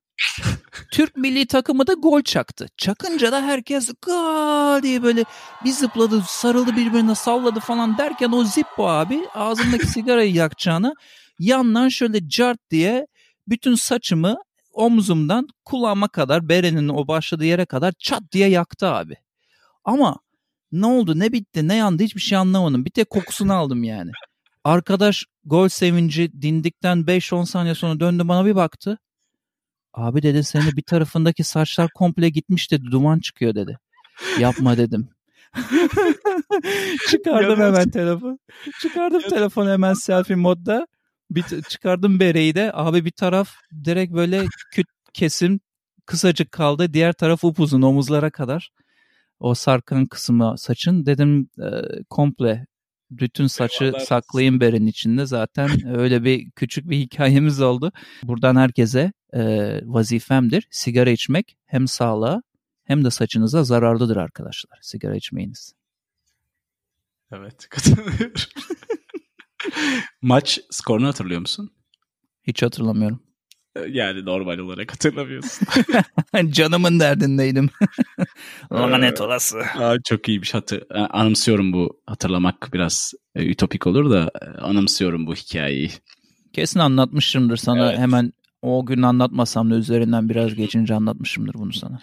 Türk 0.92 1.18
milli 1.18 1.48
takımı 1.48 1.88
da 1.88 1.94
gol 1.94 2.22
çaktı. 2.22 2.68
Çakınca 2.78 3.32
da 3.32 3.42
herkes 3.42 3.92
gol 4.02 4.84
diye 4.84 5.04
böyle 5.04 5.24
bir 5.66 5.72
zıpladı, 5.72 6.24
sarıldı 6.28 6.76
birbirine 6.76 7.16
salladı 7.16 7.60
falan 7.60 7.98
derken 7.98 8.32
o 8.32 8.44
Zippo 8.44 8.88
abi 8.88 9.28
ağzındaki 9.34 9.88
sigarayı 9.88 10.34
yakacağını 10.34 10.94
yandan 11.40 11.90
şöyle 11.90 12.30
cart 12.30 12.60
diye 12.70 13.08
bütün 13.48 13.76
saçımı 13.76 14.38
omzumdan 14.74 15.48
kulağıma 15.66 16.08
kadar 16.08 16.50
berenin 16.50 16.90
o 16.90 17.08
başladığı 17.08 17.46
yere 17.46 17.66
kadar 17.66 17.94
çat 18.00 18.22
diye 18.32 18.48
yaktı 18.48 18.88
abi. 18.88 19.16
Ama 19.84 20.18
ne 20.74 20.86
oldu 20.86 21.20
ne 21.20 21.32
bitti 21.32 21.68
ne 21.68 21.76
yandı 21.76 22.04
hiçbir 22.04 22.22
şey 22.22 22.38
anlamadım. 22.38 22.86
Bir 22.86 22.90
tek 22.90 23.10
kokusunu 23.10 23.54
aldım 23.58 23.84
yani. 23.84 24.12
Arkadaş 24.64 25.26
gol 25.46 25.68
sevinci 25.68 26.42
dindikten 26.42 26.98
5-10 26.98 27.46
saniye 27.46 27.76
sonra 27.76 28.00
döndü 28.00 28.28
bana 28.28 28.46
bir 28.46 28.56
baktı. 28.56 28.98
Abi 29.94 30.24
dedi 30.24 30.44
senin 30.44 30.78
bir 30.78 30.82
tarafındaki 30.82 31.44
saçlar 31.44 31.90
komple 31.96 32.30
gitmiş 32.30 32.72
dedi 32.72 32.84
duman 32.92 33.20
çıkıyor 33.20 33.56
dedi. 33.56 33.78
Yapma 34.40 34.78
dedim. 34.78 35.10
çıkardım 37.10 37.60
hemen 37.60 37.90
telefon. 37.90 38.40
Çıkardım 38.82 39.22
telefonu 39.22 39.70
hemen 39.70 39.94
selfie 39.94 40.36
modda. 40.36 40.88
Bir 41.32 41.44
çıkardım 41.70 42.20
bereyi 42.20 42.56
de. 42.56 42.72
Abi 42.74 43.06
bir 43.06 43.12
taraf 43.12 43.52
direkt 43.86 44.14
böyle 44.14 44.46
küt 44.72 44.88
kesim 45.14 45.60
kısacık 46.06 46.52
kaldı. 46.52 46.94
Diğer 46.94 47.14
taraf 47.14 47.44
upuzun 47.44 47.82
omuzlara 47.82 48.30
kadar. 48.30 48.72
O 49.40 49.54
sarkan 49.54 50.06
kısmı 50.06 50.56
saçın 50.58 51.06
dedim 51.06 51.50
e, 51.60 51.70
komple 52.10 52.66
bütün 53.12 53.48
saçı 53.48 53.84
Eyvallah. 53.84 54.00
saklayın 54.00 54.60
berenin 54.60 54.88
içinde. 54.88 55.26
Zaten 55.26 55.70
öyle 55.98 56.24
bir 56.24 56.52
küçük 56.52 56.90
bir 56.90 56.98
hikayemiz 56.98 57.62
oldu. 57.62 57.92
Buradan 58.24 58.56
herkese 58.56 59.14
e, 59.34 59.42
vazifemdir. 59.84 60.68
Sigara 60.72 61.10
içmek 61.10 61.58
hem 61.66 61.88
sağlığa 61.88 62.42
hem 62.84 63.06
de 63.06 63.12
saçınıza 63.12 63.64
zararlıdır 63.64 64.18
arkadaşlar. 64.18 64.80
Sigara 64.82 65.16
içmeyiniz. 65.16 65.74
Evet 67.32 67.68
katılıyorum. 67.70 68.34
Maç 70.22 70.60
skorunu 70.72 71.08
hatırlıyor 71.08 71.42
musun? 71.42 71.72
Hiç 72.44 72.64
hatırlamıyorum. 72.64 73.24
Yani 73.90 74.26
normal 74.26 74.58
olarak 74.58 74.92
hatırlamıyorsun. 74.92 75.68
Canımın 76.52 77.00
derdindeydim. 77.00 77.70
Lanet 78.72 79.22
olası. 79.22 79.60
Aa, 79.60 79.96
çok 80.04 80.30
iyiymiş. 80.30 80.54
Hatır, 80.54 80.84
anımsıyorum 80.90 81.74
bu. 81.74 82.02
Hatırlamak 82.06 82.70
biraz 82.74 83.14
e, 83.36 83.46
ütopik 83.46 83.88
olur 83.88 84.12
da 84.12 84.32
e, 84.42 84.46
anımsıyorum 84.46 85.28
bu 85.28 85.36
hikayeyi. 85.36 85.92
Kesin 86.54 86.80
anlatmışımdır 86.80 87.58
sana. 87.58 87.90
Evet. 87.90 88.00
Hemen 88.00 88.34
o 88.62 88.86
gün 88.86 89.02
anlatmasam 89.02 89.72
da 89.72 89.76
üzerinden 89.76 90.30
biraz 90.30 90.56
geçince 90.56 90.94
anlatmışımdır 90.96 91.54
bunu 91.54 91.74
sana. 91.74 92.00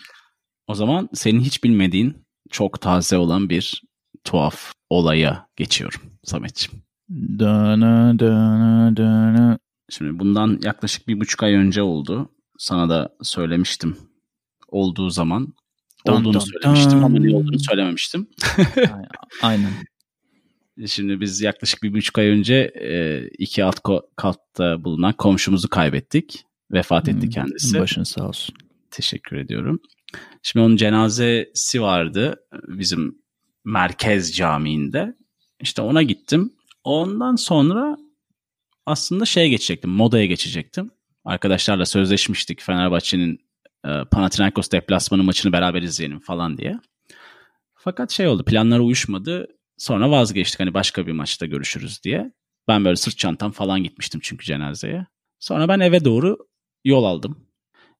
O 0.66 0.74
zaman 0.74 1.08
senin 1.14 1.40
hiç 1.40 1.64
bilmediğin 1.64 2.16
çok 2.50 2.80
taze 2.80 3.16
olan 3.16 3.50
bir 3.50 3.82
tuhaf 4.24 4.72
olaya 4.90 5.46
geçiyorum 5.56 6.00
Samet'ciğim. 6.24 6.82
Dana 7.10 8.18
dana 8.18 8.96
dana. 8.96 9.58
Şimdi 9.90 10.18
bundan 10.18 10.58
yaklaşık 10.62 11.08
bir 11.08 11.20
buçuk 11.20 11.42
ay 11.42 11.54
önce 11.54 11.82
oldu. 11.82 12.30
Sana 12.58 12.88
da 12.88 13.16
söylemiştim 13.22 13.96
olduğu 14.68 15.10
zaman. 15.10 15.54
Dun, 16.06 16.12
olduğunu 16.12 16.34
dun, 16.34 16.40
söylemiştim 16.40 16.98
dun. 16.98 17.02
ama 17.02 17.18
ne 17.18 17.36
olduğunu 17.36 17.60
söylememiştim. 17.60 18.28
Aynen. 19.42 19.70
Şimdi 20.86 21.20
biz 21.20 21.40
yaklaşık 21.40 21.82
bir 21.82 21.92
buçuk 21.92 22.18
ay 22.18 22.26
önce 22.26 22.54
e, 22.74 23.26
iki 23.38 23.64
alt 23.64 23.80
katta 24.16 24.84
bulunan 24.84 25.12
komşumuzu 25.12 25.68
kaybettik. 25.68 26.44
Vefat 26.72 27.08
etti 27.08 27.22
hmm, 27.22 27.30
kendisi. 27.30 27.78
Başın 27.78 28.02
sağ 28.02 28.28
olsun. 28.28 28.54
Teşekkür 28.90 29.36
ediyorum. 29.36 29.80
Şimdi 30.42 30.66
onun 30.66 30.76
cenazesi 30.76 31.82
vardı 31.82 32.36
bizim 32.68 33.18
merkez 33.64 34.36
camiinde. 34.36 35.14
İşte 35.60 35.82
ona 35.82 36.02
gittim. 36.02 36.52
Ondan 36.84 37.36
sonra 37.36 37.96
aslında 38.90 39.24
şeye 39.24 39.48
geçecektim, 39.48 39.90
modaya 39.90 40.26
geçecektim. 40.26 40.90
Arkadaşlarla 41.24 41.86
sözleşmiştik 41.86 42.62
Fenerbahçe'nin 42.62 43.38
e, 43.84 44.04
Panathinaikos 44.10 44.70
deplasmanı 44.70 45.22
maçını 45.22 45.52
beraber 45.52 45.82
izleyelim 45.82 46.20
falan 46.20 46.58
diye. 46.58 46.80
Fakat 47.74 48.10
şey 48.10 48.28
oldu, 48.28 48.44
planlar 48.44 48.78
uyuşmadı. 48.78 49.46
Sonra 49.78 50.10
vazgeçtik 50.10 50.60
hani 50.60 50.74
başka 50.74 51.06
bir 51.06 51.12
maçta 51.12 51.46
görüşürüz 51.46 52.02
diye. 52.04 52.32
Ben 52.68 52.84
böyle 52.84 52.96
sırt 52.96 53.18
çantam 53.18 53.50
falan 53.50 53.82
gitmiştim 53.82 54.20
çünkü 54.24 54.46
cenazeye. 54.46 55.06
Sonra 55.38 55.68
ben 55.68 55.80
eve 55.80 56.04
doğru 56.04 56.38
yol 56.84 57.04
aldım. 57.04 57.46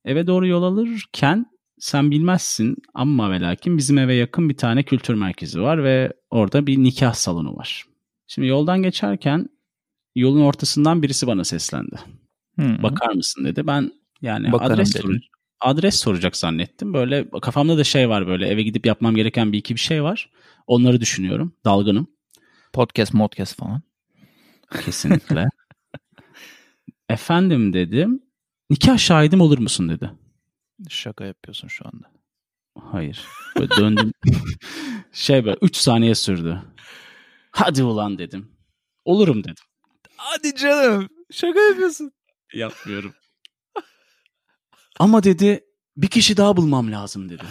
Eve 0.04 0.26
doğru 0.26 0.46
yol 0.46 0.62
alırken 0.62 1.46
sen 1.78 2.10
bilmezsin 2.10 2.76
ama 2.94 3.30
ve 3.30 3.40
lakin 3.40 3.78
bizim 3.78 3.98
eve 3.98 4.14
yakın 4.14 4.48
bir 4.48 4.56
tane 4.56 4.82
kültür 4.82 5.14
merkezi 5.14 5.60
var 5.60 5.84
ve 5.84 6.12
orada 6.30 6.66
bir 6.66 6.78
nikah 6.78 7.14
salonu 7.14 7.56
var. 7.56 7.84
Şimdi 8.26 8.48
yoldan 8.48 8.82
geçerken 8.82 9.48
yolun 10.14 10.40
ortasından 10.40 11.02
birisi 11.02 11.26
bana 11.26 11.44
seslendi. 11.44 11.96
Hı-hı. 12.58 12.82
Bakar 12.82 13.12
mısın 13.12 13.44
dedi. 13.44 13.66
Ben 13.66 13.92
yani 14.22 14.52
Bakarım 14.52 14.72
adres, 14.72 14.92
sor- 14.92 15.18
adres 15.60 15.94
soracak 15.96 16.36
zannettim. 16.36 16.94
Böyle 16.94 17.30
kafamda 17.42 17.78
da 17.78 17.84
şey 17.84 18.08
var 18.08 18.26
böyle 18.26 18.46
eve 18.48 18.62
gidip 18.62 18.86
yapmam 18.86 19.14
gereken 19.14 19.52
bir 19.52 19.58
iki 19.58 19.74
bir 19.74 19.80
şey 19.80 20.02
var. 20.02 20.30
Onları 20.66 21.00
düşünüyorum. 21.00 21.56
Dalgınım. 21.64 22.06
Podcast, 22.72 23.14
modcast 23.14 23.56
falan. 23.56 23.82
Kesinlikle. 24.84 25.48
Efendim 27.08 27.72
dedim. 27.72 28.22
Nikah 28.70 28.98
şahidim 28.98 29.40
olur 29.40 29.58
musun 29.58 29.88
dedi. 29.88 30.10
Şaka 30.88 31.24
yapıyorsun 31.24 31.68
şu 31.68 31.84
anda. 31.86 32.10
Hayır. 32.78 33.24
Böyle 33.58 33.70
döndüm. 33.70 34.12
şey 35.12 35.44
böyle 35.44 35.56
3 35.62 35.76
saniye 35.76 36.14
sürdü. 36.14 36.62
Hadi 37.50 37.82
ulan 37.82 38.18
dedim. 38.18 38.48
Olurum 39.04 39.44
dedim. 39.44 39.64
Hadi 40.22 40.54
canım. 40.54 41.08
Şaka 41.30 41.60
yapıyorsun. 41.60 42.12
Yapmıyorum. 42.54 43.14
Ama 44.98 45.22
dedi 45.22 45.64
bir 45.96 46.08
kişi 46.08 46.36
daha 46.36 46.56
bulmam 46.56 46.92
lazım 46.92 47.28
dedi. 47.28 47.44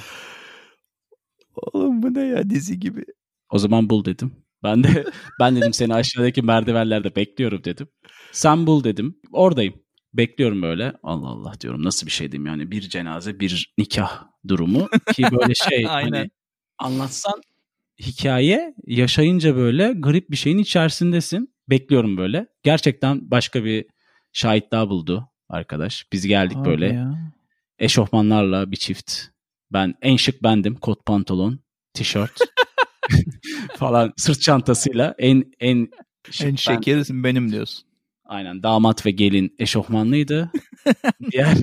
Oğlum 1.55 2.03
bu 2.03 2.13
ne 2.13 2.21
ya 2.21 2.49
dizi 2.49 2.79
gibi. 2.79 3.05
O 3.49 3.59
zaman 3.59 3.89
bul 3.89 4.05
dedim. 4.05 4.31
Ben 4.63 4.83
de 4.83 5.05
ben 5.39 5.55
dedim 5.55 5.73
seni 5.73 5.93
aşağıdaki 5.93 6.41
merdivenlerde 6.41 7.15
bekliyorum 7.15 7.63
dedim. 7.63 7.87
Sen 8.31 8.67
bul 8.67 8.83
dedim. 8.83 9.19
Oradayım. 9.31 9.73
Bekliyorum 10.13 10.61
böyle. 10.61 10.93
Allah 11.03 11.27
Allah 11.27 11.53
diyorum 11.61 11.83
nasıl 11.83 12.07
bir 12.07 12.11
şey 12.11 12.31
diyeyim 12.31 12.45
yani 12.45 12.71
bir 12.71 12.81
cenaze 12.81 13.39
bir 13.39 13.73
nikah 13.77 14.23
durumu 14.47 14.89
ki 15.13 15.23
böyle 15.31 15.53
şey 15.53 15.83
hani 15.87 16.29
anlatsan 16.77 17.41
hikaye 17.99 18.75
yaşayınca 18.87 19.55
böyle 19.55 19.93
garip 19.97 20.31
bir 20.31 20.37
şeyin 20.37 20.57
içerisindesin. 20.57 21.53
Bekliyorum 21.69 22.17
böyle. 22.17 22.47
Gerçekten 22.63 23.31
başka 23.31 23.63
bir 23.63 23.85
şahit 24.33 24.71
daha 24.71 24.89
buldu 24.89 25.29
arkadaş. 25.49 26.05
Biz 26.13 26.27
geldik 26.27 26.57
Abi 26.57 26.69
böyle. 26.69 26.85
Ya. 26.93 27.33
Eşofmanlarla 27.79 28.71
bir 28.71 28.77
çift. 28.77 29.13
Ben 29.71 29.95
en 30.01 30.15
şık 30.15 30.43
bendim. 30.43 30.75
Kot 30.75 31.05
pantolon, 31.05 31.59
tişört 31.93 32.39
falan 33.77 34.13
sırt 34.17 34.41
çantasıyla 34.41 35.15
en 35.17 35.43
en 35.59 35.87
şık 36.31 36.47
en 36.47 36.55
şekerisin 36.55 37.23
ben. 37.23 37.23
benim 37.23 37.51
diyorsun. 37.51 37.89
Aynen 38.25 38.63
damat 38.63 39.05
ve 39.05 39.11
gelin 39.11 39.55
eşofmanlıydı. 39.59 40.51
diğer 41.31 41.57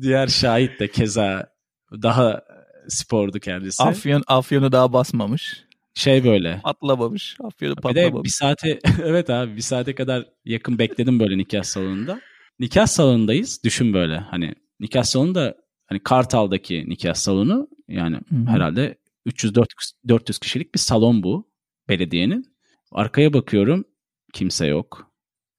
diğer 0.00 0.26
şahit 0.26 0.80
de 0.80 0.88
keza 0.88 1.52
daha 1.92 2.42
spordu 2.88 3.40
kendisi. 3.40 3.82
Afyon 3.82 4.22
Afyon'u 4.26 4.72
daha 4.72 4.92
basmamış. 4.92 5.64
Şey 5.94 6.24
böyle. 6.24 6.60
Patlamamış. 6.64 7.36
Afyon'u 7.44 7.76
Bir 7.76 7.82
patlamamış. 7.82 8.20
de 8.20 8.24
bir 8.24 8.28
saate 8.28 8.78
evet 9.04 9.30
abi 9.30 9.56
bir 9.56 9.60
saate 9.62 9.94
kadar 9.94 10.26
yakın 10.44 10.78
bekledim 10.78 11.20
böyle 11.20 11.38
nikah 11.38 11.62
salonunda. 11.62 12.20
Nikah 12.58 12.86
salonundayız. 12.86 13.60
Düşün 13.64 13.94
böyle 13.94 14.16
hani 14.18 14.54
nikah 14.80 15.02
salonu 15.02 15.34
da 15.34 15.56
hani 15.86 16.00
Kartal'daki 16.00 16.84
nikah 16.88 17.14
salonu 17.14 17.68
yani 17.88 18.16
Hı-hı. 18.16 18.46
herhalde 18.46 18.98
300 19.26 19.54
400 20.08 20.38
kişilik 20.38 20.74
bir 20.74 20.80
salon 20.80 21.22
bu 21.22 21.50
belediyenin. 21.88 22.52
Arkaya 22.92 23.32
bakıyorum 23.32 23.84
kimse 24.32 24.66
yok. 24.66 25.12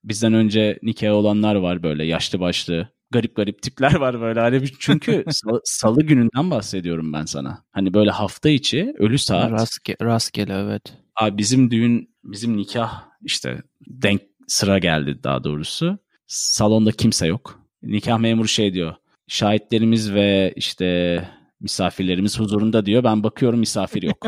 Bizden 0.03 0.33
önce 0.33 0.79
nikah 0.81 1.13
olanlar 1.13 1.55
var 1.55 1.83
böyle 1.83 2.05
yaşlı 2.05 2.39
başlı 2.39 2.89
garip 3.13 3.35
garip 3.35 3.61
tipler 3.61 3.95
var 3.95 4.21
böyle. 4.21 4.39
Hani 4.39 4.63
çünkü 4.79 5.23
salı, 5.29 5.61
salı 5.63 6.03
gününden 6.03 6.51
bahsediyorum 6.51 7.13
ben 7.13 7.25
sana. 7.25 7.63
Hani 7.71 7.93
böyle 7.93 8.11
hafta 8.11 8.49
içi 8.49 8.93
ölü 8.99 9.17
saat. 9.17 9.51
Rastge, 9.51 9.95
rastgele 10.01 10.53
evet. 10.53 10.81
Abi 11.15 11.37
bizim 11.37 11.71
düğün, 11.71 12.15
bizim 12.23 12.57
nikah 12.57 13.03
işte 13.21 13.61
denk 13.87 14.21
sıra 14.47 14.79
geldi 14.79 15.19
daha 15.23 15.43
doğrusu. 15.43 15.97
Salonda 16.27 16.91
kimse 16.91 17.27
yok. 17.27 17.59
Nikah 17.83 18.17
memuru 18.17 18.47
şey 18.47 18.73
diyor. 18.73 18.95
Şahitlerimiz 19.27 20.13
ve 20.13 20.53
işte 20.55 21.29
misafirlerimiz 21.63 22.39
huzurunda 22.39 22.85
diyor. 22.85 23.03
Ben 23.03 23.23
bakıyorum 23.23 23.59
misafir 23.59 24.03
yok. 24.03 24.27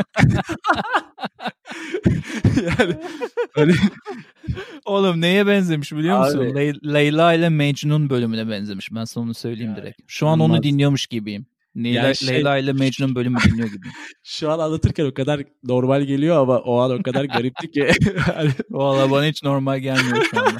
yani 2.56 2.96
hani 3.54 3.72
Oğlum 4.84 5.20
neye 5.20 5.46
benzemiş 5.46 5.92
biliyor 5.92 6.18
musun? 6.18 6.38
Abi, 6.38 6.54
Le- 6.54 6.94
Leyla 6.94 7.32
ile 7.32 7.48
Mecnun 7.48 8.10
bölümüne 8.10 8.48
benzemiş. 8.48 8.88
Ben 8.92 9.04
sana 9.04 9.24
onu 9.24 9.34
söyleyeyim 9.34 9.70
yani, 9.70 9.82
direkt. 9.82 10.00
Şu 10.06 10.26
an 10.26 10.40
onu 10.40 10.62
dinliyormuş 10.62 11.06
gibiyim. 11.06 11.46
Leyla, 11.76 12.02
yani 12.04 12.16
şey, 12.16 12.28
Leyla 12.28 12.58
ile 12.58 12.72
Mecnun 12.72 13.14
bölümü 13.14 13.38
dinliyor 13.44 13.68
gibi. 13.68 13.86
Şu 14.22 14.50
an 14.50 14.58
anlatırken 14.58 15.04
o 15.04 15.14
kadar 15.14 15.42
normal 15.64 16.02
geliyor 16.02 16.36
ama 16.36 16.58
o 16.58 16.78
an 16.78 16.90
o 16.90 17.02
kadar 17.02 17.24
garipti 17.24 17.70
ki. 17.70 17.88
Valla 18.70 19.10
bana 19.10 19.24
hiç 19.24 19.42
normal 19.42 19.78
gelmiyor 19.78 20.24
şu 20.30 20.40
anda. 20.40 20.58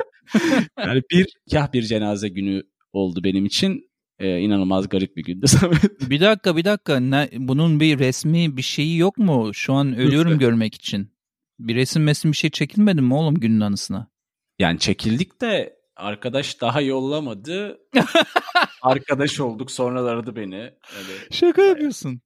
yani 0.78 1.02
bir 1.10 1.26
kah 1.52 1.72
bir 1.72 1.82
cenaze 1.82 2.28
günü 2.28 2.62
oldu 2.92 3.24
benim 3.24 3.46
için. 3.46 3.85
Ee, 4.18 4.38
inanılmaz 4.38 4.88
garip 4.88 5.16
bir 5.16 5.24
gündü 5.24 5.46
Samet. 5.48 6.10
Bir 6.10 6.20
dakika 6.20 6.56
bir 6.56 6.64
dakika. 6.64 7.00
Ne, 7.00 7.28
bunun 7.32 7.80
bir 7.80 7.98
resmi 7.98 8.56
bir 8.56 8.62
şeyi 8.62 8.98
yok 8.98 9.18
mu? 9.18 9.54
Şu 9.54 9.72
an 9.72 9.96
ölüyorum 9.96 10.38
görmek 10.38 10.74
için. 10.74 11.10
Bir 11.58 11.74
resim 11.74 12.02
mesim 12.02 12.32
bir 12.32 12.36
şey 12.36 12.50
çekilmedi 12.50 13.00
mi 13.00 13.14
oğlum 13.14 13.34
günün 13.34 13.60
anısına? 13.60 14.10
Yani 14.58 14.78
çekildik 14.78 15.40
de 15.40 15.76
arkadaş 15.96 16.60
daha 16.60 16.80
yollamadı. 16.80 17.78
arkadaş 18.82 19.40
olduk 19.40 19.70
sonra 19.70 20.00
aradı 20.00 20.36
beni. 20.36 20.56
Öyle. 20.56 21.30
Şaka 21.30 21.62
yapıyorsun. 21.62 22.20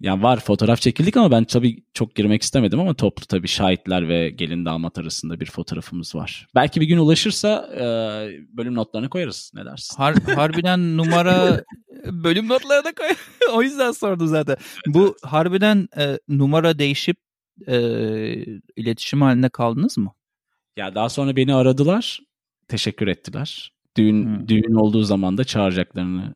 Yani 0.00 0.22
var 0.22 0.40
fotoğraf 0.40 0.80
çekildik 0.80 1.16
ama 1.16 1.30
ben 1.30 1.44
tabii 1.44 1.84
çok 1.94 2.14
girmek 2.14 2.42
istemedim 2.42 2.80
ama 2.80 2.94
toplu 2.94 3.26
tabii 3.26 3.48
şahitler 3.48 4.08
ve 4.08 4.30
gelin 4.30 4.64
damat 4.64 4.98
arasında 4.98 5.40
bir 5.40 5.46
fotoğrafımız 5.46 6.14
var. 6.14 6.46
Belki 6.54 6.80
bir 6.80 6.86
gün 6.86 6.98
ulaşırsa 6.98 7.70
e, 7.74 7.82
bölüm 8.56 8.74
notlarına 8.74 9.08
koyarız. 9.08 9.52
Ne 9.54 9.64
dersin? 9.64 9.96
Har 9.96 10.14
harbiden 10.34 10.96
numara 10.96 11.64
bölüm 12.04 12.48
notlarına 12.48 12.92
koy. 12.92 13.08
o 13.54 13.62
yüzden 13.62 13.92
sordu 13.92 14.26
zaten. 14.26 14.56
Bu 14.86 15.16
harbiden 15.22 15.88
e, 15.98 16.18
numara 16.28 16.78
değişip 16.78 17.16
e, 17.66 17.76
iletişim 18.76 19.22
halinde 19.22 19.48
kaldınız 19.48 19.98
mı? 19.98 20.12
Ya 20.76 20.94
daha 20.94 21.08
sonra 21.08 21.36
beni 21.36 21.54
aradılar. 21.54 22.20
Teşekkür 22.68 23.08
ettiler. 23.08 23.72
Düğün 23.96 24.24
hmm. 24.24 24.48
düğün 24.48 24.74
olduğu 24.74 25.02
zaman 25.02 25.38
da 25.38 25.44
çağıracaklarını 25.44 26.34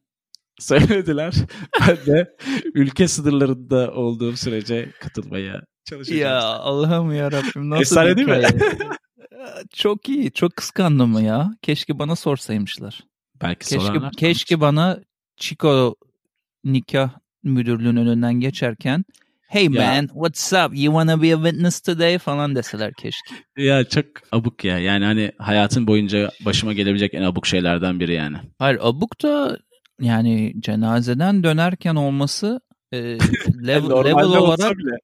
söylediler. 0.60 1.34
ben 1.80 1.96
de 2.06 2.36
ülke 2.74 3.08
sınırlarında 3.08 3.92
olduğum 3.92 4.36
sürece 4.36 4.90
katılmaya 5.00 5.62
çalışacağım. 5.88 6.20
Ya 6.20 6.40
Allah'ım 6.40 7.12
ya 7.12 7.32
Rabbim 7.32 7.70
nasıl 7.70 7.80
Efsane 7.82 8.16
değil 8.16 8.28
mi? 8.28 8.42
çok 9.74 10.08
iyi. 10.08 10.32
Çok 10.32 10.56
kıskandım 10.56 11.24
ya. 11.24 11.50
Keşke 11.62 11.98
bana 11.98 12.16
sorsaymışlar. 12.16 13.00
Belki 13.42 13.68
keşke. 13.68 13.98
Keşke 14.16 14.60
bana 14.60 15.00
Chico 15.36 15.94
nikah 16.64 17.10
müdürlüğünün 17.42 17.96
önünden 17.96 18.34
geçerken 18.34 19.04
Hey 19.54 19.68
man, 19.68 20.02
ya. 20.02 20.06
what's 20.06 20.52
up? 20.52 20.72
You 20.74 20.92
wanna 20.92 21.22
be 21.22 21.34
a 21.34 21.36
witness 21.36 21.80
today 21.80 22.18
falan 22.18 22.54
deseler 22.54 22.92
keşke. 22.94 23.34
Ya 23.56 23.84
çok 23.84 24.04
abuk 24.32 24.64
ya. 24.64 24.78
Yani 24.78 25.04
hani 25.04 25.32
hayatın 25.38 25.86
boyunca 25.86 26.30
başıma 26.44 26.72
gelebilecek 26.72 27.14
en 27.14 27.22
abuk 27.22 27.46
şeylerden 27.46 28.00
biri 28.00 28.14
yani. 28.14 28.36
Hayır 28.58 28.78
abuk 28.82 29.22
da 29.22 29.58
yani 30.00 30.54
cenazeden 30.58 31.44
dönerken 31.44 31.94
olması 31.94 32.60
e, 32.92 32.98
level, 33.66 34.04
level 34.04 34.24
olarak 34.24 34.76
bile. 34.78 34.98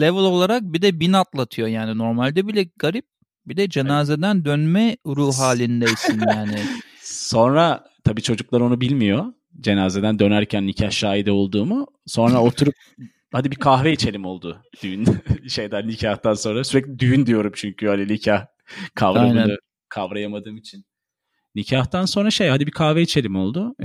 level 0.00 0.24
olarak 0.24 0.62
bir 0.62 0.82
de 0.82 1.00
bin 1.00 1.12
atlatıyor 1.12 1.68
yani 1.68 1.98
normalde 1.98 2.46
bile 2.46 2.66
garip 2.78 3.04
bir 3.46 3.56
de 3.56 3.68
cenazeden 3.68 4.44
dönme 4.44 4.96
ruh 5.06 5.34
halindeysin 5.38 6.20
yani. 6.20 6.58
Sonra 7.02 7.84
tabii 8.04 8.22
çocuklar 8.22 8.60
onu 8.60 8.80
bilmiyor. 8.80 9.24
Cenazeden 9.60 10.18
dönerken 10.18 10.66
nikah 10.66 10.90
şahidi 10.90 11.30
olduğumu. 11.30 11.86
Sonra 12.06 12.42
oturup 12.42 12.74
hadi 13.32 13.50
bir 13.50 13.56
kahve 13.56 13.92
içelim 13.92 14.24
oldu 14.24 14.62
düğün 14.82 15.06
şeyden 15.48 15.88
nikahtan 15.88 16.34
sonra. 16.34 16.64
Sürekli 16.64 16.98
düğün 16.98 17.26
diyorum 17.26 17.52
çünkü 17.54 17.86
hani 17.88 18.08
nikah 18.08 18.46
kavramını 18.94 19.42
Aynen. 19.42 19.56
kavrayamadığım 19.88 20.56
için. 20.56 20.84
Nikahtan 21.54 22.04
sonra 22.04 22.30
şey 22.30 22.48
hadi 22.48 22.66
bir 22.66 22.72
kahve 22.72 23.02
içelim 23.02 23.36
oldu. 23.36 23.74
E, 23.82 23.84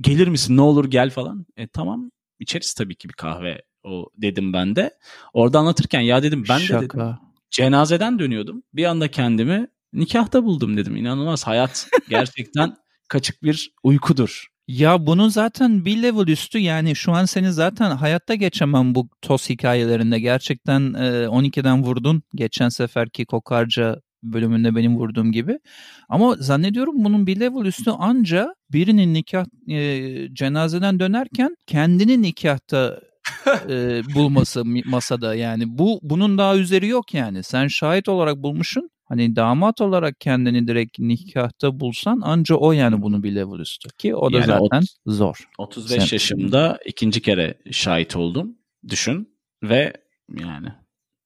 gelir 0.00 0.28
misin 0.28 0.56
ne 0.56 0.60
olur 0.60 0.90
gel 0.90 1.10
falan. 1.10 1.46
E 1.56 1.66
tamam 1.66 2.10
içeriz 2.38 2.74
tabii 2.74 2.96
ki 2.96 3.08
bir 3.08 3.14
kahve 3.14 3.62
o 3.84 4.08
dedim 4.16 4.52
ben 4.52 4.76
de. 4.76 4.90
Orada 5.32 5.58
anlatırken 5.58 6.00
ya 6.00 6.22
dedim 6.22 6.44
ben 6.48 6.58
Şaka. 6.58 6.80
de 6.80 6.84
dedim 6.84 7.16
cenazeden 7.50 8.18
dönüyordum. 8.18 8.62
Bir 8.74 8.84
anda 8.84 9.10
kendimi 9.10 9.66
nikahta 9.92 10.44
buldum 10.44 10.76
dedim. 10.76 10.96
İnanılmaz 10.96 11.46
hayat 11.46 11.88
gerçekten 12.08 12.76
kaçık 13.08 13.42
bir 13.42 13.72
uykudur. 13.82 14.46
Ya 14.68 15.06
bunun 15.06 15.28
zaten 15.28 15.84
bir 15.84 16.02
level 16.02 16.26
üstü 16.28 16.58
yani 16.58 16.96
şu 16.96 17.12
an 17.12 17.24
seni 17.24 17.52
zaten 17.52 17.90
hayatta 17.90 18.34
geçemem 18.34 18.94
bu 18.94 19.08
TOS 19.22 19.48
hikayelerinde. 19.48 20.20
Gerçekten 20.20 20.94
e, 20.94 21.26
12'den 21.26 21.82
vurdun 21.82 22.22
geçen 22.34 22.68
seferki 22.68 23.24
kokarca 23.24 24.00
bölümünde 24.22 24.76
benim 24.76 24.96
vurduğum 24.96 25.32
gibi. 25.32 25.58
Ama 26.08 26.36
zannediyorum 26.36 27.04
bunun 27.04 27.26
bir 27.26 27.40
level 27.40 27.64
üstü 27.64 27.90
anca 27.90 28.54
birinin 28.72 29.14
nikah 29.14 29.46
e, 29.68 30.28
cenazeden 30.32 31.00
dönerken 31.00 31.56
kendini 31.66 32.22
nikahta 32.22 33.00
e, 33.68 34.02
bulması 34.14 34.64
masada 34.64 35.34
yani 35.34 35.78
bu 35.78 36.00
bunun 36.02 36.38
daha 36.38 36.56
üzeri 36.56 36.86
yok 36.86 37.14
yani. 37.14 37.42
Sen 37.42 37.66
şahit 37.66 38.08
olarak 38.08 38.36
bulmuşsun. 38.36 38.90
Hani 39.08 39.36
damat 39.36 39.80
olarak 39.80 40.20
kendini 40.20 40.68
direkt 40.68 40.98
nikahta 40.98 41.80
bulsan 41.80 42.20
anca 42.24 42.54
o 42.54 42.72
yani 42.72 43.02
bunu 43.02 43.22
bir 43.22 43.34
level 43.34 43.58
üstü. 43.58 43.88
Ki 43.98 44.14
o 44.16 44.32
da 44.32 44.36
yani 44.36 44.46
zaten 44.46 44.80
ot, 44.80 44.86
zor. 45.06 45.48
35 45.58 46.02
Sen... 46.02 46.14
yaşımda 46.14 46.78
ikinci 46.86 47.22
kere 47.22 47.58
şahit 47.70 48.16
oldum. 48.16 48.58
Düşün 48.88 49.28
ve 49.62 49.92
yani 50.40 50.68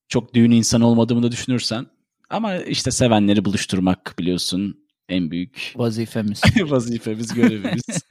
çok 0.08 0.34
düğün 0.34 0.50
insanı 0.50 0.86
olmadığımı 0.86 1.22
da 1.22 1.32
düşünürsen 1.32 1.86
ama 2.30 2.56
işte 2.56 2.90
sevenleri 2.90 3.44
buluşturmak 3.44 4.14
biliyorsun 4.18 4.76
en 5.08 5.30
büyük 5.30 5.72
vazifemiz. 5.76 6.40
vazifemiz, 6.62 7.34
görevimiz. 7.34 7.82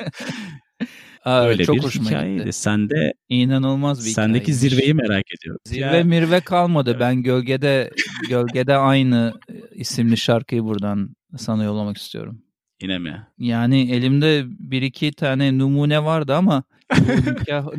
Aa, 1.26 1.44
Öyle 1.46 1.66
çok 1.66 1.76
bir 1.76 1.84
hoşuma 1.84 2.10
hikayeydi. 2.10 2.40
Gitti. 2.40 2.54
Sen 2.54 2.90
de 2.90 3.14
inanılmaz 3.30 4.06
bir 4.06 4.10
Sendeki 4.12 4.42
hikayeymiş. 4.52 4.62
zirveyi 4.78 4.94
merak 4.94 5.24
ediyorum. 5.40 5.60
Zirve 5.68 5.98
ya. 5.98 6.04
mirve 6.04 6.40
kalmadı. 6.42 6.90
Evet. 6.92 7.00
Ben 7.00 7.24
gölgede 7.24 7.92
gölgede 8.30 8.76
aynı 8.76 9.34
isimli 9.74 10.18
şarkıyı 10.18 10.64
buradan 10.64 11.16
sana 11.38 11.64
yollamak 11.64 11.98
istiyorum. 11.98 12.42
Yine 12.82 13.00
mi? 13.00 13.28
Yani 13.38 13.92
elimde 13.92 14.44
bir 14.48 14.82
iki 14.82 15.12
tane 15.12 15.58
numune 15.58 16.04
vardı 16.04 16.36
ama 16.36 16.64
nikah, 17.40 17.78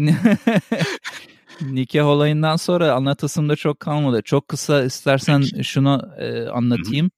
nikah 1.63 2.07
olayından 2.07 2.57
sonra 2.57 2.93
anlatısımda 2.93 3.57
çok 3.57 3.81
kalmadı. 3.81 4.23
Çok 4.25 4.49
kısa 4.49 4.85
istersen 4.85 5.43
şunu 5.63 6.03
e, 6.19 6.47
anlatayım. 6.47 7.11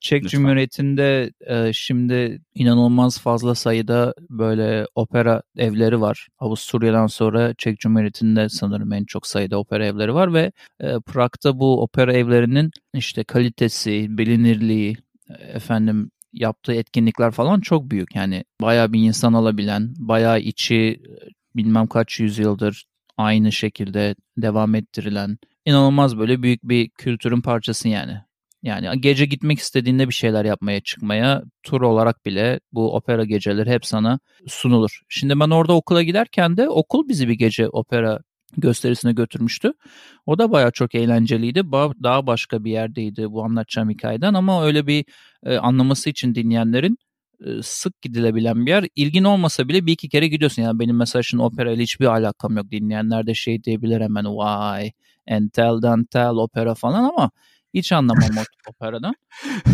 Çek 0.00 0.24
Lütfen. 0.24 0.38
Cumhuriyeti'nde 0.38 1.32
e, 1.40 1.72
şimdi 1.72 2.40
inanılmaz 2.54 3.20
fazla 3.20 3.54
sayıda 3.54 4.14
böyle 4.30 4.86
opera 4.94 5.42
evleri 5.56 6.00
var. 6.00 6.28
Avusturya'dan 6.38 7.06
sonra 7.06 7.54
Çek 7.58 7.78
Cumhuriyeti'nde 7.78 8.48
sanırım 8.48 8.92
en 8.92 9.04
çok 9.04 9.26
sayıda 9.26 9.58
opera 9.58 9.86
evleri 9.86 10.14
var 10.14 10.34
ve 10.34 10.52
e, 10.80 11.00
Prag'da 11.06 11.58
bu 11.58 11.82
opera 11.82 12.12
evlerinin 12.12 12.70
işte 12.94 13.24
kalitesi, 13.24 14.06
bilinirliği, 14.18 14.96
efendim 15.52 16.10
yaptığı 16.32 16.74
etkinlikler 16.74 17.30
falan 17.30 17.60
çok 17.60 17.90
büyük. 17.90 18.14
Yani 18.14 18.44
bayağı 18.60 18.92
bir 18.92 19.00
insan 19.00 19.32
alabilen, 19.32 19.94
bayağı 19.98 20.40
içi 20.40 21.00
bilmem 21.56 21.86
kaç 21.86 22.20
yüzyıldır 22.20 22.86
aynı 23.16 23.52
şekilde 23.52 24.14
devam 24.36 24.74
ettirilen 24.74 25.38
inanılmaz 25.64 26.18
böyle 26.18 26.42
büyük 26.42 26.62
bir 26.62 26.88
kültürün 26.88 27.40
parçası 27.40 27.88
yani. 27.88 28.20
Yani 28.62 29.00
gece 29.00 29.26
gitmek 29.26 29.58
istediğinde 29.58 30.08
bir 30.08 30.14
şeyler 30.14 30.44
yapmaya 30.44 30.80
çıkmaya 30.80 31.42
tur 31.62 31.80
olarak 31.80 32.26
bile 32.26 32.60
bu 32.72 32.96
opera 32.96 33.24
geceleri 33.24 33.70
hep 33.70 33.86
sana 33.86 34.18
sunulur. 34.46 35.00
Şimdi 35.08 35.40
ben 35.40 35.50
orada 35.50 35.72
okula 35.72 36.02
giderken 36.02 36.56
de 36.56 36.68
okul 36.68 37.08
bizi 37.08 37.28
bir 37.28 37.34
gece 37.34 37.68
opera 37.68 38.20
gösterisine 38.56 39.12
götürmüştü. 39.12 39.72
O 40.26 40.38
da 40.38 40.52
baya 40.52 40.70
çok 40.70 40.94
eğlenceliydi. 40.94 41.72
Daha 42.02 42.26
başka 42.26 42.64
bir 42.64 42.70
yerdeydi 42.70 43.30
bu 43.30 43.44
anlatacağım 43.44 43.90
hikayeden 43.90 44.34
ama 44.34 44.64
öyle 44.64 44.86
bir 44.86 45.04
e, 45.46 45.56
anlaması 45.56 46.10
için 46.10 46.34
dinleyenlerin 46.34 46.98
sık 47.62 48.02
gidilebilen 48.02 48.66
bir 48.66 48.70
yer. 48.70 48.84
İlgin 48.96 49.24
olmasa 49.24 49.68
bile 49.68 49.86
bir 49.86 49.92
iki 49.92 50.08
kere 50.08 50.28
gidiyorsun. 50.28 50.62
Yani 50.62 50.78
benim 50.78 50.96
mesela 50.96 51.22
şimdi 51.22 51.42
opera 51.42 51.72
ile 51.72 51.82
hiçbir 51.82 52.06
alakam 52.06 52.56
yok. 52.56 52.70
Dinleyenler 52.70 53.26
de 53.26 53.34
şey 53.34 53.64
diyebilir 53.64 54.00
hemen 54.00 54.24
vay 54.24 54.92
entel 55.26 55.82
dantel 55.82 56.30
opera 56.30 56.74
falan 56.74 57.04
ama 57.04 57.30
hiç 57.74 57.92
anlamam 57.92 58.30
operadan. 58.68 59.14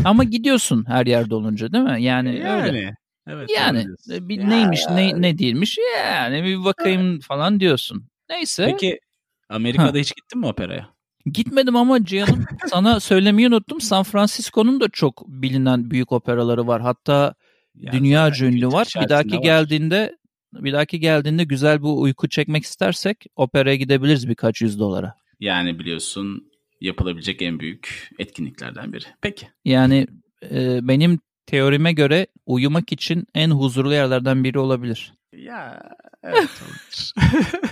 Ama 0.04 0.24
gidiyorsun 0.24 0.84
her 0.88 1.06
yerde 1.06 1.34
olunca 1.34 1.72
değil 1.72 1.84
mi? 1.84 2.02
Yani, 2.02 2.38
yani 2.38 2.62
öyle. 2.62 2.94
Evet, 3.26 3.50
yani 3.56 3.86
e, 4.10 4.28
bir 4.28 4.40
ya. 4.40 4.48
neymiş 4.48 4.80
ne 4.90 5.22
ne 5.22 5.38
değilmiş 5.38 5.78
yani 5.98 6.44
bir 6.44 6.64
bakayım 6.64 7.20
falan 7.20 7.60
diyorsun. 7.60 8.08
Neyse. 8.30 8.66
Peki 8.66 9.00
Amerika'da 9.48 9.98
ha. 9.98 10.00
hiç 10.00 10.14
gittin 10.16 10.40
mi 10.40 10.46
operaya? 10.46 10.88
Gitmedim 11.26 11.76
ama 11.76 12.04
Cihan'ım 12.04 12.44
sana 12.70 13.00
söylemeyi 13.00 13.48
unuttum. 13.48 13.80
San 13.80 14.02
Francisco'nun 14.02 14.80
da 14.80 14.88
çok 14.88 15.28
bilinen 15.28 15.90
büyük 15.90 16.12
operaları 16.12 16.66
var. 16.66 16.82
Hatta 16.82 17.34
yani 17.74 17.98
dünya 17.98 18.30
ünlü 18.40 18.66
var. 18.66 18.88
Bir 19.02 19.08
dahaki 19.08 19.36
var. 19.36 19.42
geldiğinde 19.42 20.16
bir 20.52 20.72
dahaki 20.72 21.00
geldiğinde 21.00 21.44
güzel 21.44 21.82
bir 21.82 21.88
uyku 21.88 22.28
çekmek 22.28 22.64
istersek 22.64 23.24
operaya 23.36 23.76
gidebiliriz 23.76 24.28
birkaç 24.28 24.60
yüz 24.60 24.78
dolara. 24.78 25.14
Yani 25.40 25.78
biliyorsun 25.78 26.52
yapılabilecek 26.80 27.42
en 27.42 27.60
büyük 27.60 28.10
etkinliklerden 28.18 28.92
biri. 28.92 29.04
Peki. 29.20 29.48
Yani 29.64 30.06
e, 30.50 30.88
benim 30.88 31.18
teorime 31.46 31.92
göre 31.92 32.26
uyumak 32.46 32.92
için 32.92 33.26
en 33.34 33.50
huzurlu 33.50 33.92
yerlerden 33.92 34.44
biri 34.44 34.58
olabilir. 34.58 35.12
Ya 35.36 35.82
evet 36.22 36.50
olabilir. 36.62 37.14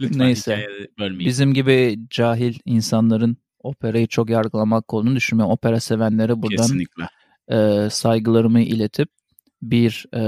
Lütfen 0.00 0.18
Neyse. 0.18 0.66
Bizim 0.98 1.54
gibi 1.54 1.98
cahil 2.10 2.58
insanların 2.64 3.36
operayı 3.62 4.06
çok 4.06 4.30
yargılamak 4.30 4.94
olduğunu 4.94 5.16
düşünmüyorum. 5.16 5.52
Opera 5.52 5.80
sevenlere 5.80 6.42
buradan 6.42 6.56
Kesinlikle. 6.56 7.08
E, 7.50 7.88
saygılarımı 7.90 8.60
iletip 8.60 9.08
bir 9.62 10.06
e, 10.14 10.20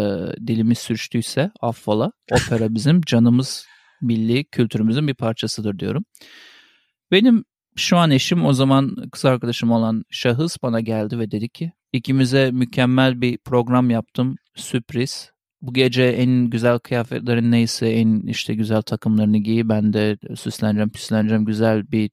dilimiz 0.47 0.79
sürçtüyse 0.79 1.51
affola. 1.61 2.13
Opera 2.33 2.75
bizim 2.75 3.01
canımız, 3.01 3.67
milli 4.03 4.45
kültürümüzün 4.45 5.09
bir 5.09 5.15
parçasıdır 5.15 5.79
diyorum. 5.79 6.05
Benim 7.11 7.45
şu 7.77 7.97
an 7.97 8.11
eşim 8.11 8.45
o 8.45 8.53
zaman 8.53 8.97
kız 9.13 9.25
arkadaşım 9.25 9.71
olan 9.71 10.05
şahıs 10.11 10.57
bana 10.63 10.81
geldi 10.81 11.19
ve 11.19 11.31
dedi 11.31 11.49
ki 11.49 11.73
ikimize 11.93 12.51
mükemmel 12.51 13.21
bir 13.21 13.39
program 13.39 13.91
yaptım. 13.91 14.37
Sürpriz. 14.57 15.31
Bu 15.63 15.75
gece 15.75 16.03
en 16.03 16.51
güzel 16.51 16.79
kıyafetlerin 16.79 17.51
neyse 17.51 17.87
en 17.89 18.21
işte 18.21 18.55
güzel 18.55 18.83
takımlarını 18.83 19.39
giy. 19.39 19.63
Ben 19.65 19.93
de 19.93 20.19
süsleneceğim 20.37 20.91
püsleneceğim 20.91 21.45
güzel 21.45 21.93
bir 21.93 22.11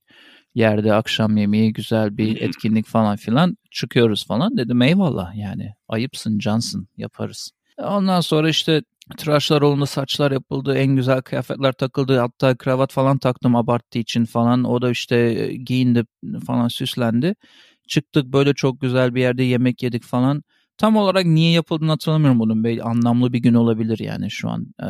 yerde 0.55 0.93
akşam 0.93 1.38
yemeği 1.38 1.73
güzel 1.73 2.17
bir 2.17 2.41
etkinlik 2.41 2.88
falan 2.88 3.15
filan 3.15 3.57
çıkıyoruz 3.71 4.27
falan. 4.27 4.57
Dedim 4.57 4.81
eyvallah 4.81 5.35
yani 5.35 5.73
ayıpsın 5.88 6.39
cansın 6.39 6.88
yaparız. 6.97 7.51
Ondan 7.77 8.21
sonra 8.21 8.49
işte 8.49 8.81
tıraşlar 9.17 9.62
olundu, 9.62 9.85
saçlar 9.85 10.31
yapıldı, 10.31 10.77
en 10.77 10.95
güzel 10.95 11.21
kıyafetler 11.21 11.71
takıldı. 11.71 12.19
Hatta 12.19 12.55
kravat 12.55 12.93
falan 12.93 13.17
taktım 13.17 13.55
abarttığı 13.55 13.99
için 13.99 14.25
falan. 14.25 14.63
O 14.63 14.81
da 14.81 14.91
işte 14.91 15.15
e, 15.15 15.55
giyindi 15.55 16.05
falan 16.47 16.67
süslendi. 16.67 17.35
Çıktık 17.88 18.25
böyle 18.25 18.53
çok 18.53 18.81
güzel 18.81 19.15
bir 19.15 19.21
yerde 19.21 19.43
yemek 19.43 19.83
yedik 19.83 20.03
falan. 20.03 20.43
Tam 20.77 20.95
olarak 20.97 21.25
niye 21.25 21.51
yapıldığını 21.51 21.89
hatırlamıyorum 21.89 22.39
bunun. 22.39 22.63
Böyle 22.63 22.83
anlamlı 22.83 23.33
bir 23.33 23.39
gün 23.39 23.53
olabilir 23.53 23.99
yani 23.99 24.31
şu 24.31 24.49
an. 24.49 24.67
Ee, 24.83 24.85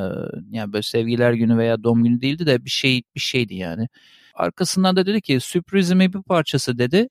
yani 0.52 0.74
böyle 0.74 0.84
sevgiler 0.84 1.34
günü 1.34 1.58
veya 1.58 1.84
doğum 1.84 2.04
günü 2.04 2.22
değildi 2.22 2.45
de 2.45 2.65
bir 2.65 2.69
şey 2.69 3.02
bir 3.15 3.19
şeydi 3.19 3.56
yani. 3.56 3.88
Arkasından 4.39 4.95
da 4.95 5.06
dedi 5.06 5.21
ki 5.21 5.39
sürprizimin 5.39 6.13
bir 6.13 6.21
parçası 6.21 6.78
dedi. 6.78 7.10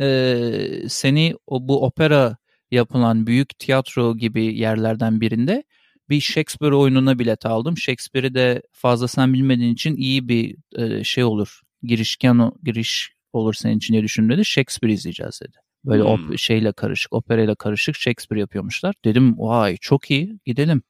Ee, 0.00 0.88
seni 0.88 1.34
o 1.46 1.68
bu 1.68 1.84
opera 1.84 2.36
yapılan 2.70 3.26
büyük 3.26 3.58
tiyatro 3.58 4.16
gibi 4.16 4.44
yerlerden 4.44 5.20
birinde 5.20 5.64
bir 6.08 6.20
Shakespeare 6.20 6.74
oyununa 6.74 7.18
bilet 7.18 7.46
aldım. 7.46 7.76
Shakespeare'i 7.76 8.34
de 8.34 8.62
fazla 8.72 9.08
sen 9.08 9.32
bilmediğin 9.32 9.74
için 9.74 9.96
iyi 9.96 10.28
bir 10.28 10.56
e, 10.76 11.04
şey 11.04 11.24
olur. 11.24 11.60
Girişken 11.82 12.52
giriş 12.64 13.12
olur 13.32 13.54
senin 13.54 13.76
için 13.76 13.94
diye 13.94 14.02
düşündü 14.02 14.44
Shakespeare 14.44 14.92
izleyeceğiz 14.92 15.40
dedi. 15.42 15.56
Böyle 15.84 16.02
hmm. 16.02 16.10
op 16.10 16.38
şeyle 16.38 16.72
karışık, 16.72 17.12
operayla 17.12 17.54
karışık 17.54 17.96
Shakespeare 17.96 18.40
yapıyormuşlar. 18.40 18.94
Dedim 19.04 19.38
vay 19.38 19.76
çok 19.76 20.10
iyi 20.10 20.38
gidelim. 20.46 20.82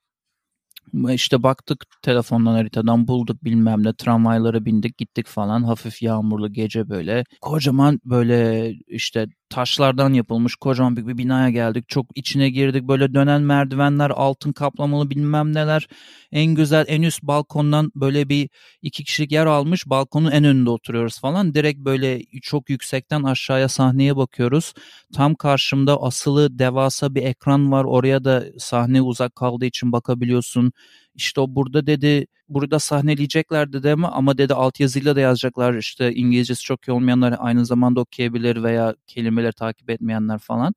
İşte 1.10 1.42
baktık 1.42 1.84
telefondan 2.02 2.52
haritadan 2.52 3.08
bulduk 3.08 3.44
bilmem 3.44 3.84
ne 3.84 3.94
tramvaylara 3.94 4.64
bindik 4.64 4.98
gittik 4.98 5.26
falan. 5.26 5.62
Hafif 5.62 6.02
yağmurlu 6.02 6.52
gece 6.52 6.88
böyle. 6.88 7.24
Kocaman 7.40 8.00
böyle 8.04 8.70
işte 8.86 9.26
taşlardan 9.50 10.12
yapılmış 10.12 10.54
kocaman 10.56 10.96
bir, 10.96 11.06
bir 11.06 11.18
binaya 11.18 11.50
geldik. 11.50 11.88
Çok 11.88 12.06
içine 12.14 12.50
girdik 12.50 12.82
böyle 12.82 13.14
dönen 13.14 13.42
merdivenler 13.42 14.10
altın 14.10 14.52
kaplamalı 14.52 15.10
bilmem 15.10 15.54
neler. 15.54 15.88
En 16.32 16.54
güzel 16.54 16.84
en 16.88 17.02
üst 17.02 17.22
balkondan 17.22 17.92
böyle 17.94 18.28
bir 18.28 18.48
iki 18.82 19.04
kişilik 19.04 19.32
yer 19.32 19.46
almış 19.46 19.86
balkonun 19.86 20.30
en 20.30 20.44
önünde 20.44 20.70
oturuyoruz 20.70 21.20
falan. 21.20 21.54
Direkt 21.54 21.78
böyle 21.78 22.22
çok 22.42 22.70
yüksekten 22.70 23.22
aşağıya 23.22 23.68
sahneye 23.68 24.16
bakıyoruz. 24.16 24.74
Tam 25.14 25.34
karşımda 25.34 26.02
asılı 26.02 26.58
devasa 26.58 27.14
bir 27.14 27.22
ekran 27.22 27.72
var 27.72 27.84
oraya 27.84 28.24
da 28.24 28.44
sahne 28.58 29.02
uzak 29.02 29.36
kaldığı 29.36 29.66
için 29.66 29.92
bakabiliyorsun. 29.92 30.72
İşte 31.18 31.40
o 31.40 31.54
burada 31.54 31.86
dedi 31.86 32.26
burada 32.48 32.78
sahneleyecekler 32.78 33.72
dedi 33.72 33.92
ama 33.92 34.12
ama 34.12 34.38
dedi 34.38 34.54
altyazıyla 34.54 35.16
da 35.16 35.20
yazacaklar 35.20 35.74
işte 35.74 36.14
İngilizcesi 36.14 36.62
çok 36.62 36.88
iyi 36.88 36.92
olmayanlar 36.92 37.36
aynı 37.38 37.66
zamanda 37.66 38.00
okuyabilir 38.00 38.62
veya 38.62 38.94
kelimeleri 39.06 39.52
takip 39.52 39.90
etmeyenler 39.90 40.38
falan. 40.38 40.74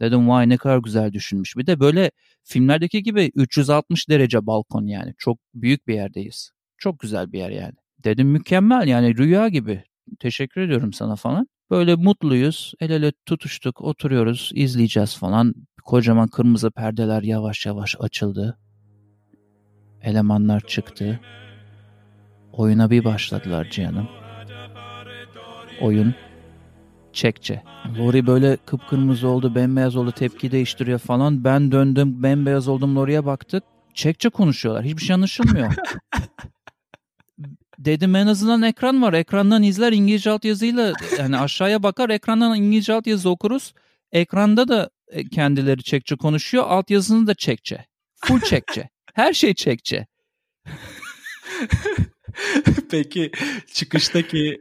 Dedim 0.00 0.28
vay 0.28 0.48
ne 0.48 0.56
kadar 0.56 0.78
güzel 0.78 1.12
düşünmüş. 1.12 1.56
Bir 1.56 1.66
de 1.66 1.80
böyle 1.80 2.10
filmlerdeki 2.44 3.02
gibi 3.02 3.30
360 3.34 4.08
derece 4.08 4.46
balkon 4.46 4.86
yani. 4.86 5.14
Çok 5.18 5.38
büyük 5.54 5.88
bir 5.88 5.94
yerdeyiz. 5.94 6.50
Çok 6.78 6.98
güzel 7.00 7.32
bir 7.32 7.38
yer 7.38 7.50
yani. 7.50 7.74
Dedim 8.04 8.28
mükemmel 8.28 8.88
yani 8.88 9.16
rüya 9.16 9.48
gibi. 9.48 9.84
Teşekkür 10.20 10.60
ediyorum 10.60 10.92
sana 10.92 11.16
falan. 11.16 11.48
Böyle 11.70 11.94
mutluyuz. 11.94 12.74
El 12.80 12.90
ele 12.90 13.12
tutuştuk, 13.26 13.80
oturuyoruz, 13.80 14.50
izleyeceğiz 14.54 15.16
falan. 15.16 15.54
Kocaman 15.84 16.28
kırmızı 16.28 16.70
perdeler 16.70 17.22
yavaş 17.22 17.66
yavaş 17.66 17.96
açıldı 18.00 18.58
elemanlar 20.04 20.60
çıktı. 20.60 21.20
Oyuna 22.52 22.90
bir 22.90 23.04
başladılar 23.04 23.70
Cihan'ım. 23.70 24.08
Oyun 25.80 26.14
çekçe. 27.12 27.62
Lori 27.98 28.26
böyle 28.26 28.56
kıpkırmızı 28.56 29.28
oldu, 29.28 29.54
bembeyaz 29.54 29.96
oldu, 29.96 30.12
tepki 30.12 30.52
değiştiriyor 30.52 30.98
falan. 30.98 31.44
Ben 31.44 31.72
döndüm, 31.72 32.22
bembeyaz 32.22 32.68
oldum 32.68 32.96
Lori'ye 32.96 33.24
baktık. 33.24 33.64
Çekçe 33.94 34.28
konuşuyorlar. 34.28 34.84
Hiçbir 34.84 35.02
şey 35.02 35.14
anlaşılmıyor. 35.14 35.74
Dedim 37.78 38.16
en 38.16 38.26
azından 38.26 38.62
ekran 38.62 39.02
var. 39.02 39.12
Ekrandan 39.12 39.62
izler 39.62 39.92
İngilizce 39.92 40.30
altyazıyla 40.30 40.92
yani 41.18 41.38
aşağıya 41.38 41.82
bakar 41.82 42.10
ekrandan 42.10 42.56
İngilizce 42.56 42.92
altyazı 42.92 43.30
okuruz. 43.30 43.72
Ekranda 44.12 44.68
da 44.68 44.90
e, 45.08 45.28
kendileri 45.28 45.82
Çekçe 45.82 46.16
konuşuyor. 46.16 46.64
Altyazını 46.68 47.26
da 47.26 47.34
Çekçe. 47.34 47.86
Full 48.16 48.40
Çekçe. 48.40 48.88
Her 49.14 49.32
şey 49.32 49.54
çekçe. 49.54 50.06
Peki 52.90 53.30
çıkıştaki 53.72 54.60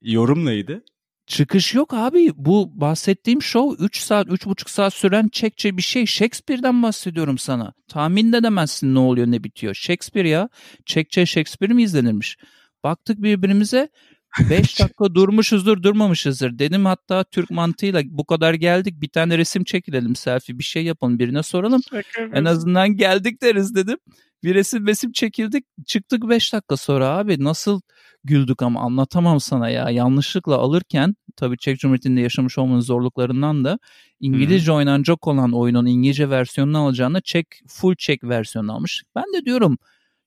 yorum 0.00 0.44
neydi? 0.44 0.82
Çıkış 1.26 1.74
yok 1.74 1.94
abi. 1.94 2.30
Bu 2.36 2.80
bahsettiğim 2.80 3.42
show 3.42 3.84
3 3.84 3.96
saat, 3.98 4.28
3,5 4.28 4.70
saat 4.70 4.94
süren 4.94 5.28
çekçe 5.28 5.76
bir 5.76 5.82
şey. 5.82 6.06
Shakespeare'den 6.06 6.82
bahsediyorum 6.82 7.38
sana. 7.38 7.72
Tahmin 7.88 8.32
de 8.32 8.36
edemezsin 8.36 8.94
ne 8.94 8.98
oluyor 8.98 9.26
ne 9.26 9.44
bitiyor. 9.44 9.74
Shakespeare 9.74 10.28
ya. 10.28 10.48
Çekçe 10.86 11.26
Shakespeare 11.26 11.74
mi 11.74 11.82
izlenirmiş? 11.82 12.38
Baktık 12.84 13.22
birbirimize 13.22 13.88
5 14.50 14.80
dakika 14.80 15.14
durmuşuzdur 15.14 15.82
durmamışızdır. 15.82 16.58
Dedim 16.58 16.84
hatta 16.84 17.24
Türk 17.24 17.50
mantığıyla 17.50 18.02
bu 18.04 18.24
kadar 18.24 18.54
geldik 18.54 19.00
bir 19.00 19.08
tane 19.08 19.38
resim 19.38 19.64
çekilelim 19.64 20.16
selfie 20.16 20.58
bir 20.58 20.64
şey 20.64 20.84
yapalım 20.84 21.18
birine 21.18 21.42
soralım. 21.42 21.80
En 22.32 22.44
azından 22.44 22.96
geldik 22.96 23.42
deriz 23.42 23.74
dedim. 23.74 23.98
Bir 24.44 24.54
resim 24.54 24.86
resim 24.86 25.12
çekildik 25.12 25.64
çıktık 25.86 26.28
5 26.28 26.52
dakika 26.52 26.76
sonra 26.76 27.08
abi 27.08 27.44
nasıl 27.44 27.80
güldük 28.24 28.62
ama 28.62 28.80
anlatamam 28.80 29.40
sana 29.40 29.68
ya. 29.68 29.90
Yanlışlıkla 29.90 30.56
alırken 30.56 31.14
tabii 31.36 31.58
Çek 31.58 31.78
Cumhuriyeti'nde 31.78 32.20
yaşamış 32.20 32.58
olmanın 32.58 32.80
zorluklarından 32.80 33.64
da 33.64 33.78
İngilizce 34.20 34.66
hmm. 34.66 34.76
oynanacak 34.76 35.26
olan 35.26 35.52
oyunun 35.52 35.86
İngilizce 35.86 36.30
versiyonunu 36.30 36.78
alacağını 36.78 37.20
Çek 37.20 37.46
full 37.68 37.94
Çek 37.94 38.24
versiyonu 38.24 38.72
almış. 38.72 39.02
Ben 39.16 39.24
de 39.24 39.44
diyorum 39.44 39.78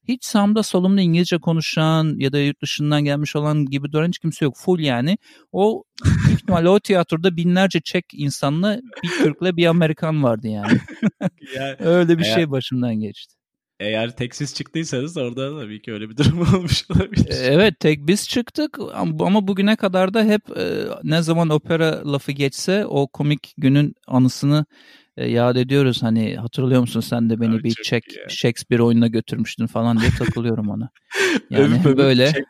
hiç 0.08 0.26
sağımda 0.26 0.64
solumda 0.64 1.02
İngilizce 1.02 1.38
konuşan 1.38 2.16
ya 2.18 2.32
da 2.32 2.40
yurt 2.40 2.62
dışından 2.62 3.04
gelmiş 3.06 3.36
olan 3.36 3.66
gibi 3.66 3.92
duran 3.92 4.08
hiç 4.08 4.20
kimse 4.20 4.46
yok. 4.46 4.56
Full 4.58 4.80
yani. 4.80 5.18
O 5.52 5.84
ihtimalle 6.32 6.70
o 6.70 6.80
tiyatroda 6.80 7.38
binlerce 7.38 7.82
Çek 7.82 8.06
insanla 8.14 8.80
bir 9.04 9.10
Türk'le 9.10 9.58
bir 9.58 9.66
Amerikan 9.66 10.24
vardı 10.24 10.48
yani. 10.48 10.80
yani 11.56 11.76
Öyle 11.80 12.18
bir 12.18 12.24
eğer, 12.24 12.36
şey 12.36 12.52
başımdan 12.52 12.96
geçti. 12.96 13.36
Eğer 13.80 14.16
tek 14.16 14.36
siz 14.36 14.56
çıktıysanız 14.56 15.18
orada 15.18 15.60
tabii 15.60 15.82
ki 15.82 15.94
öyle 15.94 16.10
bir 16.10 16.18
durum 16.18 16.42
olmuş 16.56 16.86
olabilir. 16.92 17.30
E, 17.30 17.36
evet 17.36 17.80
tek 17.80 18.08
biz 18.08 18.30
çıktık 18.30 18.80
ama 18.94 19.48
bugüne 19.48 19.76
kadar 19.76 20.14
da 20.14 20.24
hep 20.24 20.58
e, 20.58 20.86
ne 21.04 21.22
zaman 21.22 21.50
opera 21.50 22.12
lafı 22.12 22.32
geçse 22.32 22.86
o 22.86 23.08
komik 23.08 23.54
günün 23.58 23.96
anısını 24.08 24.66
e, 25.18 25.28
yad 25.28 25.56
ediyoruz. 25.56 26.04
Hani 26.04 26.36
hatırlıyor 26.36 26.82
musun 26.82 27.00
sen 27.00 27.30
de 27.30 27.42
beni 27.42 27.56
Abi 27.56 27.64
bir 27.64 27.76
Çek 27.84 28.04
Shakespeare 28.30 28.84
oyununa 28.84 29.08
götürmüştün 29.08 29.68
falan 29.68 30.00
diye 30.00 30.10
takılıyorum 30.10 30.70
ona. 30.70 30.90
Yani 31.50 31.98
böyle. 31.98 32.34
Çek, 32.34 32.46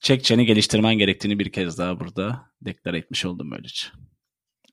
Çekçeni 0.00 0.46
geliştirmen 0.46 0.94
gerektiğini 0.94 1.38
bir 1.38 1.52
kez 1.52 1.78
daha 1.78 2.00
burada 2.00 2.42
deklar 2.62 2.94
etmiş 2.94 3.24
oldum 3.24 3.50
böylece. 3.50 3.86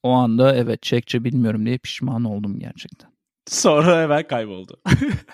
O 0.03 0.11
anda 0.11 0.55
evet 0.55 0.81
Çekçe 0.81 1.23
bilmiyorum 1.23 1.65
diye 1.65 1.77
pişman 1.77 2.23
oldum 2.23 2.59
gerçekten. 2.59 3.11
Sonra 3.47 4.01
hemen 4.01 4.27
kayboldu. 4.27 4.81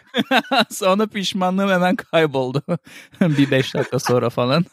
sonra 0.69 1.07
pişmanlığım 1.07 1.69
hemen 1.69 1.95
kayboldu. 1.95 2.63
bir 3.21 3.51
beş 3.51 3.75
dakika 3.75 3.99
sonra 3.99 4.29
falan. 4.29 4.65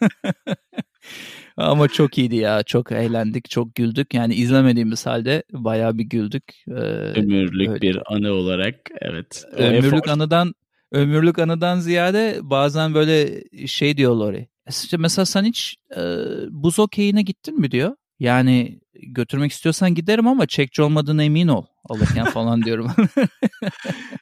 Ama 1.57 1.89
çok 1.89 2.19
iyiydi 2.19 2.37
ya. 2.37 2.63
Çok 2.63 2.93
eğlendik, 2.93 3.51
çok 3.51 3.75
güldük. 3.75 4.15
Yani 4.15 4.35
izlemediğimiz 4.35 5.07
halde 5.07 5.43
bayağı 5.53 5.99
bir 5.99 6.05
güldük. 6.05 6.45
Ee, 6.69 6.73
ömürlük 6.73 7.69
öyle. 7.69 7.81
bir 7.81 7.99
anı 8.07 8.33
olarak 8.33 8.75
evet. 9.01 9.45
ömürlük 9.57 9.95
efor... 9.95 10.09
anıdan 10.09 10.55
ömürlük 10.93 11.39
anıdan 11.39 11.81
ziyade 11.81 12.39
bazen 12.43 12.95
böyle 12.95 13.43
şey 13.67 13.97
diyorlar. 13.97 14.37
İşte 14.69 14.97
mesela 14.97 15.27
sen 15.27 15.45
hiç 15.45 15.77
e, 15.97 16.03
buz 16.51 16.79
okeyine 16.79 17.23
gittin 17.23 17.61
mi 17.61 17.71
diyor. 17.71 17.97
Yani 18.19 18.81
götürmek 18.95 19.53
istiyorsan 19.53 19.95
giderim 19.95 20.27
ama 20.27 20.47
çekçi 20.47 20.83
olmadığına 20.83 21.25
emin 21.25 21.49
ol 21.49 21.65
alırken 21.89 22.25
falan 22.25 22.63
diyorum. 22.65 22.91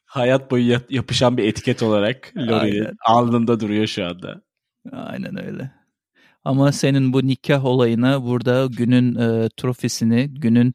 Hayat 0.04 0.50
boyu 0.50 0.78
yapışan 0.90 1.36
bir 1.36 1.44
etiket 1.44 1.82
olarak 1.82 2.32
Lori 2.36 2.90
alnında 3.06 3.60
duruyor 3.60 3.86
şu 3.86 4.04
anda. 4.04 4.42
Aynen 4.92 5.46
öyle. 5.46 5.81
Ama 6.44 6.72
senin 6.72 7.12
bu 7.12 7.26
nikah 7.26 7.64
olayına 7.64 8.24
burada 8.24 8.66
günün 8.66 9.14
e, 9.14 9.48
trofisini, 9.56 10.28
günün 10.34 10.74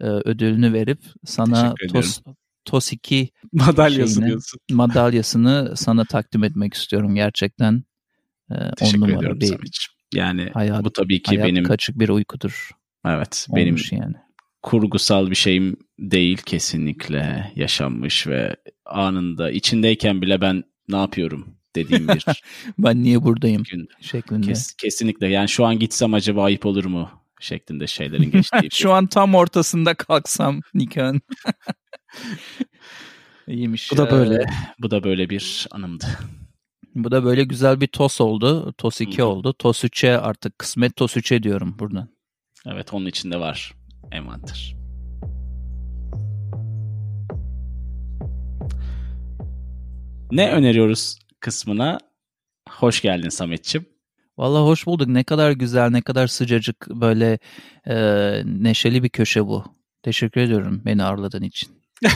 e, 0.00 0.06
ödülünü 0.06 0.72
verip 0.72 1.00
sana 1.24 1.74
TOS, 1.92 2.20
TOS 2.64 2.92
2 2.92 3.30
madalyası 3.52 4.20
şeyini, 4.20 4.36
madalyasını 4.70 5.72
sana 5.76 6.04
takdim 6.04 6.44
etmek 6.44 6.74
istiyorum 6.74 7.14
gerçekten. 7.14 7.84
E, 8.50 8.54
Teşekkür 8.76 9.02
on 9.02 9.08
ediyorum 9.08 9.40
bir 9.40 9.88
Yani 10.14 10.50
hayat, 10.54 10.84
bu 10.84 10.92
tabii 10.92 11.22
ki 11.22 11.36
hayat 11.36 11.48
benim 11.48 11.64
kaçık 11.64 11.98
bir 11.98 12.08
uykudur. 12.08 12.70
Evet, 13.06 13.46
benim 13.54 13.76
yani. 13.90 14.14
kurgusal 14.62 15.30
bir 15.30 15.34
şeyim 15.34 15.76
değil 15.98 16.36
kesinlikle 16.46 17.52
yaşanmış 17.56 18.26
ve 18.26 18.56
anında 18.84 19.50
içindeyken 19.50 20.22
bile 20.22 20.40
ben 20.40 20.64
ne 20.88 20.96
yapıyorum 20.96 21.57
dediğim 21.76 22.08
bir 22.08 22.24
ben 22.78 23.02
niye 23.02 23.22
buradayım 23.22 23.62
gün. 23.62 23.88
şeklinde. 24.00 24.46
Kes, 24.46 24.74
kesinlikle 24.74 25.28
yani 25.28 25.48
şu 25.48 25.64
an 25.64 25.78
gitsem 25.78 26.14
acaba 26.14 26.44
ayıp 26.44 26.66
olur 26.66 26.84
mu 26.84 27.10
şeklinde 27.40 27.86
şeylerin 27.86 28.30
geçtiği. 28.30 28.68
şu 28.72 28.92
an 28.92 29.06
tam 29.06 29.34
ortasında 29.34 29.94
kalksam 29.94 30.60
nikahın. 30.74 31.20
İyiymiş. 33.46 33.92
Bu 33.92 33.96
da 33.96 34.10
böyle. 34.10 34.46
Bu 34.78 34.90
da 34.90 35.04
böyle 35.04 35.30
bir 35.30 35.66
anımdı. 35.70 36.06
Bu 36.94 37.10
da 37.10 37.24
böyle 37.24 37.44
güzel 37.44 37.80
bir 37.80 37.86
TOS 37.86 38.20
oldu. 38.20 38.72
TOS 38.72 39.00
2 39.00 39.22
oldu. 39.22 39.52
TOS 39.52 39.84
3'e 39.84 40.18
artık 40.18 40.58
kısmet 40.58 40.96
TOS 40.96 41.16
3'e 41.16 41.42
diyorum 41.42 41.76
buradan. 41.78 42.08
Evet 42.66 42.94
onun 42.94 43.06
içinde 43.06 43.40
var 43.40 43.74
envanter. 44.12 44.76
Ne 50.30 50.52
öneriyoruz 50.52 51.18
kısmına 51.40 51.98
hoş 52.68 53.02
geldin 53.02 53.28
Sametçim. 53.28 53.86
Valla 54.38 54.60
hoş 54.60 54.86
bulduk. 54.86 55.08
Ne 55.08 55.24
kadar 55.24 55.50
güzel, 55.52 55.90
ne 55.90 56.02
kadar 56.02 56.26
sıcacık 56.26 56.88
böyle 56.90 57.38
e, 57.86 57.96
neşeli 58.44 59.02
bir 59.02 59.08
köşe 59.08 59.46
bu. 59.46 59.64
Teşekkür 60.02 60.40
ediyorum 60.40 60.82
beni 60.84 61.02
ağırladığın 61.02 61.42
için. 61.42 61.70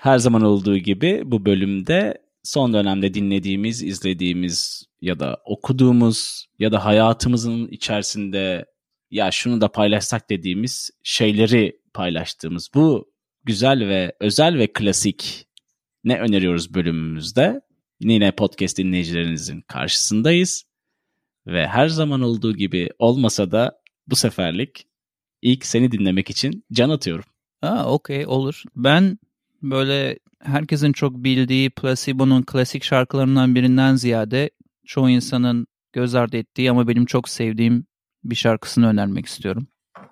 Her 0.00 0.18
zaman 0.18 0.42
olduğu 0.42 0.76
gibi 0.76 1.22
bu 1.24 1.46
bölümde 1.46 2.18
son 2.42 2.72
dönemde 2.72 3.14
dinlediğimiz, 3.14 3.82
izlediğimiz 3.82 4.84
ya 5.00 5.18
da 5.18 5.38
okuduğumuz 5.44 6.46
ya 6.58 6.72
da 6.72 6.84
hayatımızın 6.84 7.68
içerisinde 7.68 8.66
ya 9.10 9.30
şunu 9.30 9.60
da 9.60 9.68
paylaşsak 9.68 10.30
dediğimiz 10.30 10.90
şeyleri 11.02 11.80
paylaştığımız 11.94 12.68
bu 12.74 13.12
güzel 13.44 13.88
ve 13.88 14.16
özel 14.20 14.58
ve 14.58 14.72
klasik 14.72 15.45
ne 16.06 16.18
öneriyoruz 16.18 16.74
bölümümüzde. 16.74 17.60
Yine 18.00 18.32
podcast 18.32 18.78
dinleyicilerinizin 18.78 19.60
karşısındayız. 19.60 20.64
Ve 21.46 21.66
her 21.66 21.88
zaman 21.88 22.20
olduğu 22.20 22.56
gibi 22.56 22.88
olmasa 22.98 23.50
da 23.50 23.80
bu 24.06 24.16
seferlik 24.16 24.86
ilk 25.42 25.66
seni 25.66 25.92
dinlemek 25.92 26.30
için 26.30 26.64
can 26.72 26.90
atıyorum. 26.90 27.24
Aa 27.62 27.92
okey 27.92 28.26
olur. 28.26 28.62
Ben 28.76 29.18
böyle 29.62 30.18
herkesin 30.40 30.92
çok 30.92 31.24
bildiği 31.24 31.70
Placebo'nun 31.70 32.42
klasik 32.42 32.84
şarkılarından 32.84 33.54
birinden 33.54 33.94
ziyade 33.94 34.50
çoğu 34.86 35.10
insanın 35.10 35.66
göz 35.92 36.14
ardı 36.14 36.36
ettiği 36.36 36.70
ama 36.70 36.88
benim 36.88 37.06
çok 37.06 37.28
sevdiğim 37.28 37.86
bir 38.24 38.34
şarkısını 38.34 38.88
önermek 38.88 39.26
istiyorum. 39.26 39.66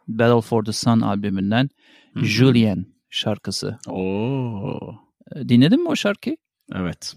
Battle 0.08 0.40
for 0.40 0.64
the 0.64 0.72
Sun 0.72 1.00
albümünden 1.00 1.68
hmm. 2.12 2.24
Julien 2.24 2.86
şarkısı. 3.10 3.78
Oo. 3.86 5.03
Ee, 5.32 5.48
dinledin 5.48 5.82
mi 5.82 5.88
o 5.88 5.96
şarkıyı? 5.96 6.36
Evet. 6.74 7.14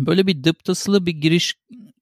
Böyle 0.00 0.26
bir 0.26 0.44
dıptıslı 0.44 1.06
bir 1.06 1.12
giriş 1.12 1.54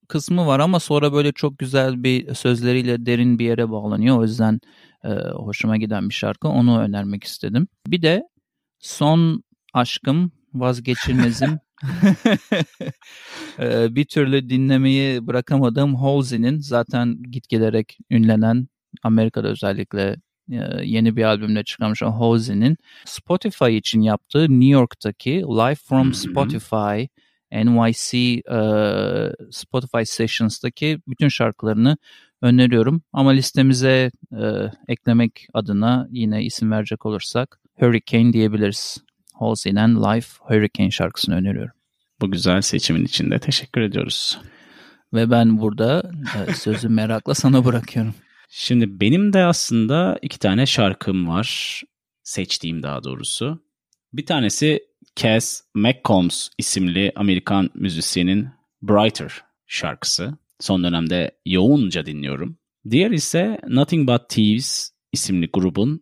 kısmı 0.08 0.46
var 0.46 0.60
ama 0.60 0.80
sonra 0.80 1.12
böyle 1.12 1.32
çok 1.32 1.58
güzel 1.58 2.02
bir 2.02 2.34
sözleriyle 2.34 3.06
derin 3.06 3.38
bir 3.38 3.44
yere 3.44 3.70
bağlanıyor. 3.70 4.18
O 4.18 4.22
yüzden 4.22 4.60
e, 5.04 5.08
hoşuma 5.32 5.76
giden 5.76 6.08
bir 6.08 6.14
şarkı. 6.14 6.48
Onu 6.48 6.80
önermek 6.80 7.24
istedim. 7.24 7.68
Bir 7.86 8.02
de 8.02 8.22
son 8.78 9.42
aşkım, 9.74 10.32
vazgeçilmezim. 10.54 11.58
e, 13.58 13.94
bir 13.94 14.04
türlü 14.04 14.50
dinlemeyi 14.50 15.26
bırakamadığım 15.26 15.94
Halsey'nin 15.94 16.58
zaten 16.58 17.22
git 17.22 17.48
giderek 17.48 17.98
ünlenen 18.10 18.68
Amerika'da 19.02 19.48
özellikle 19.48 20.16
yeni 20.82 21.16
bir 21.16 21.22
albümle 21.22 21.64
çıkarmış 21.64 22.02
o 22.02 22.10
Halsey'nin 22.10 22.76
Spotify 23.04 23.76
için 23.76 24.00
yaptığı 24.00 24.42
New 24.42 24.72
York'taki 24.72 25.30
Live 25.30 25.74
from 25.74 26.14
Spotify 26.14 27.06
NYC 27.52 28.42
e, 28.50 28.58
Spotify 29.50 30.04
Sessions'taki 30.04 30.98
bütün 31.08 31.28
şarkılarını 31.28 31.96
öneriyorum. 32.42 33.02
Ama 33.12 33.30
listemize 33.30 34.10
e, 34.32 34.70
eklemek 34.88 35.46
adına 35.54 36.08
yine 36.10 36.44
isim 36.44 36.70
verecek 36.70 37.06
olursak 37.06 37.60
Hurricane 37.80 38.32
diyebiliriz. 38.32 38.98
Halsey'den 39.34 39.96
Live 39.96 40.26
Hurricane 40.40 40.90
şarkısını 40.90 41.34
öneriyorum. 41.34 41.74
Bu 42.20 42.30
güzel 42.30 42.60
seçimin 42.62 43.04
için 43.04 43.30
de 43.30 43.38
teşekkür 43.38 43.80
ediyoruz. 43.80 44.38
Ve 45.14 45.30
ben 45.30 45.60
burada 45.60 46.10
e, 46.48 46.54
sözü 46.54 46.88
merakla 46.88 47.34
sana 47.34 47.64
bırakıyorum. 47.64 48.14
Şimdi 48.54 49.00
benim 49.00 49.32
de 49.32 49.44
aslında 49.44 50.18
iki 50.22 50.38
tane 50.38 50.66
şarkım 50.66 51.28
var. 51.28 51.82
Seçtiğim 52.22 52.82
daha 52.82 53.04
doğrusu. 53.04 53.64
Bir 54.12 54.26
tanesi 54.26 54.80
Cass 55.16 55.62
McCombs 55.74 56.48
isimli 56.58 57.12
Amerikan 57.16 57.70
müzisyenin 57.74 58.48
Brighter 58.82 59.32
şarkısı. 59.66 60.38
Son 60.60 60.84
dönemde 60.84 61.30
yoğunca 61.46 62.06
dinliyorum. 62.06 62.58
Diğer 62.90 63.10
ise 63.10 63.60
Nothing 63.68 64.08
But 64.08 64.28
Thieves 64.28 64.90
isimli 65.12 65.48
grubun 65.52 66.00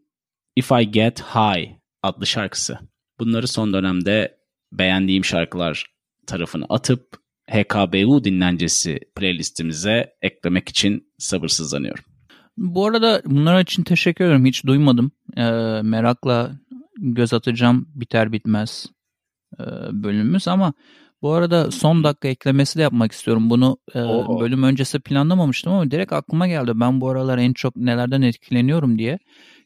If 0.56 0.70
I 0.72 0.90
Get 0.90 1.20
High 1.20 1.70
adlı 2.02 2.26
şarkısı. 2.26 2.78
Bunları 3.20 3.48
son 3.48 3.72
dönemde 3.72 4.38
beğendiğim 4.72 5.24
şarkılar 5.24 5.86
tarafını 6.26 6.64
atıp 6.68 7.16
HKBU 7.50 8.24
dinlencesi 8.24 9.00
playlistimize 9.16 10.14
eklemek 10.22 10.68
için 10.68 11.12
sabırsızlanıyorum. 11.18 12.09
Bu 12.60 12.86
arada 12.86 13.22
bunlar 13.26 13.60
için 13.60 13.82
teşekkür 13.82 14.24
ederim. 14.24 14.46
Hiç 14.46 14.66
duymadım. 14.66 15.12
Ee, 15.36 15.42
merakla 15.82 16.52
göz 16.98 17.32
atacağım 17.32 17.88
biter 17.94 18.32
bitmez 18.32 18.86
e, 19.60 19.64
bölümümüz 19.92 20.48
ama 20.48 20.72
bu 21.22 21.32
arada 21.32 21.70
son 21.70 22.04
dakika 22.04 22.28
eklemesi 22.28 22.78
de 22.78 22.82
yapmak 22.82 23.12
istiyorum. 23.12 23.50
Bunu 23.50 23.78
e, 23.94 23.98
bölüm 24.40 24.62
öncesi 24.62 25.00
planlamamıştım 25.00 25.72
ama 25.72 25.90
direkt 25.90 26.12
aklıma 26.12 26.46
geldi. 26.46 26.72
Ben 26.74 27.00
bu 27.00 27.08
aralar 27.08 27.38
en 27.38 27.52
çok 27.52 27.76
nelerden 27.76 28.22
etkileniyorum 28.22 28.98
diye. 28.98 29.18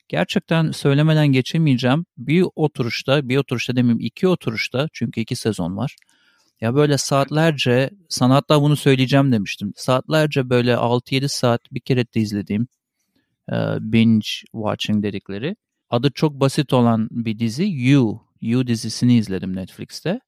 Gerçekten 0.08 0.70
söylemeden 0.70 1.26
geçemeyeceğim. 1.26 2.04
Bir 2.18 2.44
oturuşta, 2.56 3.28
bir 3.28 3.36
oturuşta 3.36 3.76
demeyeyim 3.76 4.00
iki 4.00 4.28
oturuşta 4.28 4.88
çünkü 4.92 5.20
iki 5.20 5.36
sezon 5.36 5.76
var. 5.76 5.96
Ya 6.60 6.74
böyle 6.74 6.98
saatlerce, 6.98 7.90
sana 8.08 8.34
hatta 8.34 8.62
bunu 8.62 8.76
söyleyeceğim 8.76 9.32
demiştim. 9.32 9.72
Saatlerce 9.76 10.50
böyle 10.50 10.72
6-7 10.72 11.28
saat 11.28 11.60
bir 11.72 11.80
kere 11.80 12.04
de 12.04 12.20
izlediğim 12.20 12.68
e, 13.52 13.56
binge 13.80 14.28
watching 14.52 15.02
dedikleri. 15.02 15.56
Adı 15.90 16.10
çok 16.10 16.40
basit 16.40 16.72
olan 16.72 17.08
bir 17.10 17.38
dizi 17.38 17.64
You. 17.64 18.20
You 18.40 18.66
dizisini 18.66 19.16
izledim 19.16 19.56
Netflix'te. 19.56 20.20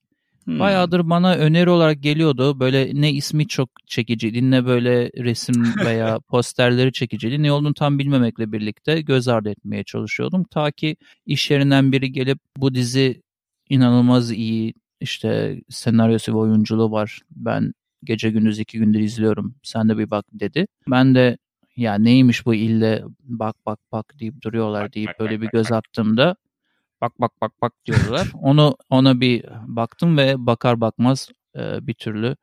Hmm. 0.45 0.59
Bayağıdır 0.61 1.11
bana 1.11 1.35
öneri 1.35 1.71
olarak 1.71 2.03
geliyordu. 2.03 2.61
Böyle 2.61 2.91
ne 2.95 3.13
ismi 3.13 3.49
çok 3.49 3.71
çekiciydi 3.87 4.51
ne 4.51 4.67
böyle 4.67 5.11
resim 5.17 5.65
veya 5.85 6.21
posterleri 6.21 6.93
çekiciydi. 6.93 7.43
Ne 7.43 7.53
olduğunu 7.53 7.75
tam 7.75 7.99
bilmemekle 7.99 8.53
birlikte 8.53 9.01
göz 9.01 9.29
ardı 9.29 9.51
etmeye 9.51 9.85
çalışıyordum. 9.85 10.45
Ta 10.45 10.71
ki 10.71 10.97
iş 11.27 11.51
yerinden 11.51 11.93
biri 11.93 12.13
gelip 12.13 12.39
bu 12.57 12.75
dizi 12.75 13.23
inanılmaz 13.71 14.33
iyi 14.33 14.75
işte 15.01 15.61
senaryosu 15.69 16.33
ve 16.33 16.37
oyunculuğu 16.37 16.91
var. 16.91 17.21
Ben 17.31 17.73
gece 18.05 18.31
gündüz 18.31 18.59
iki 18.59 18.79
gündür 18.79 19.01
izliyorum. 19.01 19.55
Sen 19.63 19.89
de 19.89 19.99
bir 19.99 20.11
bak 20.11 20.25
dedi. 20.33 20.67
Ben 20.91 21.15
de 21.15 21.39
ya 21.77 21.95
neymiş 21.95 22.47
bu 22.47 22.55
ille 22.55 23.03
bak 23.21 23.57
bak 23.67 23.79
bak 23.93 24.13
deyip 24.21 24.43
duruyorlar 24.43 24.85
bak, 24.85 24.95
deyip 24.95 25.09
bak, 25.09 25.21
böyle 25.21 25.35
bak, 25.35 25.43
bir 25.43 25.49
göz 25.59 25.71
bak. 25.71 25.79
attığımda 25.79 26.37
bak 27.01 27.21
bak 27.21 27.33
bak 27.41 27.53
bak 27.63 27.73
diyorlar. 27.87 28.31
Onu 28.35 28.77
ona 28.91 29.21
bir 29.21 29.45
baktım 29.67 30.17
ve 30.19 30.35
bakar 30.47 30.81
bakmaz 30.81 31.29
e, 31.57 31.87
bir 31.87 31.95
türlü 31.95 32.37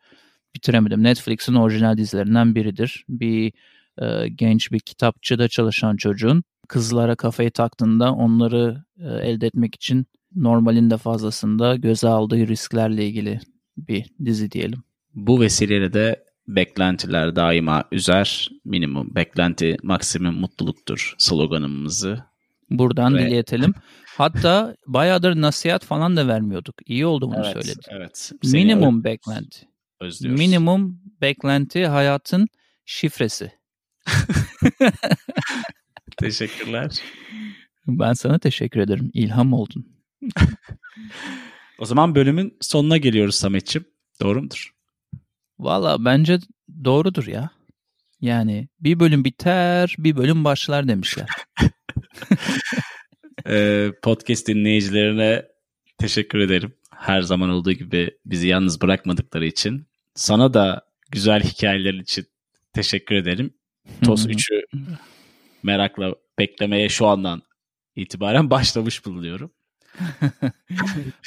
bitiremedim. 0.55 1.03
Netflix'in 1.03 1.53
orijinal 1.53 1.97
dizilerinden 1.97 2.55
biridir. 2.55 3.05
Bir 3.09 3.53
e, 4.01 4.29
genç 4.29 4.71
bir 4.71 4.79
kitapçıda 4.79 5.47
çalışan 5.47 5.97
çocuğun 5.97 6.43
kızlara 6.67 7.15
kafayı 7.15 7.51
taktığında 7.51 8.13
onları 8.13 8.83
e, 8.97 9.07
elde 9.07 9.47
etmek 9.47 9.75
için 9.75 10.05
normalin 10.35 10.89
de 10.89 10.97
fazlasında 10.97 11.75
göze 11.75 12.07
aldığı 12.07 12.47
risklerle 12.47 13.05
ilgili 13.05 13.39
bir 13.77 14.05
dizi 14.25 14.51
diyelim. 14.51 14.83
Bu 15.13 15.41
vesileyle 15.41 15.93
de 15.93 16.23
beklentiler 16.47 17.35
daima 17.35 17.83
üzer, 17.91 18.49
minimum 18.65 19.15
beklenti 19.15 19.77
maksimum 19.83 20.35
mutluluktur 20.35 21.15
sloganımızı. 21.17 22.23
Buradan 22.69 23.15
Ve... 23.15 23.19
dileyelim. 23.19 23.73
Hatta 24.17 24.75
bayağıdır 24.87 25.41
nasihat 25.41 25.85
falan 25.85 26.17
da 26.17 26.27
vermiyorduk. 26.27 26.75
İyi 26.85 27.05
oldu 27.05 27.27
bunu 27.27 27.45
evet, 27.45 27.53
söyledin. 27.53 27.81
Evet. 27.89 28.31
Minimum 28.43 29.03
beklenti. 29.03 29.67
Özlüyoruz. 29.99 30.39
Minimum 30.39 30.99
beklenti 31.21 31.87
hayatın 31.87 32.47
şifresi. 32.85 33.51
Teşekkürler. 36.17 36.99
Ben 37.87 38.13
sana 38.13 38.39
teşekkür 38.39 38.79
ederim. 38.79 39.11
İlham 39.13 39.53
oldun. 39.53 39.87
o 41.79 41.85
zaman 41.85 42.15
bölümün 42.15 42.57
sonuna 42.61 42.97
geliyoruz 42.97 43.35
Sametçim. 43.35 43.85
Doğru 44.21 44.41
mudur? 44.41 44.72
Valla 45.63 46.05
bence 46.05 46.39
doğrudur 46.83 47.27
ya. 47.27 47.49
Yani 48.21 48.67
bir 48.79 48.99
bölüm 48.99 49.23
biter, 49.23 49.95
bir 49.97 50.15
bölüm 50.15 50.43
başlar 50.43 50.87
demişler. 50.87 51.27
Ee, 53.47 53.91
podcast 54.01 54.47
dinleyicilerine 54.47 55.45
teşekkür 55.97 56.39
ederim. 56.39 56.73
Her 56.95 57.21
zaman 57.21 57.49
olduğu 57.49 57.71
gibi 57.71 58.17
bizi 58.25 58.47
yalnız 58.47 58.81
bırakmadıkları 58.81 59.45
için. 59.45 59.87
Sana 60.15 60.53
da 60.53 60.85
güzel 61.11 61.43
hikayeler 61.43 61.93
için 61.93 62.25
teşekkür 62.73 63.15
ederim. 63.15 63.53
TOS 64.03 64.25
3'ü 64.25 64.61
merakla 65.63 66.15
beklemeye 66.39 66.89
şu 66.89 67.07
andan 67.07 67.41
itibaren 67.95 68.49
başlamış 68.49 69.05
bulunuyorum. 69.05 69.51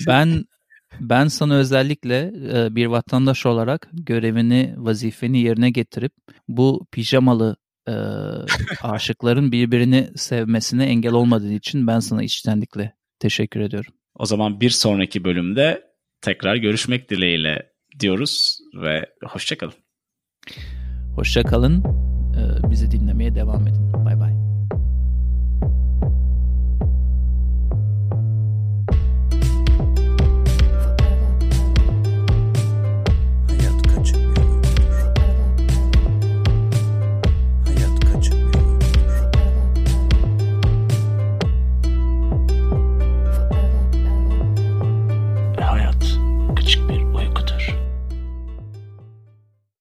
ben 0.07 0.45
ben 1.01 1.29
sana 1.29 1.55
özellikle 1.55 2.33
e, 2.55 2.75
bir 2.77 2.87
vatandaş 2.87 3.47
olarak 3.47 3.89
görevini, 3.93 4.75
vazifeni 4.77 5.41
yerine 5.41 5.71
getirip 5.71 6.13
bu 6.49 6.87
pijamalı 6.93 7.57
e, 7.89 7.93
aşıkların 8.83 9.53
birbirini 9.53 10.11
sevmesine 10.17 10.85
engel 10.85 11.13
olmadığın 11.13 11.55
için 11.55 11.87
ben 11.87 12.01
sana 12.01 12.23
içtenlikle 12.23 12.95
teşekkür 13.19 13.61
ediyorum. 13.61 13.93
O 14.15 14.27
zaman 14.27 14.61
bir 14.61 14.71
sonraki 14.71 15.25
bölümde 15.25 15.83
tekrar 16.21 16.57
görüşmek 16.57 17.11
dileğiyle 17.11 17.73
diyoruz 18.01 18.59
ve 18.83 19.07
hoşçakalın. 19.25 19.75
Hoşçakalın. 21.15 21.85
Ee, 22.37 22.71
bizi 22.71 22.91
dinlemeye 22.91 23.35
devam 23.35 23.69
edin. 23.69 23.93
Bay 24.05 24.21
bay. 24.21 24.26